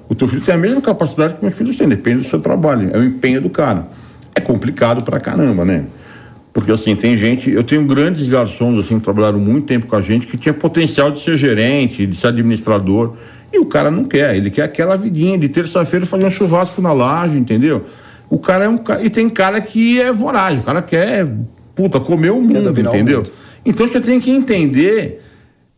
O 0.09 0.14
teu 0.14 0.26
filho 0.26 0.40
tem 0.40 0.55
a 0.55 0.59
mesma 0.59 0.81
capacidade 0.81 1.35
que 1.35 1.42
meus 1.42 1.55
filhos 1.55 1.76
têm, 1.76 1.87
depende 1.87 2.20
do 2.20 2.31
seu 2.31 2.40
trabalho. 2.40 2.88
É 2.94 2.98
o 2.98 3.05
empenho 3.05 3.42
do 3.42 3.50
cara. 3.50 3.88
É 4.35 4.40
complicado 4.40 5.03
pra 5.03 5.20
caramba, 5.20 5.66
né? 5.66 5.85
Porque 6.53 6.73
assim, 6.73 6.97
tem 6.97 7.17
gente. 7.17 7.51
Eu 7.51 7.63
tenho 7.63 7.85
grandes 7.85 8.27
garçons 8.27 8.85
assim, 8.85 8.99
que 8.99 9.05
trabalharam 9.05 9.39
muito 9.39 9.67
tempo 9.67 9.87
com 9.87 9.97
a 9.97 10.01
gente, 10.01 10.27
que 10.27 10.37
tinha 10.37 10.53
potencial 10.53 11.11
de 11.11 11.23
ser 11.23 11.37
gerente, 11.37 12.07
de 12.07 12.17
ser 12.17 12.29
administrador. 12.29 13.15
E 13.53 13.59
o 13.59 13.67
cara 13.67 13.91
não 13.91 14.05
quer, 14.05 14.37
ele 14.37 14.51
quer 14.51 14.63
aquela 14.63 14.97
vidinha 14.97 15.37
de 15.37 15.49
terça-feira 15.49 16.07
fazer 16.07 16.25
um 16.25 16.31
churrasco 16.31 16.81
na 16.81 16.93
laje, 16.93 17.37
entendeu? 17.37 17.85
O 18.29 18.39
cara 18.39 18.65
é 18.65 18.69
um 18.69 18.79
cara. 18.79 19.03
E 19.03 19.11
tem 19.11 19.29
cara 19.29 19.61
que 19.61 20.01
é 20.01 20.13
voraz, 20.13 20.61
o 20.61 20.65
cara 20.65 20.81
quer, 20.81 21.29
puta, 21.75 21.99
comer 21.99 22.31
o 22.31 22.41
mundo, 22.41 22.71
entendeu? 22.89 23.25
Então 23.65 23.87
você 23.87 24.01
tem 24.01 24.21
que 24.21 24.31
entender. 24.31 25.23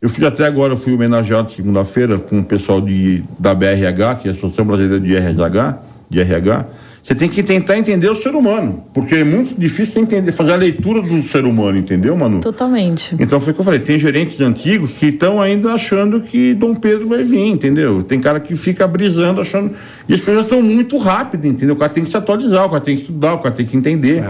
Eu 0.01 0.09
fiz 0.09 0.25
até 0.25 0.47
agora, 0.47 0.77
fui 0.77 0.93
homenageado 0.93 1.53
segunda-feira 1.53 2.19
com 2.19 2.41
o 2.41 2.45
pessoal 2.45 2.81
de, 2.81 3.23
da 3.39 3.55
BRH, 3.55 4.17
que 4.21 4.29
é 4.29 4.33
a 4.33 4.35
Associação 4.35 4.67
Brasileira 4.67 5.01
de 5.01 5.15
RH, 5.15 5.79
de 6.11 6.21
RH. 6.21 6.67
Você 7.03 7.17
tem 7.17 7.29
que 7.29 7.43
tentar 7.43 7.77
entender 7.77 8.09
o 8.09 8.15
ser 8.15 8.33
humano, 8.33 8.85
porque 8.95 9.17
é 9.17 9.25
muito 9.25 9.59
difícil 9.59 9.95
você 9.95 9.99
entender, 9.99 10.31
fazer 10.31 10.53
a 10.53 10.57
leitura 10.57 11.03
do 11.03 11.21
ser 11.25 11.45
humano, 11.45 11.77
entendeu, 11.77 12.17
Manu? 12.17 12.39
Totalmente. 12.41 13.17
Então 13.19 13.41
foi 13.41 13.51
o 13.51 13.55
que 13.55 13.61
eu 13.61 13.65
falei, 13.65 13.81
tem 13.81 13.99
gerentes 13.99 14.41
antigos 14.41 14.93
que 14.93 15.07
estão 15.07 15.43
ainda 15.43 15.73
achando 15.73 16.21
que 16.21 16.55
Dom 16.55 16.77
Pedro 16.77 17.09
vai 17.09 17.25
vir, 17.25 17.49
entendeu? 17.49 18.05
Tem 18.05 18.21
cara 18.21 18.39
que 18.39 18.55
fica 18.55 18.87
brisando, 18.87 19.41
achando. 19.41 19.73
E 20.09 20.15
as 20.15 20.21
coisas 20.21 20.45
estão 20.45 20.63
muito 20.63 20.97
rápidas, 20.97 21.51
entendeu? 21.51 21.75
O 21.75 21.79
cara 21.79 21.93
tem 21.93 22.05
que 22.05 22.11
se 22.11 22.17
atualizar, 22.17 22.67
o 22.67 22.71
cara 22.71 22.81
tem 22.81 22.95
que 22.95 23.03
estudar, 23.03 23.35
o 23.35 23.39
cara 23.39 23.55
tem 23.55 23.67
que 23.67 23.77
entender. 23.77 24.25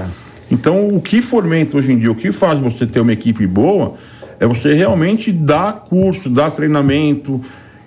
Então, 0.51 0.89
o 0.89 1.01
que 1.01 1.21
fomenta 1.21 1.77
hoje 1.77 1.93
em 1.93 1.99
dia, 1.99 2.11
o 2.11 2.15
que 2.15 2.33
faz 2.33 2.59
você 2.59 2.87
ter 2.87 3.01
uma 3.01 3.13
equipe 3.13 3.47
boa, 3.47 3.95
é 4.41 4.47
você 4.47 4.73
realmente 4.73 5.31
dar 5.31 5.85
curso, 5.85 6.31
dar 6.31 6.51
treinamento, 6.51 7.41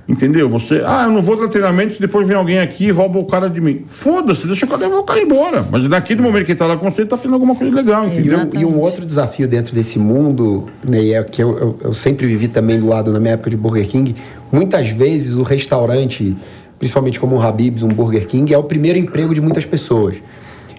entendeu? 0.08 0.48
Você, 0.50 0.82
ah, 0.86 1.06
eu 1.06 1.12
não 1.12 1.22
vou 1.22 1.36
dar 1.36 1.48
treinamento 1.48 1.94
se 1.94 2.00
depois 2.00 2.28
vem 2.28 2.36
alguém 2.38 2.60
aqui 2.60 2.86
e 2.86 2.91
rouba 2.91 3.20
o 3.20 3.26
cara 3.26 3.50
de 3.50 3.60
mim. 3.60 3.86
Foda-se, 3.88 4.46
deixa 4.46 4.65
o 4.65 4.70
cara 4.70 4.82
levar 4.88 4.98
o 5.00 5.04
cara 5.04 5.22
embora. 5.22 5.65
Mas 5.70 5.88
naquele 5.89 6.22
momento 6.22 6.46
que 6.46 6.52
ele 6.52 6.60
tá 6.60 6.68
lá 6.68 6.78
com 6.78 6.89
você, 6.89 7.02
ele 7.02 7.10
tá 7.10 7.18
fazendo 7.18 7.34
alguma 7.34 7.56
coisa 7.56 7.76
legal, 7.76 8.08
E 8.08 8.12
entendeu? 8.12 8.39
um, 8.39 8.60
e 8.60 8.65
um 8.65 8.80
outro 8.80 9.06
desafio 9.06 9.48
dentro 9.48 9.74
desse 9.74 9.98
mundo, 9.98 10.68
né, 10.84 11.10
é 11.10 11.24
que 11.24 11.41
eu, 11.41 11.58
eu, 11.58 11.80
eu 11.86 11.94
sempre 11.94 12.28
vivi 12.28 12.48
também 12.48 12.80
do 12.80 12.88
lado 12.88 13.12
na 13.12 13.20
minha 13.20 13.34
época 13.34 13.50
de 13.50 13.58
Burger 13.58 13.88
King, 13.88 14.15
muitas 14.52 14.89
vezes 14.89 15.36
o 15.36 15.44
restaurante, 15.44 16.36
principalmente 16.78 17.20
como 17.20 17.36
um 17.36 17.41
Habib's, 17.41 17.82
um 17.84 17.88
Burger 17.89 18.28
King, 18.28 18.54
é 18.54 18.58
o 18.58 18.63
primeiro 18.63 19.00
emprego 19.00 19.34
de 19.34 19.41
muitas 19.41 19.65
pessoas. 19.65 20.18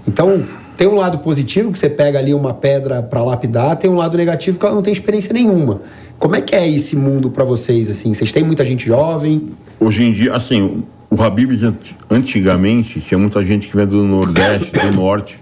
Então, 0.06 0.44
tem 0.76 0.86
um 0.86 0.94
lado 0.96 1.18
positivo, 1.18 1.72
que 1.72 1.78
você 1.78 1.88
pega 1.88 2.18
ali 2.18 2.34
uma 2.34 2.52
pedra 2.54 3.02
para 3.02 3.22
lapidar, 3.22 3.76
tem 3.76 3.90
um 3.90 3.96
lado 3.96 4.16
negativo 4.16 4.58
que 4.58 4.66
ela 4.66 4.74
não 4.74 4.82
tem 4.82 4.92
experiência 4.92 5.32
nenhuma. 5.32 5.80
Como 6.18 6.34
é 6.36 6.40
que 6.40 6.54
é 6.54 6.68
esse 6.68 6.96
mundo 6.96 7.30
para 7.30 7.44
vocês, 7.44 7.90
assim? 7.90 8.12
Vocês 8.14 8.32
têm 8.32 8.42
muita 8.44 8.64
gente 8.64 8.86
jovem? 8.86 9.50
Hoje 9.78 10.04
em 10.04 10.12
dia, 10.12 10.34
assim, 10.34 10.82
o 11.10 11.22
Habib's 11.22 11.62
ant- 11.62 11.94
antigamente 12.10 13.00
tinha 13.00 13.18
muita 13.18 13.44
gente 13.44 13.66
que 13.68 13.72
vinha 13.74 13.86
do 13.86 14.02
Nordeste, 14.02 14.70
do 14.72 14.92
Norte. 14.92 15.38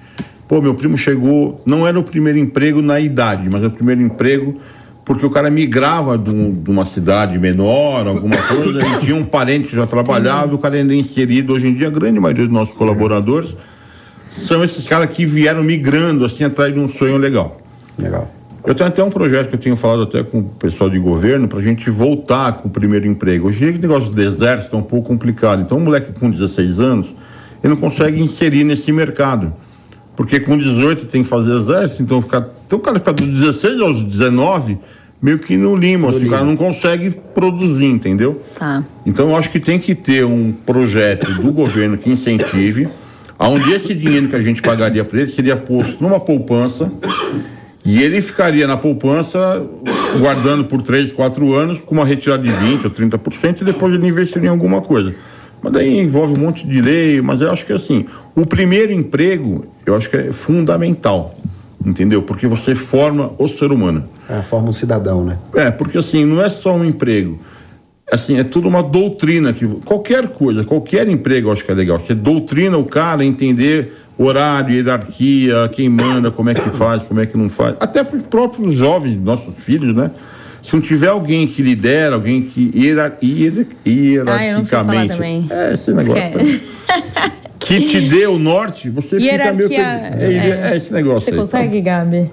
Pô, 0.47 0.61
meu 0.61 0.75
primo 0.75 0.97
chegou, 0.97 1.61
não 1.65 1.87
era 1.87 1.99
o 1.99 2.03
primeiro 2.03 2.39
emprego 2.39 2.83
na 2.83 3.01
idade, 3.01 3.49
mas 3.51 3.63
é 3.63 3.67
o 3.67 3.71
primeiro 3.71 4.03
emprego 4.03 4.57
porque 5.05 5.25
o 5.27 5.31
cara 5.31 5.51
migrava 5.51 6.17
de, 6.17 6.31
um- 6.31 6.51
de 6.51 6.71
uma 6.71 6.87
cidade 6.87 7.39
menor, 7.39 8.07
alguma 8.09 8.37
coisa, 8.39 8.81
e 8.87 9.01
tinha 9.01 9.15
um 9.17 9.23
parente 9.25 9.69
que 9.69 9.77
já 9.77 9.87
trabalhava, 9.87 10.55
o 10.55 10.59
cara 10.59 10.77
ainda 10.77 10.95
é 10.95 10.97
inserido. 10.97 11.53
Hoje 11.53 11.69
em 11.69 11.75
dia, 11.75 11.89
a 11.89 11.91
grande 11.91 12.19
maioria 12.19 12.45
dos 12.45 12.53
nossos 12.53 12.75
colaboradores 12.75 13.55
são 14.37 14.65
esses 14.65 14.87
caras 14.87 15.11
que 15.11 15.25
vieram 15.25 15.63
migrando 15.63 16.25
assim 16.25 16.45
atrás 16.45 16.73
de 16.73 16.79
um 16.79 16.89
sonho 16.89 17.17
legal. 17.17 17.59
Legal. 17.99 18.31
Eu 18.67 18.75
tenho 18.75 18.89
até 18.89 19.05
um 19.05 19.11
projeto 19.11 19.49
que 19.49 19.57
eu 19.57 19.61
tenho 19.61 19.77
falado 19.77 20.03
até 20.03 20.23
com 20.23 20.39
o 20.39 20.45
pessoal 20.45 20.89
de 20.89 20.99
governo 20.99 21.47
para 21.47 21.59
a 21.59 21.63
gente 21.63 21.91
voltar 21.91 22.55
com 22.55 22.69
o 22.69 22.71
primeiro 22.71 23.07
emprego. 23.07 23.49
Hoje 23.49 23.63
em 23.63 23.69
dia, 23.69 23.79
o 23.79 23.83
negócio 23.83 24.11
do 24.11 24.23
exército 24.23 24.75
é 24.75 24.79
um 24.79 24.83
pouco 24.83 25.09
complicado. 25.09 25.61
Então, 25.61 25.77
um 25.77 25.83
moleque 25.83 26.13
com 26.13 26.31
16 26.31 26.81
anos, 26.81 27.09
ele 27.63 27.75
não 27.75 27.81
consegue 27.81 28.23
inserir 28.23 28.65
nesse 28.65 28.91
mercado. 28.91 29.53
Porque 30.17 30.41
com 30.41 30.57
18 30.57 31.07
tem 31.07 31.23
que 31.23 31.29
fazer 31.29 31.53
exército, 31.53 32.03
então, 32.03 32.23
ficar, 32.23 32.49
então 32.67 32.79
o 32.79 32.83
cara 32.83 32.99
fica 32.99 33.13
dos 33.13 33.27
16 33.27 33.81
aos 33.81 34.03
19 34.03 34.79
meio 35.21 35.39
que 35.39 35.57
no 35.57 35.75
limo, 35.75 36.11
assim, 36.11 36.27
o 36.27 36.31
cara 36.31 36.45
não 36.45 36.55
consegue 36.55 37.11
produzir, 37.35 37.87
entendeu? 37.87 38.43
Tá. 38.59 38.85
Então 39.07 39.31
eu 39.31 39.37
acho 39.37 39.51
que 39.51 39.59
tem 39.59 39.79
que 39.79 39.95
ter 39.95 40.23
um 40.23 40.53
projeto 40.53 41.33
do 41.33 41.51
governo 41.51 41.97
que 41.97 42.11
incentive, 42.11 42.91
aonde 43.39 43.73
esse 43.73 43.95
dinheiro 43.95 44.29
que 44.29 44.37
a 44.37 44.41
gente 44.41 44.63
pagaria 44.63 45.05
para 45.05 45.21
ele 45.21 45.31
seria 45.31 45.57
posto 45.57 46.03
numa 46.03 46.21
poupança 46.21 46.91
e 47.85 48.03
ele 48.03 48.23
ficaria 48.23 48.67
na 48.67 48.77
poupança 48.77 49.63
guardando 50.19 50.65
por 50.65 50.81
3, 50.81 51.13
4 51.13 51.53
anos 51.53 51.79
com 51.79 51.95
uma 51.95 52.05
retirada 52.05 52.43
de 52.43 52.51
20 52.51 52.85
ou 52.85 52.91
30% 52.91 53.61
e 53.61 53.65
depois 53.65 53.93
ele 53.93 54.07
investiria 54.07 54.49
em 54.49 54.53
alguma 54.53 54.81
coisa. 54.81 55.15
Mas 55.61 55.73
daí 55.73 55.99
envolve 55.99 56.39
um 56.39 56.43
monte 56.43 56.67
de 56.67 56.81
lei, 56.81 57.21
mas 57.21 57.41
eu 57.41 57.51
acho 57.51 57.65
que 57.65 57.73
assim, 57.73 58.07
o 58.35 58.45
primeiro 58.47 58.93
emprego, 58.93 59.67
eu 59.85 59.97
acho 59.97 60.11
que 60.11 60.17
é 60.17 60.33
fundamental, 60.33 61.35
entendeu? 61.85 62.23
Porque 62.23 62.47
você 62.47 62.75
forma 62.75 63.33
o 63.39 63.49
ser 63.49 63.73
humano. 63.73 64.05
É, 64.29 64.43
forma 64.43 64.69
um 64.69 64.73
cidadão, 64.73 65.25
né? 65.25 65.39
É, 65.55 65.71
porque 65.71 65.99
assim, 65.99 66.25
não 66.25 66.43
é 66.43 66.51
só 66.51 66.75
um 66.75 66.85
emprego. 66.85 67.39
Assim, 68.11 68.39
é 68.39 68.45
tudo 68.45 68.69
uma 68.69 68.83
doutrina 68.83 69.53
que 69.53 69.67
qualquer 69.67 70.29
coisa, 70.29 70.63
qualquer 70.63 71.09
emprego 71.09 71.49
eu 71.49 71.53
acho 71.53 71.65
que 71.65 71.71
é 71.71 71.75
legal. 71.75 71.99
Você 71.99 72.15
doutrina 72.15 72.77
o 72.77 72.85
cara 72.85 73.23
a 73.23 73.25
entender 73.25 73.95
horário, 74.19 74.75
hierarquia, 74.75 75.71
quem 75.73 75.89
manda, 75.89 76.31
como 76.31 76.51
é 76.51 76.55
que 76.55 76.69
faz, 76.71 77.03
como 77.03 77.21
é 77.21 77.27
que 77.27 77.37
não 77.37 77.49
faz. 77.49 77.77
Até 77.81 78.05
para 78.05 78.19
os 78.19 78.27
próprios 78.27 78.75
jovens, 78.75 79.19
nossos 79.21 79.55
filhos, 79.57 79.95
né? 79.95 80.11
Se 80.63 80.75
não 80.75 80.81
tiver 80.81 81.09
alguém 81.09 81.47
que 81.47 81.63
lidera, 81.63 82.15
alguém 82.15 82.43
que 82.43 82.71
hierar, 82.75 83.19
hier, 83.21 83.67
hierarquicamente. 83.87 84.31
Ah, 84.31 84.47
eu 84.47 84.59
não 84.59 84.65
sei 84.65 84.79
falar 84.79 85.07
também. 85.09 85.47
É, 85.51 85.75
esse 85.75 85.93
negócio. 85.93 86.23
Que 87.59 87.81
te 87.87 88.01
dê 88.01 88.27
o 88.27 88.39
norte, 88.39 88.91
você 88.91 89.19
fica 89.19 89.53
meio 89.53 89.69
que. 89.69 89.75
Hierarquia. 89.75 90.19
É, 90.21 90.73
é 90.73 90.77
esse 90.77 90.93
negócio 90.93 91.23
Você 91.23 91.31
aí. 91.31 91.37
consegue, 91.37 91.81
Gabi? 91.81 92.31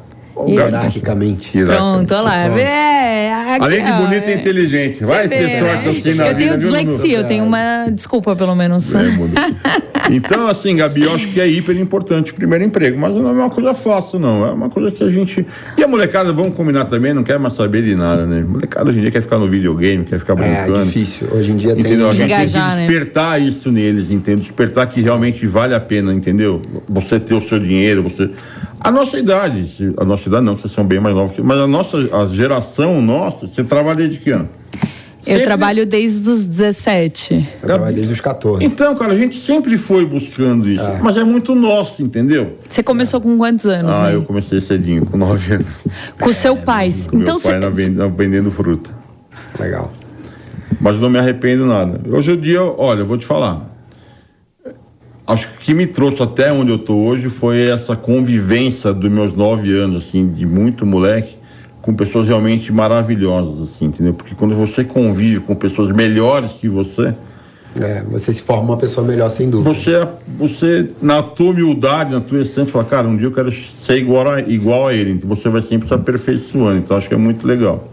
Hierarquicamente. 0.48 1.52
Pronto, 1.66 2.14
olha 2.14 2.22
lá. 2.22 2.60
É, 2.60 3.34
aqui, 3.54 3.64
Além 3.64 3.86
de 3.86 3.92
bonita 3.94 4.30
e 4.30 4.34
é. 4.34 4.36
inteligente. 4.36 5.04
Vai 5.06 5.28
ter 5.28 5.48
vê, 5.48 5.60
sorte 5.60 5.86
né? 5.86 5.92
assim 5.92 6.14
na 6.14 6.28
Eu 6.28 6.36
tenho 6.36 6.52
vida, 6.52 6.58
viu, 6.58 6.72
Manu? 6.72 6.86
dislexia, 6.86 7.18
eu 7.18 7.24
tenho 7.28 7.44
uma 7.44 7.90
desculpa, 7.90 8.36
pelo 8.36 8.56
menos. 8.56 8.94
É. 8.96 9.02
Então, 10.10 10.48
assim, 10.48 10.76
Gabi, 10.76 11.04
eu 11.04 11.14
acho 11.14 11.28
que 11.28 11.40
é 11.40 11.48
hiper 11.48 11.78
importante 11.78 12.32
o 12.32 12.36
primeiro 12.36 12.64
emprego, 12.64 13.00
mas 13.00 13.14
não 13.14 13.30
é 13.30 13.32
uma 13.32 13.50
coisa 13.50 13.74
fácil, 13.74 14.20
não. 14.20 14.46
É 14.46 14.52
uma 14.52 14.68
coisa 14.68 14.90
que 14.92 15.04
a 15.04 15.10
gente. 15.10 15.46
E 15.78 15.84
a 15.84 15.88
molecada, 15.88 16.34
vamos 16.34 16.56
combinar 16.56 16.86
também, 16.86 17.14
não 17.14 17.24
quer 17.24 17.38
mais 17.38 17.54
saber 17.54 17.84
de 17.84 17.96
nada, 17.96 18.26
né? 18.26 18.44
Molecada 18.46 18.90
hoje 18.90 18.98
em 18.98 19.02
dia 19.04 19.12
quer 19.12 19.22
ficar 19.22 19.38
no 19.38 19.48
videogame, 19.48 20.04
quer 20.04 20.18
ficar 20.20 20.34
É 20.34 20.66
brincando. 20.66 20.86
difícil. 20.86 21.28
Hoje 21.32 21.52
em 21.52 21.56
dia 21.56 21.74
tem. 21.76 21.82
Entendeu? 21.84 22.10
A 22.10 22.14
gente 22.14 22.26
Engajar, 22.26 22.72
tem 22.72 22.80
né? 22.82 22.88
que 22.88 22.92
despertar 22.92 23.42
isso 23.42 23.72
neles, 23.72 24.10
entendeu? 24.12 24.42
Despertar 24.44 24.88
que 24.88 25.02
realmente 25.02 25.46
vale 25.46 25.76
a 25.76 25.80
pena, 25.80 26.12
entendeu? 26.14 26.62
Você 26.90 27.20
ter 27.20 27.36
o 27.36 27.42
seu 27.42 27.60
dinheiro, 27.60 28.02
você. 28.04 28.30
A 28.84 28.90
nossa 28.90 29.20
idade, 29.20 29.94
a 29.96 30.04
nossa 30.04 30.28
idade 30.28 30.44
não, 30.44 30.58
vocês 30.58 30.74
são 30.74 30.84
bem 30.84 31.00
mais 31.00 31.16
novos, 31.16 31.38
mas 31.38 31.60
a 31.60 31.68
nossa 31.68 31.98
a 31.98 32.26
geração 32.26 33.00
nossa, 33.00 33.48
você 33.48 33.64
trabalha 33.64 33.98
desde 33.98 34.18
que 34.18 34.32
ano? 34.32 34.50
Eu 35.24 35.34
sempre... 35.34 35.44
trabalho 35.44 35.86
desde 35.86 36.28
os 36.28 36.46
17. 36.46 37.50
Eu 37.62 37.68
trabalho 37.68 37.94
desde 37.94 38.12
os 38.12 38.20
14. 38.20 38.66
Então, 38.66 38.96
cara, 38.96 39.14
a 39.14 39.16
gente 39.16 39.40
sempre 39.40 39.78
foi 39.78 40.04
buscando 40.04 40.68
isso. 40.68 40.82
É. 40.82 41.00
Mas 41.00 41.16
é 41.16 41.24
muito 41.24 41.54
nosso, 41.54 42.02
entendeu? 42.02 42.58
Você 42.68 42.82
começou 42.82 43.20
é. 43.20 43.24
com 43.24 43.38
quantos 43.38 43.68
anos? 43.68 43.96
Ah, 43.96 44.08
né? 44.08 44.16
eu 44.16 44.24
comecei 44.24 44.60
cedinho, 44.60 45.06
com 45.06 45.16
9 45.16 45.54
anos. 45.54 45.68
Com 46.20 46.30
o 46.30 46.34
seu 46.34 46.58
pai. 46.58 46.92
Com 47.08 47.20
então 47.20 47.36
meu 47.36 47.44
pai 47.44 47.60
você... 47.60 48.10
vendendo 48.18 48.50
fruta. 48.50 48.90
Legal. 49.60 49.92
Mas 50.80 51.00
não 51.00 51.10
me 51.10 51.20
arrependo 51.20 51.68
nada. 51.68 52.02
Hoje 52.10 52.32
em 52.32 52.40
dia, 52.40 52.64
olha, 52.64 53.02
eu 53.02 53.06
vou 53.06 53.18
te 53.18 53.28
falar. 53.28 53.71
Acho 55.32 55.48
que 55.48 55.56
o 55.56 55.60
que 55.60 55.74
me 55.74 55.88
trouxe 55.88 56.22
até 56.22 56.52
onde 56.52 56.72
eu 56.72 56.78
tô 56.78 56.94
hoje 56.94 57.30
foi 57.30 57.70
essa 57.70 57.96
convivência 57.96 58.94
dos 58.94 59.10
meus 59.10 59.34
nove 59.34 59.74
anos, 59.74 60.06
assim, 60.06 60.28
de 60.28 60.46
muito 60.46 60.86
moleque 60.86 61.38
com 61.82 61.94
pessoas 61.94 62.28
realmente 62.28 62.70
maravilhosas, 62.70 63.70
assim, 63.70 63.86
entendeu? 63.86 64.14
Porque 64.14 64.36
quando 64.36 64.54
você 64.54 64.84
convive 64.84 65.40
com 65.40 65.56
pessoas 65.56 65.90
melhores 65.90 66.52
que 66.52 66.68
você. 66.68 67.14
É, 67.80 68.04
você 68.04 68.34
se 68.34 68.42
forma 68.42 68.64
uma 68.64 68.78
pessoa 68.78 69.08
melhor, 69.08 69.30
sem 69.30 69.50
dúvida. 69.50 69.74
Você, 69.74 70.06
você 70.38 70.90
na 71.02 71.24
tua 71.24 71.52
humildade, 71.52 72.12
na 72.12 72.20
tua 72.20 72.42
essência, 72.42 72.66
fala, 72.66 72.84
cara, 72.84 73.08
um 73.08 73.16
dia 73.16 73.28
eu 73.28 73.32
quero 73.32 73.52
ser 73.52 74.00
igual 74.00 74.30
a, 74.30 74.42
igual 74.42 74.90
a 74.90 74.94
ele. 74.94 75.12
Então 75.12 75.30
você 75.30 75.48
vai 75.48 75.62
sempre 75.62 75.88
se 75.88 75.94
aperfeiçoando. 75.94 76.80
Então 76.80 76.98
acho 76.98 77.08
que 77.08 77.16
é 77.16 77.18
muito 77.18 77.48
legal. 77.48 77.91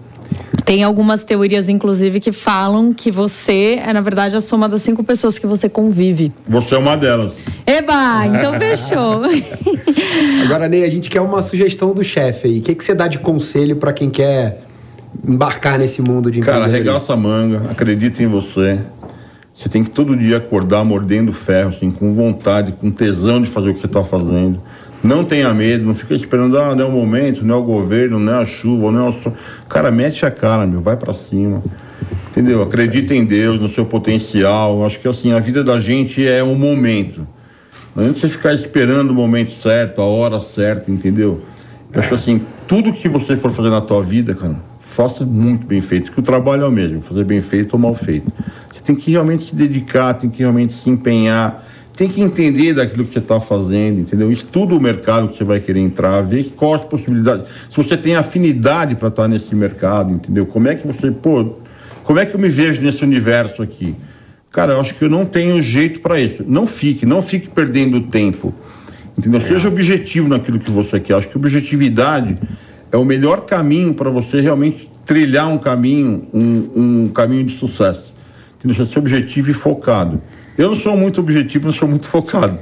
Tem 0.64 0.82
algumas 0.82 1.24
teorias, 1.24 1.68
inclusive, 1.68 2.20
que 2.20 2.30
falam 2.30 2.92
que 2.92 3.10
você 3.10 3.80
é, 3.82 3.90
na 3.92 4.02
verdade, 4.02 4.36
a 4.36 4.40
soma 4.40 4.68
das 4.68 4.82
cinco 4.82 5.02
pessoas 5.02 5.38
que 5.38 5.46
você 5.46 5.68
convive. 5.68 6.30
Você 6.46 6.74
é 6.74 6.78
uma 6.78 6.94
delas. 6.94 7.36
Eba, 7.66 8.26
então 8.26 8.52
fechou. 8.60 9.22
Agora, 10.44 10.68
Ney, 10.68 10.84
a 10.84 10.90
gente 10.90 11.08
quer 11.08 11.22
uma 11.22 11.40
sugestão 11.40 11.94
do 11.94 12.04
chefe 12.04 12.48
aí. 12.48 12.58
O 12.58 12.62
que, 12.62 12.74
que 12.74 12.84
você 12.84 12.94
dá 12.94 13.08
de 13.08 13.18
conselho 13.18 13.76
para 13.76 13.94
quem 13.94 14.10
quer 14.10 14.60
embarcar 15.26 15.78
nesse 15.78 16.02
mundo 16.02 16.30
de 16.30 16.40
Cara, 16.40 16.64
arregaça 16.64 17.14
a 17.14 17.16
manga, 17.16 17.62
acredita 17.70 18.22
em 18.22 18.26
você. 18.26 18.78
Você 19.54 19.68
tem 19.68 19.82
que 19.82 19.90
todo 19.90 20.16
dia 20.16 20.36
acordar 20.36 20.84
mordendo 20.84 21.32
ferro, 21.32 21.70
assim, 21.70 21.90
com 21.90 22.14
vontade, 22.14 22.72
com 22.72 22.90
tesão 22.90 23.40
de 23.40 23.48
fazer 23.48 23.70
o 23.70 23.74
que 23.74 23.80
você 23.80 23.86
está 23.86 24.04
fazendo. 24.04 24.60
Não 25.02 25.24
tenha 25.24 25.52
medo, 25.54 25.84
não 25.84 25.94
fica 25.94 26.14
esperando, 26.14 26.58
ah, 26.58 26.74
não 26.74 26.84
é 26.84 26.88
o 26.88 26.90
momento, 26.90 27.44
não 27.44 27.54
é 27.54 27.58
o 27.58 27.62
governo, 27.62 28.18
não 28.18 28.34
é 28.34 28.42
a 28.42 28.44
chuva, 28.44 28.90
não 28.90 29.06
é 29.06 29.08
o 29.08 29.12
sol. 29.12 29.32
Cara, 29.68 29.90
mete 29.90 30.26
a 30.26 30.30
cara, 30.30 30.66
meu, 30.66 30.80
vai 30.80 30.96
para 30.96 31.14
cima. 31.14 31.62
Entendeu? 32.30 32.62
Acredita 32.62 33.14
em 33.14 33.24
Deus, 33.24 33.60
no 33.60 33.68
seu 33.68 33.86
potencial. 33.86 34.84
Acho 34.84 34.98
que 35.00 35.08
assim, 35.08 35.32
a 35.32 35.38
vida 35.38 35.62
da 35.62 35.78
gente 35.78 36.26
é 36.26 36.42
um 36.42 36.54
momento. 36.54 37.26
Não 37.94 38.02
adianta 38.04 38.20
você 38.20 38.28
ficar 38.28 38.52
esperando 38.52 39.10
o 39.10 39.14
momento 39.14 39.52
certo, 39.52 40.00
a 40.00 40.04
hora 40.04 40.40
certa, 40.40 40.90
entendeu? 40.90 41.42
Eu 41.92 42.00
acho 42.00 42.14
assim, 42.14 42.40
tudo 42.66 42.92
que 42.92 43.08
você 43.08 43.36
for 43.36 43.50
fazer 43.50 43.70
na 43.70 43.80
tua 43.80 44.02
vida, 44.02 44.34
cara, 44.34 44.56
faça 44.80 45.24
muito 45.24 45.66
bem 45.66 45.80
feito, 45.80 46.12
que 46.12 46.20
o 46.20 46.22
trabalho 46.22 46.64
é 46.64 46.68
o 46.68 46.70
mesmo, 46.70 47.00
fazer 47.00 47.24
bem 47.24 47.40
feito 47.40 47.74
ou 47.74 47.78
mal 47.78 47.94
feito. 47.94 48.32
Você 48.72 48.80
tem 48.84 48.94
que 48.94 49.10
realmente 49.10 49.46
se 49.46 49.54
dedicar, 49.54 50.14
tem 50.14 50.28
que 50.28 50.38
realmente 50.38 50.74
se 50.74 50.90
empenhar 50.90 51.64
tem 51.98 52.08
que 52.08 52.20
entender 52.20 52.74
daquilo 52.74 53.04
que 53.04 53.12
você 53.12 53.18
está 53.18 53.40
fazendo, 53.40 53.98
entendeu? 53.98 54.30
Estuda 54.30 54.72
o 54.72 54.80
mercado 54.80 55.30
que 55.30 55.36
você 55.36 55.42
vai 55.42 55.58
querer 55.58 55.80
entrar, 55.80 56.20
vê 56.22 56.44
quais 56.44 56.76
as 56.76 56.84
possibilidades. 56.84 57.46
Se 57.68 57.76
você 57.76 57.96
tem 57.96 58.14
afinidade 58.14 58.94
para 58.94 59.08
estar 59.08 59.22
tá 59.22 59.28
nesse 59.28 59.52
mercado, 59.52 60.12
entendeu? 60.12 60.46
Como 60.46 60.68
é 60.68 60.76
que 60.76 60.86
você, 60.86 61.10
pô, 61.10 61.56
como 62.04 62.20
é 62.20 62.24
que 62.24 62.36
eu 62.36 62.38
me 62.38 62.48
vejo 62.48 62.80
nesse 62.82 63.02
universo 63.02 63.64
aqui? 63.64 63.96
Cara, 64.52 64.74
eu 64.74 64.80
acho 64.80 64.94
que 64.94 65.06
eu 65.06 65.10
não 65.10 65.26
tenho 65.26 65.60
jeito 65.60 65.98
para 65.98 66.20
isso. 66.20 66.44
Não 66.46 66.68
fique, 66.68 67.04
não 67.04 67.20
fique 67.20 67.48
perdendo 67.48 68.00
tempo. 68.02 68.54
Entendeu? 69.18 69.40
Seja 69.40 69.66
objetivo 69.66 70.28
naquilo 70.28 70.60
que 70.60 70.70
você 70.70 71.00
quer. 71.00 71.14
Acho 71.14 71.28
que 71.28 71.36
objetividade 71.36 72.38
é 72.92 72.96
o 72.96 73.04
melhor 73.04 73.40
caminho 73.40 73.92
para 73.92 74.08
você 74.08 74.40
realmente 74.40 74.88
trilhar 75.04 75.48
um 75.48 75.58
caminho, 75.58 76.28
um, 76.32 76.70
um 76.76 77.08
caminho 77.08 77.42
de 77.42 77.56
sucesso. 77.56 78.12
Entendeu? 78.56 78.86
Ser 78.86 79.00
objetivo 79.00 79.50
e 79.50 79.52
focado. 79.52 80.22
Eu 80.58 80.70
não 80.70 80.76
sou 80.76 80.96
muito 80.96 81.20
objetivo, 81.20 81.66
não 81.66 81.72
sou 81.72 81.86
muito 81.86 82.06
focado. 82.10 82.58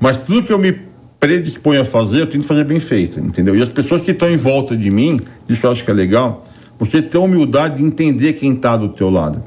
Mas 0.00 0.18
tudo 0.18 0.46
que 0.46 0.52
eu 0.52 0.58
me 0.58 0.74
predisponho 1.20 1.82
a 1.82 1.84
fazer, 1.84 2.22
eu 2.22 2.26
tento 2.26 2.46
fazer 2.46 2.64
bem 2.64 2.80
feito, 2.80 3.20
entendeu? 3.20 3.54
E 3.54 3.62
as 3.62 3.68
pessoas 3.68 4.02
que 4.02 4.10
estão 4.10 4.30
em 4.30 4.36
volta 4.36 4.74
de 4.74 4.90
mim, 4.90 5.20
isso 5.46 5.66
eu 5.66 5.70
acho 5.70 5.84
que 5.84 5.90
é 5.90 5.94
legal, 5.94 6.46
você 6.78 7.02
ter 7.02 7.18
a 7.18 7.20
humildade 7.20 7.76
de 7.76 7.82
entender 7.82 8.34
quem 8.34 8.54
está 8.54 8.76
do 8.76 8.88
teu 8.88 9.10
lado. 9.10 9.42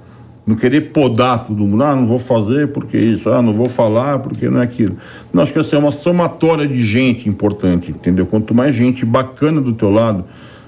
Não 0.46 0.56
querer 0.56 0.92
podar 0.92 1.44
todo 1.44 1.60
mundo, 1.60 1.84
ah, 1.84 1.96
não 1.96 2.08
vou 2.08 2.18
fazer 2.18 2.70
porque 2.70 2.98
isso, 2.98 3.30
ah, 3.30 3.42
não 3.42 3.54
vou 3.54 3.70
falar 3.70 4.20
porque 4.20 4.50
não 4.50 4.60
é 4.60 4.64
aquilo. 4.64 4.98
Não, 5.32 5.44
acho 5.44 5.54
que 5.54 5.60
essa 5.60 5.76
é 5.76 5.80
uma 5.80 5.92
somatória 5.92 6.68
de 6.68 6.84
gente 6.84 7.30
importante, 7.30 7.92
entendeu? 7.92 8.26
Quanto 8.26 8.54
mais 8.54 8.76
gente 8.76 9.06
bacana 9.06 9.62
do 9.62 9.74
teu 9.74 9.92
lado, 9.92 10.26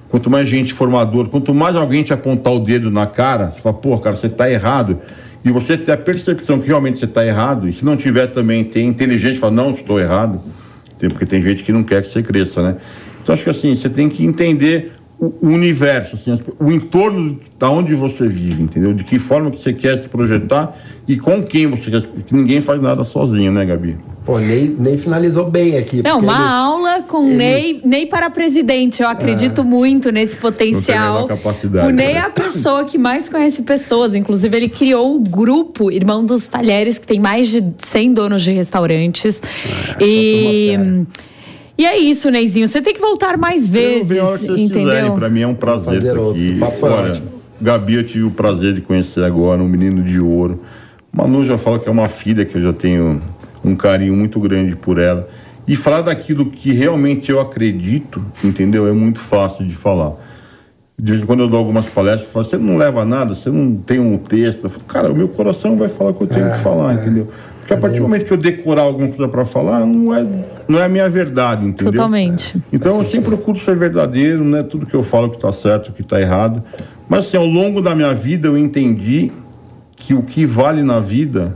quanto 0.08 0.30
mais 0.30 0.48
gente 0.48 0.72
formador, 0.72 1.30
quanto 1.30 1.54
mais 1.54 1.76
alguém 1.76 2.04
te 2.04 2.14
apontar 2.14 2.54
o 2.54 2.60
dedo 2.60 2.92
na 2.92 3.08
cara, 3.08 3.50
você 3.50 3.60
fala, 3.60 3.76
pô, 3.76 3.98
cara, 3.98 4.16
você 4.16 4.28
está 4.28 4.50
errado 4.52 5.00
e 5.44 5.52
você 5.52 5.78
ter 5.78 5.92
a 5.92 5.98
percepção 5.98 6.60
que 6.60 6.68
realmente 6.68 7.00
você 7.00 7.06
está 7.06 7.26
errado, 7.26 7.68
e 7.68 7.74
se 7.74 7.84
não 7.84 7.98
tiver 7.98 8.28
também, 8.28 8.64
ter 8.64 8.82
inteligente 8.82 9.40
falar, 9.40 9.54
não, 9.54 9.72
estou 9.72 10.00
errado, 10.00 10.42
porque 10.98 11.26
tem 11.26 11.42
gente 11.42 11.64
que 11.64 11.72
não 11.72 11.84
quer 11.84 12.04
que 12.04 12.10
você 12.10 12.22
cresça, 12.22 12.62
né? 12.62 12.78
Então 13.22 13.34
acho 13.34 13.44
que 13.44 13.50
assim, 13.50 13.76
você 13.76 13.90
tem 13.90 14.08
que 14.08 14.26
entender 14.26 14.92
o, 15.22 15.50
universo, 15.50 16.16
assim, 16.16 16.36
o 16.60 16.72
entorno 16.72 17.40
da 17.60 17.70
onde 17.70 17.94
você 17.94 18.28
vive, 18.28 18.64
entendeu? 18.64 18.92
De 18.92 19.04
que 19.04 19.20
forma 19.20 19.52
que 19.52 19.60
você 19.60 19.72
quer 19.72 20.00
se 20.00 20.10
projetar 20.10 20.76
e 21.08 21.16
com 21.16 21.44
quem 21.44 21.68
você 21.68 21.92
quer, 21.92 22.02
porque 22.02 22.36
ninguém 22.36 22.60
faz 22.60 22.82
nada 22.82 23.04
sozinho, 23.04 23.52
né, 23.52 23.64
Gabi? 23.64 23.96
Pô, 24.26 24.40
Ney, 24.40 24.76
Ney 24.80 24.98
finalizou 24.98 25.48
bem 25.48 25.78
aqui. 25.78 26.02
Não, 26.04 26.20
uma 26.20 26.34
ele, 26.34 26.44
aula 26.44 27.02
com 27.04 27.28
ele... 27.28 27.36
Ney, 27.36 27.82
Ney 27.86 28.06
para 28.08 28.32
presidente. 28.32 29.04
Eu 29.04 29.10
acredito 29.10 29.62
é, 29.62 29.64
muito 29.64 30.12
nesse 30.12 30.38
potencial. 30.38 31.28
Capacidade, 31.28 31.88
o 31.88 31.96
Ney 31.96 32.14
né? 32.14 32.20
é 32.20 32.20
a 32.20 32.30
pessoa 32.30 32.84
que 32.86 32.98
mais 32.98 33.30
conhece 33.30 33.62
pessoas. 33.62 34.16
Inclusive, 34.16 34.58
ele 34.58 34.70
criou 34.70 35.16
o 35.16 35.20
grupo 35.20 35.92
Irmão 35.92 36.26
dos 36.26 36.48
Talheres, 36.48 36.98
que 36.98 37.06
tem 37.06 37.20
mais 37.20 37.50
de 37.50 37.64
100 37.78 38.14
donos 38.14 38.42
de 38.42 38.52
restaurantes. 38.52 39.42
Ah, 39.90 39.98
e. 40.02 41.06
E 41.82 41.86
é 41.86 41.98
isso, 41.98 42.30
Neizinho. 42.30 42.68
Você 42.68 42.80
tem 42.80 42.94
que 42.94 43.02
voltar 43.02 43.38
mais 43.38 43.68
vezes. 43.68 44.12
Eu 44.12 44.56
entendeu? 44.56 45.16
Para 45.16 45.28
mim 45.30 45.42
é 45.42 45.48
um 45.48 45.56
prazer 45.56 45.96
estar 45.96 46.12
aqui. 46.12 46.60
Olha, 46.84 47.24
Gabi, 47.60 47.96
eu 47.96 48.04
tive 48.04 48.24
o 48.24 48.30
prazer 48.30 48.76
de 48.76 48.82
conhecer 48.82 49.24
agora, 49.24 49.60
um 49.64 49.68
menino 49.68 50.04
de 50.04 50.20
ouro. 50.20 50.62
Manu 51.12 51.44
já 51.44 51.58
fala 51.58 51.80
que 51.80 51.90
é 51.90 51.92
uma 51.92 52.08
filha 52.08 52.46
que 52.46 52.56
eu 52.56 52.62
já 52.62 52.72
tenho 52.72 53.20
um 53.66 53.76
carinho 53.76 54.16
muito 54.16 54.40
grande 54.40 54.76
por 54.76 55.00
ela. 55.00 55.28
E 55.68 55.76
falar 55.76 56.04
daquilo 56.04 56.52
que 56.52 56.72
realmente 56.72 57.32
eu 57.32 57.40
acredito, 57.40 58.24
entendeu? 58.44 58.88
É 58.88 58.92
muito 58.92 59.20
fácil 59.20 59.66
de 59.66 59.74
falar. 59.74 60.14
De 61.00 61.14
vez 61.14 61.24
em 61.24 61.26
quando 61.26 61.40
eu 61.40 61.48
dou 61.48 61.58
algumas 61.58 61.88
palestras, 61.88 62.28
eu 62.28 62.32
falo, 62.32 62.46
você 62.46 62.58
não 62.60 62.78
leva 62.78 63.04
nada, 63.04 63.34
você 63.34 63.50
não 63.50 63.76
tem 63.76 64.00
um 64.00 64.20
texto. 64.20 64.66
Eu 64.66 64.70
falo, 64.70 64.84
cara, 64.84 65.12
o 65.12 65.16
meu 65.16 65.28
coração 65.28 65.76
vai 65.76 65.88
falar 65.88 66.12
o 66.12 66.14
que 66.14 66.24
eu 66.26 66.28
tenho 66.28 66.46
é, 66.46 66.52
que 66.52 66.60
falar, 66.60 66.92
é. 66.92 67.02
entendeu? 67.02 67.28
Porque 67.62 67.74
a 67.74 67.78
partir 67.78 67.98
do 67.98 68.04
momento 68.04 68.26
que 68.26 68.34
eu 68.34 68.38
decorar 68.38 68.82
alguma 68.82 69.08
coisa 69.08 69.28
para 69.28 69.46
falar, 69.46 69.86
não 69.86 70.14
é, 70.14 70.26
não 70.68 70.80
é 70.80 70.86
a 70.86 70.90
minha 70.90 71.08
verdade, 71.08 71.66
entendeu? 71.66 71.94
Totalmente. 71.94 72.62
Então 72.74 73.00
eu 73.00 73.06
sempre 73.06 73.30
procuro 73.30 73.58
ser 73.60 73.78
verdadeiro, 73.78 74.44
não 74.44 74.58
é 74.58 74.64
tudo 74.64 74.86
que 74.86 74.96
eu 74.96 75.04
falo 75.04 75.30
que 75.30 75.36
está 75.36 75.54
certo, 75.54 75.94
que 75.94 76.02
está 76.02 76.20
errado. 76.20 76.64
Mas 77.08 77.28
assim, 77.28 77.38
ao 77.38 77.46
longo 77.46 77.82
da 77.82 77.96
minha 77.96 78.14
vida 78.14 78.48
eu 78.48 78.58
entendi 78.58 79.32
que 79.96 80.14
o 80.14 80.24
que 80.24 80.46
vale 80.46 80.82
na 80.82 81.00
vida 81.00 81.56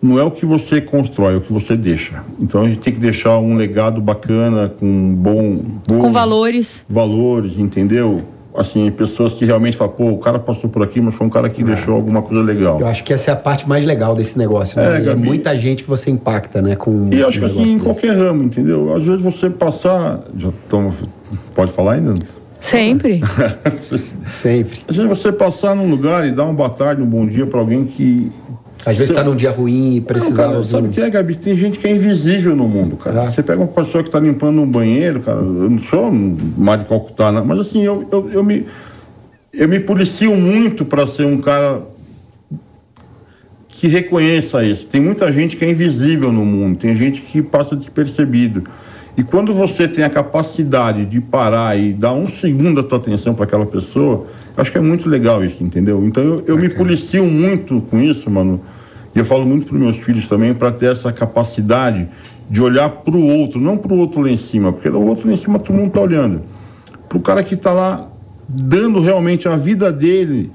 não 0.00 0.18
é 0.18 0.22
o 0.22 0.30
que 0.30 0.46
você 0.46 0.80
constrói, 0.80 1.34
é 1.34 1.36
o 1.36 1.40
que 1.40 1.52
você 1.52 1.76
deixa. 1.76 2.24
Então 2.40 2.62
a 2.62 2.68
gente 2.68 2.78
tem 2.78 2.92
que 2.92 3.00
deixar 3.00 3.38
um 3.38 3.54
legado 3.56 4.00
bacana, 4.00 4.68
com 4.68 5.14
bom, 5.14 5.60
bom 5.86 5.98
com 5.98 6.12
valores, 6.12 6.86
valores, 6.88 7.52
entendeu? 7.56 8.20
Assim, 8.54 8.90
pessoas 8.90 9.32
que 9.32 9.46
realmente 9.46 9.78
falam, 9.78 9.94
pô, 9.94 10.10
o 10.10 10.18
cara 10.18 10.38
passou 10.38 10.68
por 10.68 10.82
aqui, 10.82 11.00
mas 11.00 11.14
foi 11.14 11.26
um 11.26 11.30
cara 11.30 11.48
que 11.48 11.62
é. 11.62 11.64
deixou 11.64 11.94
alguma 11.94 12.20
coisa 12.20 12.42
legal. 12.42 12.78
Eu 12.80 12.86
acho 12.86 13.02
que 13.02 13.12
essa 13.12 13.30
é 13.30 13.34
a 13.34 13.36
parte 13.36 13.66
mais 13.66 13.86
legal 13.86 14.14
desse 14.14 14.36
negócio, 14.36 14.78
né? 14.78 15.02
É, 15.02 15.08
é 15.08 15.14
muita 15.14 15.56
gente 15.56 15.82
que 15.82 15.88
você 15.88 16.10
impacta, 16.10 16.60
né? 16.60 16.76
Com 16.76 17.08
e 17.10 17.22
acho 17.22 17.38
que 17.38 17.46
assim, 17.46 17.62
desse. 17.62 17.72
em 17.72 17.78
qualquer 17.78 18.14
ramo, 18.14 18.42
entendeu? 18.42 18.94
Às 18.94 19.06
vezes 19.06 19.22
você 19.22 19.48
passar. 19.48 20.20
Já 20.36 20.50
toma, 20.68 20.92
pode 21.54 21.72
falar 21.72 21.94
ainda? 21.94 22.14
Sempre. 22.60 23.22
Sempre. 24.30 24.78
Às 24.86 24.96
vezes 24.96 25.10
você 25.10 25.32
passar 25.32 25.74
num 25.74 25.90
lugar 25.90 26.26
e 26.26 26.30
dar 26.30 26.44
uma 26.44 26.54
boa 26.54 26.70
tarde, 26.70 27.02
um 27.02 27.06
bom 27.06 27.26
dia 27.26 27.46
para 27.46 27.58
alguém 27.58 27.86
que 27.86 28.30
às 28.84 28.96
vezes 28.96 29.10
está 29.10 29.22
num 29.22 29.36
dia 29.36 29.50
ruim 29.50 29.96
e 29.96 30.00
precisava. 30.00 30.54
Não, 30.54 30.64
sabe 30.64 30.88
o 30.88 30.90
que 30.90 31.00
é, 31.00 31.08
Gabi? 31.08 31.36
Tem 31.36 31.56
gente 31.56 31.78
que 31.78 31.86
é 31.86 31.94
invisível 31.94 32.56
no 32.56 32.66
mundo, 32.68 32.96
cara. 32.96 33.22
Ah. 33.22 33.30
Você 33.30 33.42
pega 33.42 33.60
uma 33.60 33.68
pessoa 33.68 34.02
que 34.02 34.08
está 34.08 34.18
limpando 34.18 34.60
um 34.60 34.66
banheiro, 34.68 35.20
cara. 35.20 35.38
Eu 35.38 35.70
não 35.70 35.78
sou 35.78 36.10
mais 36.10 36.80
de 36.80 36.88
Calcutá, 36.88 37.30
né? 37.30 37.42
mas 37.44 37.60
assim, 37.60 37.84
eu, 37.84 38.06
eu, 38.10 38.30
eu, 38.32 38.44
me, 38.44 38.66
eu 39.52 39.68
me 39.68 39.78
policio 39.78 40.34
muito 40.34 40.84
para 40.84 41.06
ser 41.06 41.24
um 41.24 41.38
cara 41.38 41.82
que 43.68 43.86
reconheça 43.86 44.64
isso. 44.64 44.86
Tem 44.86 45.00
muita 45.00 45.30
gente 45.30 45.56
que 45.56 45.64
é 45.64 45.70
invisível 45.70 46.32
no 46.32 46.44
mundo, 46.44 46.78
tem 46.78 46.94
gente 46.96 47.20
que 47.20 47.40
passa 47.40 47.76
despercebido. 47.76 48.64
E 49.16 49.22
quando 49.22 49.52
você 49.52 49.86
tem 49.86 50.04
a 50.04 50.10
capacidade 50.10 51.04
de 51.04 51.20
parar 51.20 51.78
e 51.78 51.92
dar 51.92 52.14
um 52.14 52.26
segundo 52.26 52.82
da 52.82 52.88
tua 52.88 52.98
atenção 52.98 53.34
para 53.34 53.44
aquela 53.44 53.66
pessoa, 53.66 54.26
acho 54.56 54.72
que 54.72 54.78
é 54.78 54.80
muito 54.80 55.08
legal 55.08 55.44
isso, 55.44 55.62
entendeu? 55.62 56.04
Então 56.04 56.22
eu, 56.22 56.44
eu 56.46 56.56
me 56.56 56.68
policio 56.68 57.26
muito 57.26 57.80
com 57.82 58.00
isso, 58.00 58.30
mano. 58.30 58.60
E 59.14 59.18
eu 59.18 59.24
falo 59.24 59.44
muito 59.44 59.66
para 59.66 59.78
meus 59.78 59.96
filhos 59.96 60.28
também 60.28 60.54
para 60.54 60.72
ter 60.72 60.92
essa 60.92 61.12
capacidade 61.12 62.08
de 62.48 62.62
olhar 62.62 62.88
para 62.88 63.14
o 63.14 63.26
outro, 63.40 63.60
não 63.60 63.76
para 63.76 63.92
o 63.92 63.98
outro 63.98 64.20
lá 64.20 64.30
em 64.30 64.36
cima, 64.36 64.72
porque 64.72 64.88
o 64.88 65.00
outro 65.00 65.28
lá 65.28 65.34
em 65.34 65.38
cima 65.38 65.58
todo 65.58 65.74
mundo 65.74 65.88
está 65.88 66.00
olhando. 66.00 66.42
Para 67.08 67.18
o 67.18 67.20
cara 67.20 67.42
que 67.42 67.54
está 67.54 67.72
lá 67.72 68.08
dando 68.48 69.00
realmente 69.00 69.48
a 69.48 69.56
vida 69.56 69.92
dele 69.92 70.50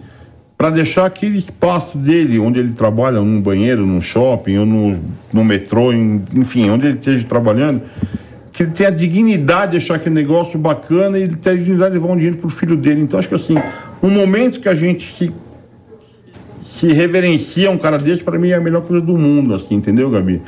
para 0.58 0.72
deixar 0.72 1.06
aquele 1.06 1.38
espaço 1.38 1.98
dele, 1.98 2.40
onde 2.40 2.60
ele 2.60 2.74
trabalha, 2.74 3.22
num 3.22 3.40
banheiro, 3.40 3.86
num 3.86 4.02
shopping, 4.02 4.58
ou 4.58 4.66
no, 4.66 5.00
no 5.32 5.46
metrô, 5.46 5.94
em, 5.94 6.24
enfim, 6.34 6.68
onde 6.70 6.88
ele 6.88 6.98
esteja 6.98 7.26
trabalhando, 7.28 7.82
que 8.52 8.64
ele 8.64 8.72
tenha 8.72 8.90
a 8.90 8.92
dignidade 8.92 9.74
de 9.74 9.78
achar 9.78 9.96
aquele 9.96 10.16
negócio 10.16 10.58
bacana 10.58 11.20
e 11.20 11.24
ele 11.24 11.36
tenha 11.36 11.56
a 11.56 11.60
dignidade 11.60 11.94
de 11.94 12.00
levar 12.00 12.12
um 12.12 12.16
dinheiro 12.16 12.38
para 12.38 12.48
o 12.48 12.50
filho 12.50 12.76
dele. 12.76 13.02
Então, 13.02 13.20
acho 13.20 13.30
que 13.30 13.36
assim, 13.36 13.56
um 14.02 14.10
momento 14.10 14.60
que 14.60 14.70
a 14.70 14.76
gente 14.76 15.12
se, 15.14 15.32
se 16.64 16.92
reverencia 16.94 17.72
um 17.72 17.78
cara 17.78 17.98
desse, 17.98 18.24
para 18.24 18.38
mim 18.38 18.50
é 18.50 18.56
a 18.56 18.62
melhor 18.62 18.82
coisa 18.82 19.04
do 19.04 19.18
mundo, 19.18 19.54
assim, 19.54 19.76
entendeu, 19.76 20.10
Gabi? 20.10 20.42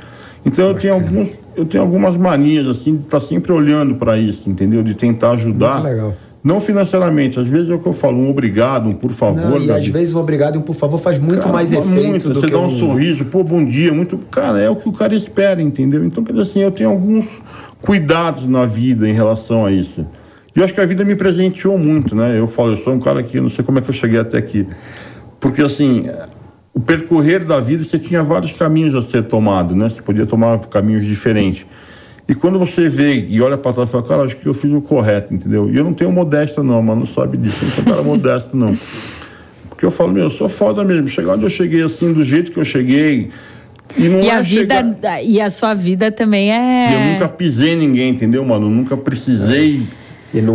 Então 0.46 0.66
eu 0.66 0.74
tenho, 0.74 0.94
alguns, 0.94 1.38
eu 1.56 1.66
tenho 1.66 1.84
algumas 1.84 2.16
manias, 2.16 2.68
assim, 2.68 2.96
de 2.96 3.04
estar 3.04 3.20
tá 3.20 3.26
sempre 3.26 3.52
olhando 3.52 3.96
para 3.96 4.18
isso, 4.18 4.50
entendeu? 4.50 4.82
De 4.82 4.94
tentar 4.94 5.32
ajudar. 5.32 5.74
Muito 5.74 5.88
legal. 5.88 6.14
Não 6.42 6.62
financeiramente, 6.62 7.38
às 7.38 7.50
vezes 7.50 7.70
é 7.70 7.74
o 7.74 7.80
que 7.80 7.88
eu 7.88 7.92
falo, 7.92 8.18
um 8.18 8.30
obrigado, 8.30 8.88
um 8.88 8.94
por 8.94 9.12
favor. 9.12 9.60
Não, 9.60 9.60
e 9.60 9.70
às 9.70 9.86
vezes 9.88 10.14
um 10.14 10.20
obrigado 10.20 10.56
e 10.56 10.58
um 10.58 10.62
por 10.62 10.76
favor 10.76 10.98
faz 10.98 11.20
muito 11.20 11.42
cara, 11.42 11.52
mais 11.52 11.74
efeito 11.74 12.08
muito. 12.08 12.30
do 12.30 12.40
Você 12.40 12.46
que 12.46 12.54
dá 12.54 12.60
um, 12.60 12.68
um 12.68 12.78
sorriso, 12.78 13.26
pô, 13.26 13.44
bom 13.44 13.66
dia, 13.66 13.94
muito. 13.94 14.18
Cara, 14.32 14.58
é 14.62 14.70
o 14.70 14.76
que 14.78 14.88
o 14.88 14.94
cara 14.94 15.14
espera, 15.14 15.62
entendeu? 15.62 16.06
Então, 16.06 16.24
quer 16.24 16.32
dizer 16.32 16.44
assim, 16.44 16.60
eu 16.62 16.72
tenho 16.72 16.90
alguns 16.90 17.42
cuidados 17.82 18.48
na 18.48 18.66
vida 18.66 19.08
em 19.08 19.12
relação 19.12 19.66
a 19.66 19.72
isso. 19.72 20.06
E 20.56 20.60
eu 20.60 20.66
acho 20.66 20.74
que 20.74 20.82
a 20.82 20.86
vida 20.86 21.04
me 21.06 21.16
presenteou 21.16 21.78
muito, 21.78 22.16
né? 22.16 22.38
Eu 22.40 22.48
falo, 22.48 22.72
eu 22.74 22.78
sou 22.78 22.94
um 22.94 23.00
cara 23.00 23.22
que 23.24 23.40
não 23.40 23.50
sei 23.50 23.64
como 23.64 23.78
é 23.80 23.82
que 23.82 23.90
eu 23.90 23.94
cheguei 23.94 24.20
até 24.20 24.38
aqui. 24.38 24.68
Porque, 25.40 25.62
assim, 25.62 26.06
o 26.74 26.80
percorrer 26.80 27.46
da 27.46 27.60
vida, 27.60 27.84
você 27.84 28.00
tinha 28.00 28.22
vários 28.24 28.52
caminhos 28.54 28.96
a 28.96 29.04
ser 29.04 29.26
tomado, 29.26 29.76
né? 29.76 29.90
Você 29.90 30.02
podia 30.02 30.26
tomar 30.26 30.58
caminhos 30.68 31.06
diferentes. 31.06 31.66
E 32.28 32.36
quando 32.36 32.60
você 32.60 32.88
vê 32.90 33.26
e 33.28 33.42
olha 33.42 33.58
para 33.58 33.74
trás 33.74 33.90
e 33.90 33.92
fala, 33.92 34.04
cara, 34.04 34.22
acho 34.24 34.36
que 34.38 34.46
eu 34.46 34.54
fiz 34.54 34.72
o 34.72 34.82
correto, 34.82 35.34
entendeu? 35.34 35.70
E 35.72 35.78
eu 35.78 35.84
não 35.84 35.94
tenho 35.94 36.12
modéstia, 36.12 36.62
não, 36.62 36.82
mas 36.82 36.98
não 36.98 37.08
sabe 37.08 37.38
disso, 37.38 37.58
eu 37.62 37.66
não 37.68 37.74
sou 37.76 37.84
um 37.84 37.88
cara 37.88 38.04
modesto, 38.04 38.56
não. 38.58 38.78
Porque 39.70 39.86
eu 39.86 39.90
falo, 39.92 40.12
meu, 40.14 40.24
eu 40.26 40.30
sou 40.30 40.48
foda 40.50 40.84
mesmo. 40.84 41.08
Chegar 41.08 41.34
onde 41.34 41.44
eu 41.46 41.50
cheguei 41.50 41.82
assim, 41.82 42.12
do 42.14 42.24
jeito 42.24 42.52
que 42.52 42.60
eu 42.60 42.66
cheguei. 42.66 43.30
E, 43.98 44.04
E 44.06 44.28
é 44.30 44.36
a 44.36 44.42
vida 44.42 44.76
chegar- 44.76 45.24
e 45.24 45.42
a 45.42 45.50
sua 45.50 45.74
vida 45.74 46.12
também 46.12 46.50
E 46.50 46.52
eu 46.52 46.56
é 47.00 47.14
nunca 47.14 47.28
pisei 47.28 47.76
ninguém, 47.76 48.12
entendeu, 48.12 48.46
mano? 48.46 48.68
Eu 48.68 48.70
nunca 48.72 48.96
precisei. 48.96 49.88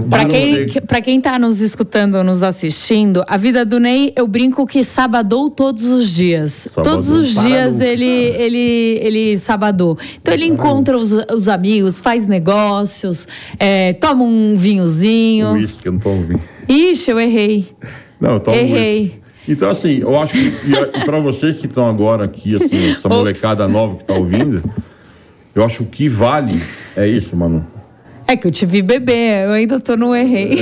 Para 0.08 0.24
quem, 0.26 1.02
quem 1.02 1.20
tá 1.20 1.36
nos 1.38 1.60
escutando 1.60 2.22
nos 2.22 2.42
assistindo, 2.44 3.24
a 3.26 3.36
vida 3.36 3.64
do 3.64 3.80
Ney, 3.80 4.12
eu 4.16 4.26
brinco 4.28 4.64
que 4.66 4.84
sabadou 4.84 5.50
todos 5.50 5.84
os 5.84 6.08
dias. 6.10 6.68
Sabadou. 6.72 6.92
Todos 6.92 7.08
os 7.10 7.34
Para 7.34 7.42
dias 7.42 7.72
nunca. 7.72 7.84
ele, 7.84 8.04
ele, 8.04 8.98
ele 9.02 9.36
sabadou. 9.36 9.98
Então 10.20 10.32
ele 10.32 10.46
encontra 10.46 10.96
os, 10.96 11.10
os 11.12 11.48
amigos, 11.48 12.00
faz 12.00 12.26
negócios, 12.28 13.26
é, 13.58 13.92
toma 13.94 14.22
um 14.24 14.54
vinhozinho. 14.56 15.52
Uísque, 15.54 15.86
eu 15.86 15.92
não 15.92 15.98
tô 15.98 16.10
ouvindo. 16.10 16.40
Ixi, 16.68 17.10
eu 17.10 17.18
errei. 17.20 17.68
Não, 18.20 18.34
eu 18.34 18.40
tomo 18.40 18.56
Errei. 18.56 19.20
Então, 19.46 19.68
assim, 19.68 19.98
eu 20.00 20.18
acho 20.18 20.32
que. 20.32 20.74
A- 20.76 21.04
pra 21.04 21.18
vocês 21.18 21.58
que 21.58 21.66
estão 21.66 21.86
agora 21.86 22.24
aqui, 22.24 22.54
assim, 22.56 22.92
essa 22.92 23.00
Ops. 23.08 23.16
molecada 23.18 23.68
nova 23.68 23.96
que 23.96 24.04
tá 24.04 24.14
ouvindo, 24.14 24.62
eu 25.54 25.62
acho 25.64 25.84
que 25.84 26.08
vale 26.08 26.58
é 26.96 27.06
isso, 27.06 27.36
mano. 27.36 27.66
É 28.34 28.36
que 28.36 28.48
eu 28.48 28.50
te 28.50 28.66
vi 28.66 28.82
beber, 28.82 29.46
eu 29.46 29.52
ainda 29.52 29.78
tô 29.78 29.96
no 29.96 30.12
errei. 30.14 30.58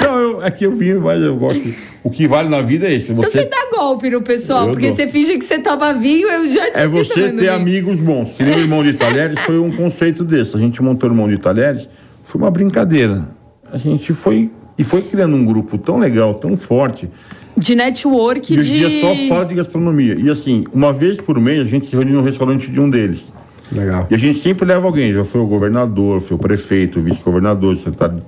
Não, 0.00 0.18
eu, 0.18 0.42
é 0.42 0.50
que 0.50 0.64
eu 0.64 0.72
vi, 0.72 0.94
mas 0.94 1.20
eu 1.20 1.36
gosto. 1.36 1.62
O 2.02 2.10
que 2.10 2.26
vale 2.26 2.48
na 2.48 2.62
vida 2.62 2.86
é 2.86 2.94
isso. 2.94 3.12
Então 3.12 3.22
você 3.22 3.42
Você, 3.42 3.44
dá 3.44 3.68
golpe 3.76 4.08
no 4.08 4.22
pessoal, 4.22 4.66
Eu 4.66 4.72
porque 4.72 4.86
dou. 4.86 4.96
você 4.96 5.06
finge 5.08 5.36
que 5.36 5.44
você 5.44 5.58
toma 5.58 5.92
vinho, 5.92 6.26
eu 6.28 6.48
já 6.48 6.70
te 6.72 6.80
é 6.80 6.86
você 6.86 7.30
ter 7.30 7.32
vinho. 7.32 7.52
amigos 7.52 8.00
bons. 8.00 8.30
Que 8.32 8.42
nem 8.42 8.54
o 8.56 8.58
irmão 8.60 8.82
de 8.82 8.94
Talheres 8.94 9.38
foi 9.40 9.58
um 9.58 9.70
conceito 9.70 10.24
desse. 10.24 10.56
A 10.56 10.58
gente 10.58 10.82
montou 10.82 11.08
o 11.08 11.12
irmão 11.12 11.28
de 11.28 11.36
Talheres, 11.36 11.86
foi 12.22 12.40
uma 12.40 12.50
brincadeira. 12.50 13.28
A 13.70 13.76
gente 13.76 14.14
foi. 14.14 14.50
E 14.78 14.82
foi 14.84 15.02
criando 15.02 15.36
um 15.36 15.44
grupo 15.44 15.76
tão 15.76 15.98
legal, 15.98 16.32
tão 16.34 16.56
forte. 16.56 17.10
De 17.56 17.74
network, 17.74 18.56
de... 18.56 18.62
dia 18.62 19.00
só 19.00 19.14
fala 19.28 19.44
de 19.44 19.54
gastronomia. 19.54 20.16
E 20.18 20.30
assim, 20.30 20.64
uma 20.72 20.92
vez 20.94 21.20
por 21.20 21.38
mês 21.38 21.60
a 21.60 21.64
gente 21.66 21.88
se 21.88 21.92
reúne 21.92 22.10
no 22.12 22.22
restaurante 22.22 22.70
de 22.70 22.80
um 22.80 22.88
deles. 22.88 23.30
Legal. 23.74 24.06
E 24.10 24.14
a 24.14 24.18
gente 24.18 24.40
sempre 24.40 24.64
leva 24.64 24.86
alguém. 24.86 25.12
Já 25.12 25.24
foi 25.24 25.40
o 25.40 25.46
governador, 25.46 26.20
foi 26.20 26.36
o 26.36 26.40
prefeito, 26.40 26.98
o 26.98 27.02
vice-governador, 27.02 27.74
o 27.74 27.76
secretário. 27.76 28.18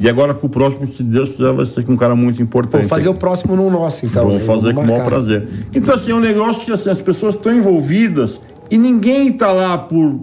E 0.00 0.08
agora 0.08 0.34
com 0.34 0.48
o 0.48 0.50
próximo, 0.50 0.86
se 0.86 1.02
Deus 1.02 1.30
quiser, 1.30 1.52
vai 1.52 1.64
ser 1.64 1.84
com 1.84 1.92
um 1.92 1.96
cara 1.96 2.16
muito 2.16 2.42
importante. 2.42 2.72
Vamos 2.72 2.88
fazer 2.88 3.08
o 3.08 3.14
próximo 3.14 3.54
no 3.54 3.70
nosso, 3.70 4.04
então. 4.04 4.26
Vamos 4.26 4.42
fazer 4.42 4.74
com 4.74 4.80
o 4.80 4.86
maior 4.86 5.04
prazer. 5.04 5.46
Então, 5.72 5.94
assim, 5.94 6.10
é 6.10 6.14
um 6.14 6.20
negócio 6.20 6.64
que 6.64 6.72
assim, 6.72 6.90
as 6.90 7.00
pessoas 7.00 7.36
estão 7.36 7.56
envolvidas 7.56 8.40
e 8.70 8.76
ninguém 8.76 9.28
está 9.28 9.52
lá 9.52 9.78
por. 9.78 10.20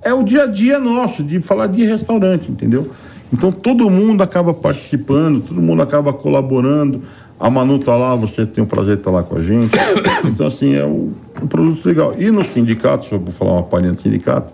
É 0.00 0.12
o 0.12 0.22
dia 0.22 0.44
a 0.44 0.46
dia 0.46 0.78
nosso, 0.78 1.22
de 1.22 1.40
falar 1.40 1.66
de 1.66 1.84
restaurante, 1.84 2.50
entendeu? 2.50 2.90
Então 3.32 3.50
todo 3.50 3.90
mundo 3.90 4.22
acaba 4.22 4.54
participando, 4.54 5.40
todo 5.40 5.60
mundo 5.60 5.82
acaba 5.82 6.12
colaborando. 6.12 7.02
A 7.38 7.50
Manu 7.50 7.78
tá 7.78 7.96
lá, 7.96 8.14
você 8.14 8.46
tem 8.46 8.62
o 8.62 8.66
prazer 8.66 8.94
de 8.96 9.00
estar 9.00 9.10
lá 9.10 9.22
com 9.22 9.36
a 9.36 9.42
gente. 9.42 9.70
Então, 10.26 10.46
assim, 10.46 10.74
é 10.74 10.84
um, 10.86 11.12
um 11.42 11.46
produto 11.46 11.84
legal. 11.84 12.14
E 12.18 12.30
no 12.30 12.42
sindicato, 12.42 13.06
se 13.06 13.12
eu 13.12 13.20
vou 13.20 13.30
falar 13.32 13.52
uma 13.52 13.62
palhinha 13.62 13.92
do 13.92 14.00
sindicato, 14.00 14.52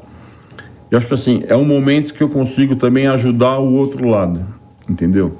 eu 0.90 0.98
acho 0.98 1.06
que 1.06 1.14
assim, 1.14 1.44
é 1.46 1.56
um 1.56 1.64
momento 1.64 2.12
que 2.12 2.22
eu 2.22 2.28
consigo 2.28 2.74
também 2.74 3.06
ajudar 3.06 3.58
o 3.60 3.72
outro 3.74 4.06
lado, 4.08 4.40
entendeu? 4.88 5.32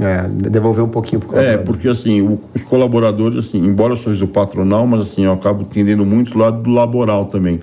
É, 0.00 0.22
devolver 0.28 0.82
um 0.82 0.88
pouquinho 0.88 1.20
pro 1.20 1.38
É, 1.38 1.56
porque 1.58 1.86
assim, 1.86 2.22
o- 2.22 2.40
os 2.54 2.64
colaboradores, 2.64 3.38
assim, 3.46 3.58
embora 3.58 3.92
eu 3.92 3.96
seja 3.98 4.24
do 4.26 4.32
patronal, 4.32 4.86
mas 4.86 5.02
assim, 5.02 5.24
eu 5.26 5.32
acabo 5.32 5.64
tendendo 5.64 6.04
muito 6.06 6.32
do 6.32 6.38
lado 6.38 6.62
do 6.62 6.70
laboral 6.70 7.26
também. 7.26 7.60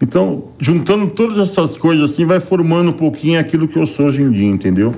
Então, 0.00 0.44
juntando 0.60 1.08
todas 1.08 1.38
essas 1.38 1.76
coisas 1.76 2.12
assim, 2.12 2.24
vai 2.24 2.38
formando 2.38 2.90
um 2.90 2.92
pouquinho 2.92 3.40
aquilo 3.40 3.66
que 3.66 3.76
eu 3.76 3.86
sou 3.86 4.06
hoje 4.06 4.22
em 4.22 4.30
dia, 4.30 4.46
entendeu? 4.46 4.92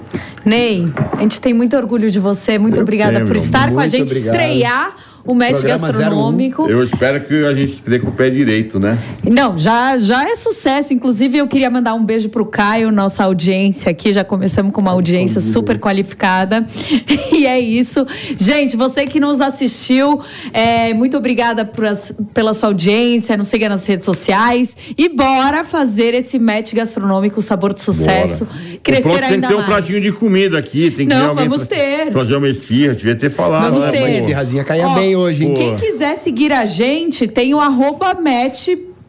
Ney, 0.45 0.87
a 1.17 1.23
gente 1.23 1.41
tem 1.41 1.55
muito 1.55 1.75
orgulho 1.75 2.11
de 2.11 2.19
você. 2.19 2.59
Muito 2.59 2.77
Eu 2.77 2.83
obrigada 2.83 3.15
tenho, 3.15 3.27
por 3.27 3.37
estar 3.37 3.73
com 3.73 3.81
a 3.81 3.87
gente, 3.87 4.11
obrigado. 4.11 4.35
estrear 4.35 4.95
o 5.25 5.35
Match 5.35 5.63
Gastronômico. 5.63 6.67
Eu 6.69 6.83
espero 6.85 7.21
que 7.25 7.45
a 7.45 7.55
gente 7.55 7.75
estreie 7.75 8.01
com 8.01 8.09
o 8.09 8.13
pé 8.13 8.31
direito, 8.31 8.79
né? 8.79 8.99
Não, 9.25 9.57
já, 9.59 9.99
já 9.99 10.29
é 10.29 10.35
sucesso. 10.35 10.93
Inclusive, 10.93 11.39
eu 11.39 11.47
queria 11.49 11.71
mandar 11.71 11.95
um 11.95 12.05
beijo 12.05 12.29
pro 12.29 12.47
Caio, 12.47 12.91
nossa 12.91 13.25
audiência 13.25 13.91
aqui. 13.91 14.13
Já 14.13 14.25
começamos 14.25 14.73
com 14.73 14.81
uma 14.81 14.93
audiência 14.93 15.41
super 15.41 15.79
qualificada. 15.79 16.65
E 17.33 17.47
é 17.47 17.59
isso. 17.59 18.07
Gente, 18.37 18.77
você 18.77 19.07
que 19.07 19.19
nos 19.19 19.41
assistiu, 19.41 20.21
é, 20.53 20.93
muito 20.93 21.17
obrigada 21.17 21.65
por 21.65 21.87
as- 21.87 22.13
pela 22.35 22.53
sua 22.53 22.69
audiência. 22.69 23.35
Nos 23.35 23.49
siga 23.49 23.67
nas 23.67 23.87
redes 23.87 24.05
sociais. 24.05 24.77
E 24.99 25.09
bora 25.09 25.65
fazer 25.65 26.13
esse 26.13 26.39
match 26.39 26.75
gastronômico 26.75 27.41
Sabor 27.41 27.73
de 27.73 27.81
Sucesso. 27.81 28.45
Bora. 28.45 28.79
Crescer 28.83 29.09
o 29.09 29.13
próximo 29.13 29.27
tem 29.27 29.35
ainda 29.37 29.47
que 29.49 29.55
ter 29.55 29.61
um 29.61 29.65
pratinho 29.65 30.01
de 30.03 30.13
comida 30.13 30.59
aqui. 30.59 30.91
Tem 30.91 31.09
que 31.09 31.15
Não, 31.15 31.35
vamos 31.35 31.67
ter. 31.67 32.13
Fazer 32.13 32.37
uma 32.37 32.49
esfirra, 32.49 32.95
devia 32.95 33.17
ter 33.17 33.31
falado. 33.31 33.71
Vamos 33.73 33.85
né? 33.85 33.91
ter. 33.93 34.01
Pô. 34.01 34.07
esfirrazinha 34.09 34.65
caia 34.65 34.87
Ó, 34.87 34.95
bem 35.11 35.17
hoje, 35.17 35.45
hein? 35.45 35.55
Quem 35.55 35.77
quiser 35.77 36.17
seguir 36.19 36.53
a 36.53 36.65
gente, 36.65 37.27
tem 37.27 37.55
o 37.55 37.61
arroba 37.61 38.17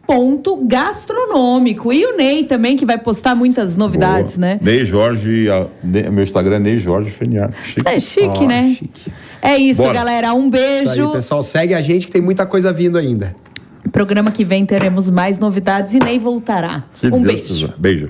ponto 0.06 0.58
gastronômico. 0.66 1.94
E 1.94 2.06
o 2.06 2.18
Ney 2.18 2.44
também, 2.44 2.76
que 2.76 2.86
vai 2.86 2.98
postar 2.98 3.34
muitas 3.36 3.78
novidades, 3.78 4.36
Boa. 4.38 4.48
né? 4.56 4.60
Ney 4.62 4.84
Jorge, 4.86 5.50
a- 5.50 5.68
Ne- 5.84 6.10
meu 6.10 6.24
Instagram 6.24 6.58
é 6.58 6.60
Ney 6.60 6.80
Jorge 6.80 7.10
Feniar. 7.12 7.54
Chique. 7.64 7.88
É 7.88 8.00
chique, 8.00 8.44
Ó, 8.44 8.48
né? 8.48 8.76
chique. 8.78 9.12
É 9.42 9.58
isso, 9.58 9.82
Bora. 9.82 9.94
galera. 9.94 10.34
Um 10.34 10.42
Isso 10.42 10.50
beijo. 10.50 11.08
aí, 11.08 11.12
pessoal. 11.14 11.42
Segue 11.44 11.74
a 11.74 11.82
gente 11.82 12.06
que 12.06 12.12
tem 12.12 12.22
muita 12.22 12.46
coisa 12.46 12.74
vindo 12.74 12.98
ainda. 12.98 13.34
Programa 13.92 14.32
que 14.32 14.44
vem 14.44 14.66
teremos 14.66 15.10
mais 15.10 15.40
novidades 15.40 15.94
e 15.96 16.00
Ney 16.00 16.20
voltará. 16.20 16.84
Se 17.00 17.08
um 17.08 17.22
Deus 17.22 17.24
beijo. 17.24 17.74
Beijo. 17.78 18.10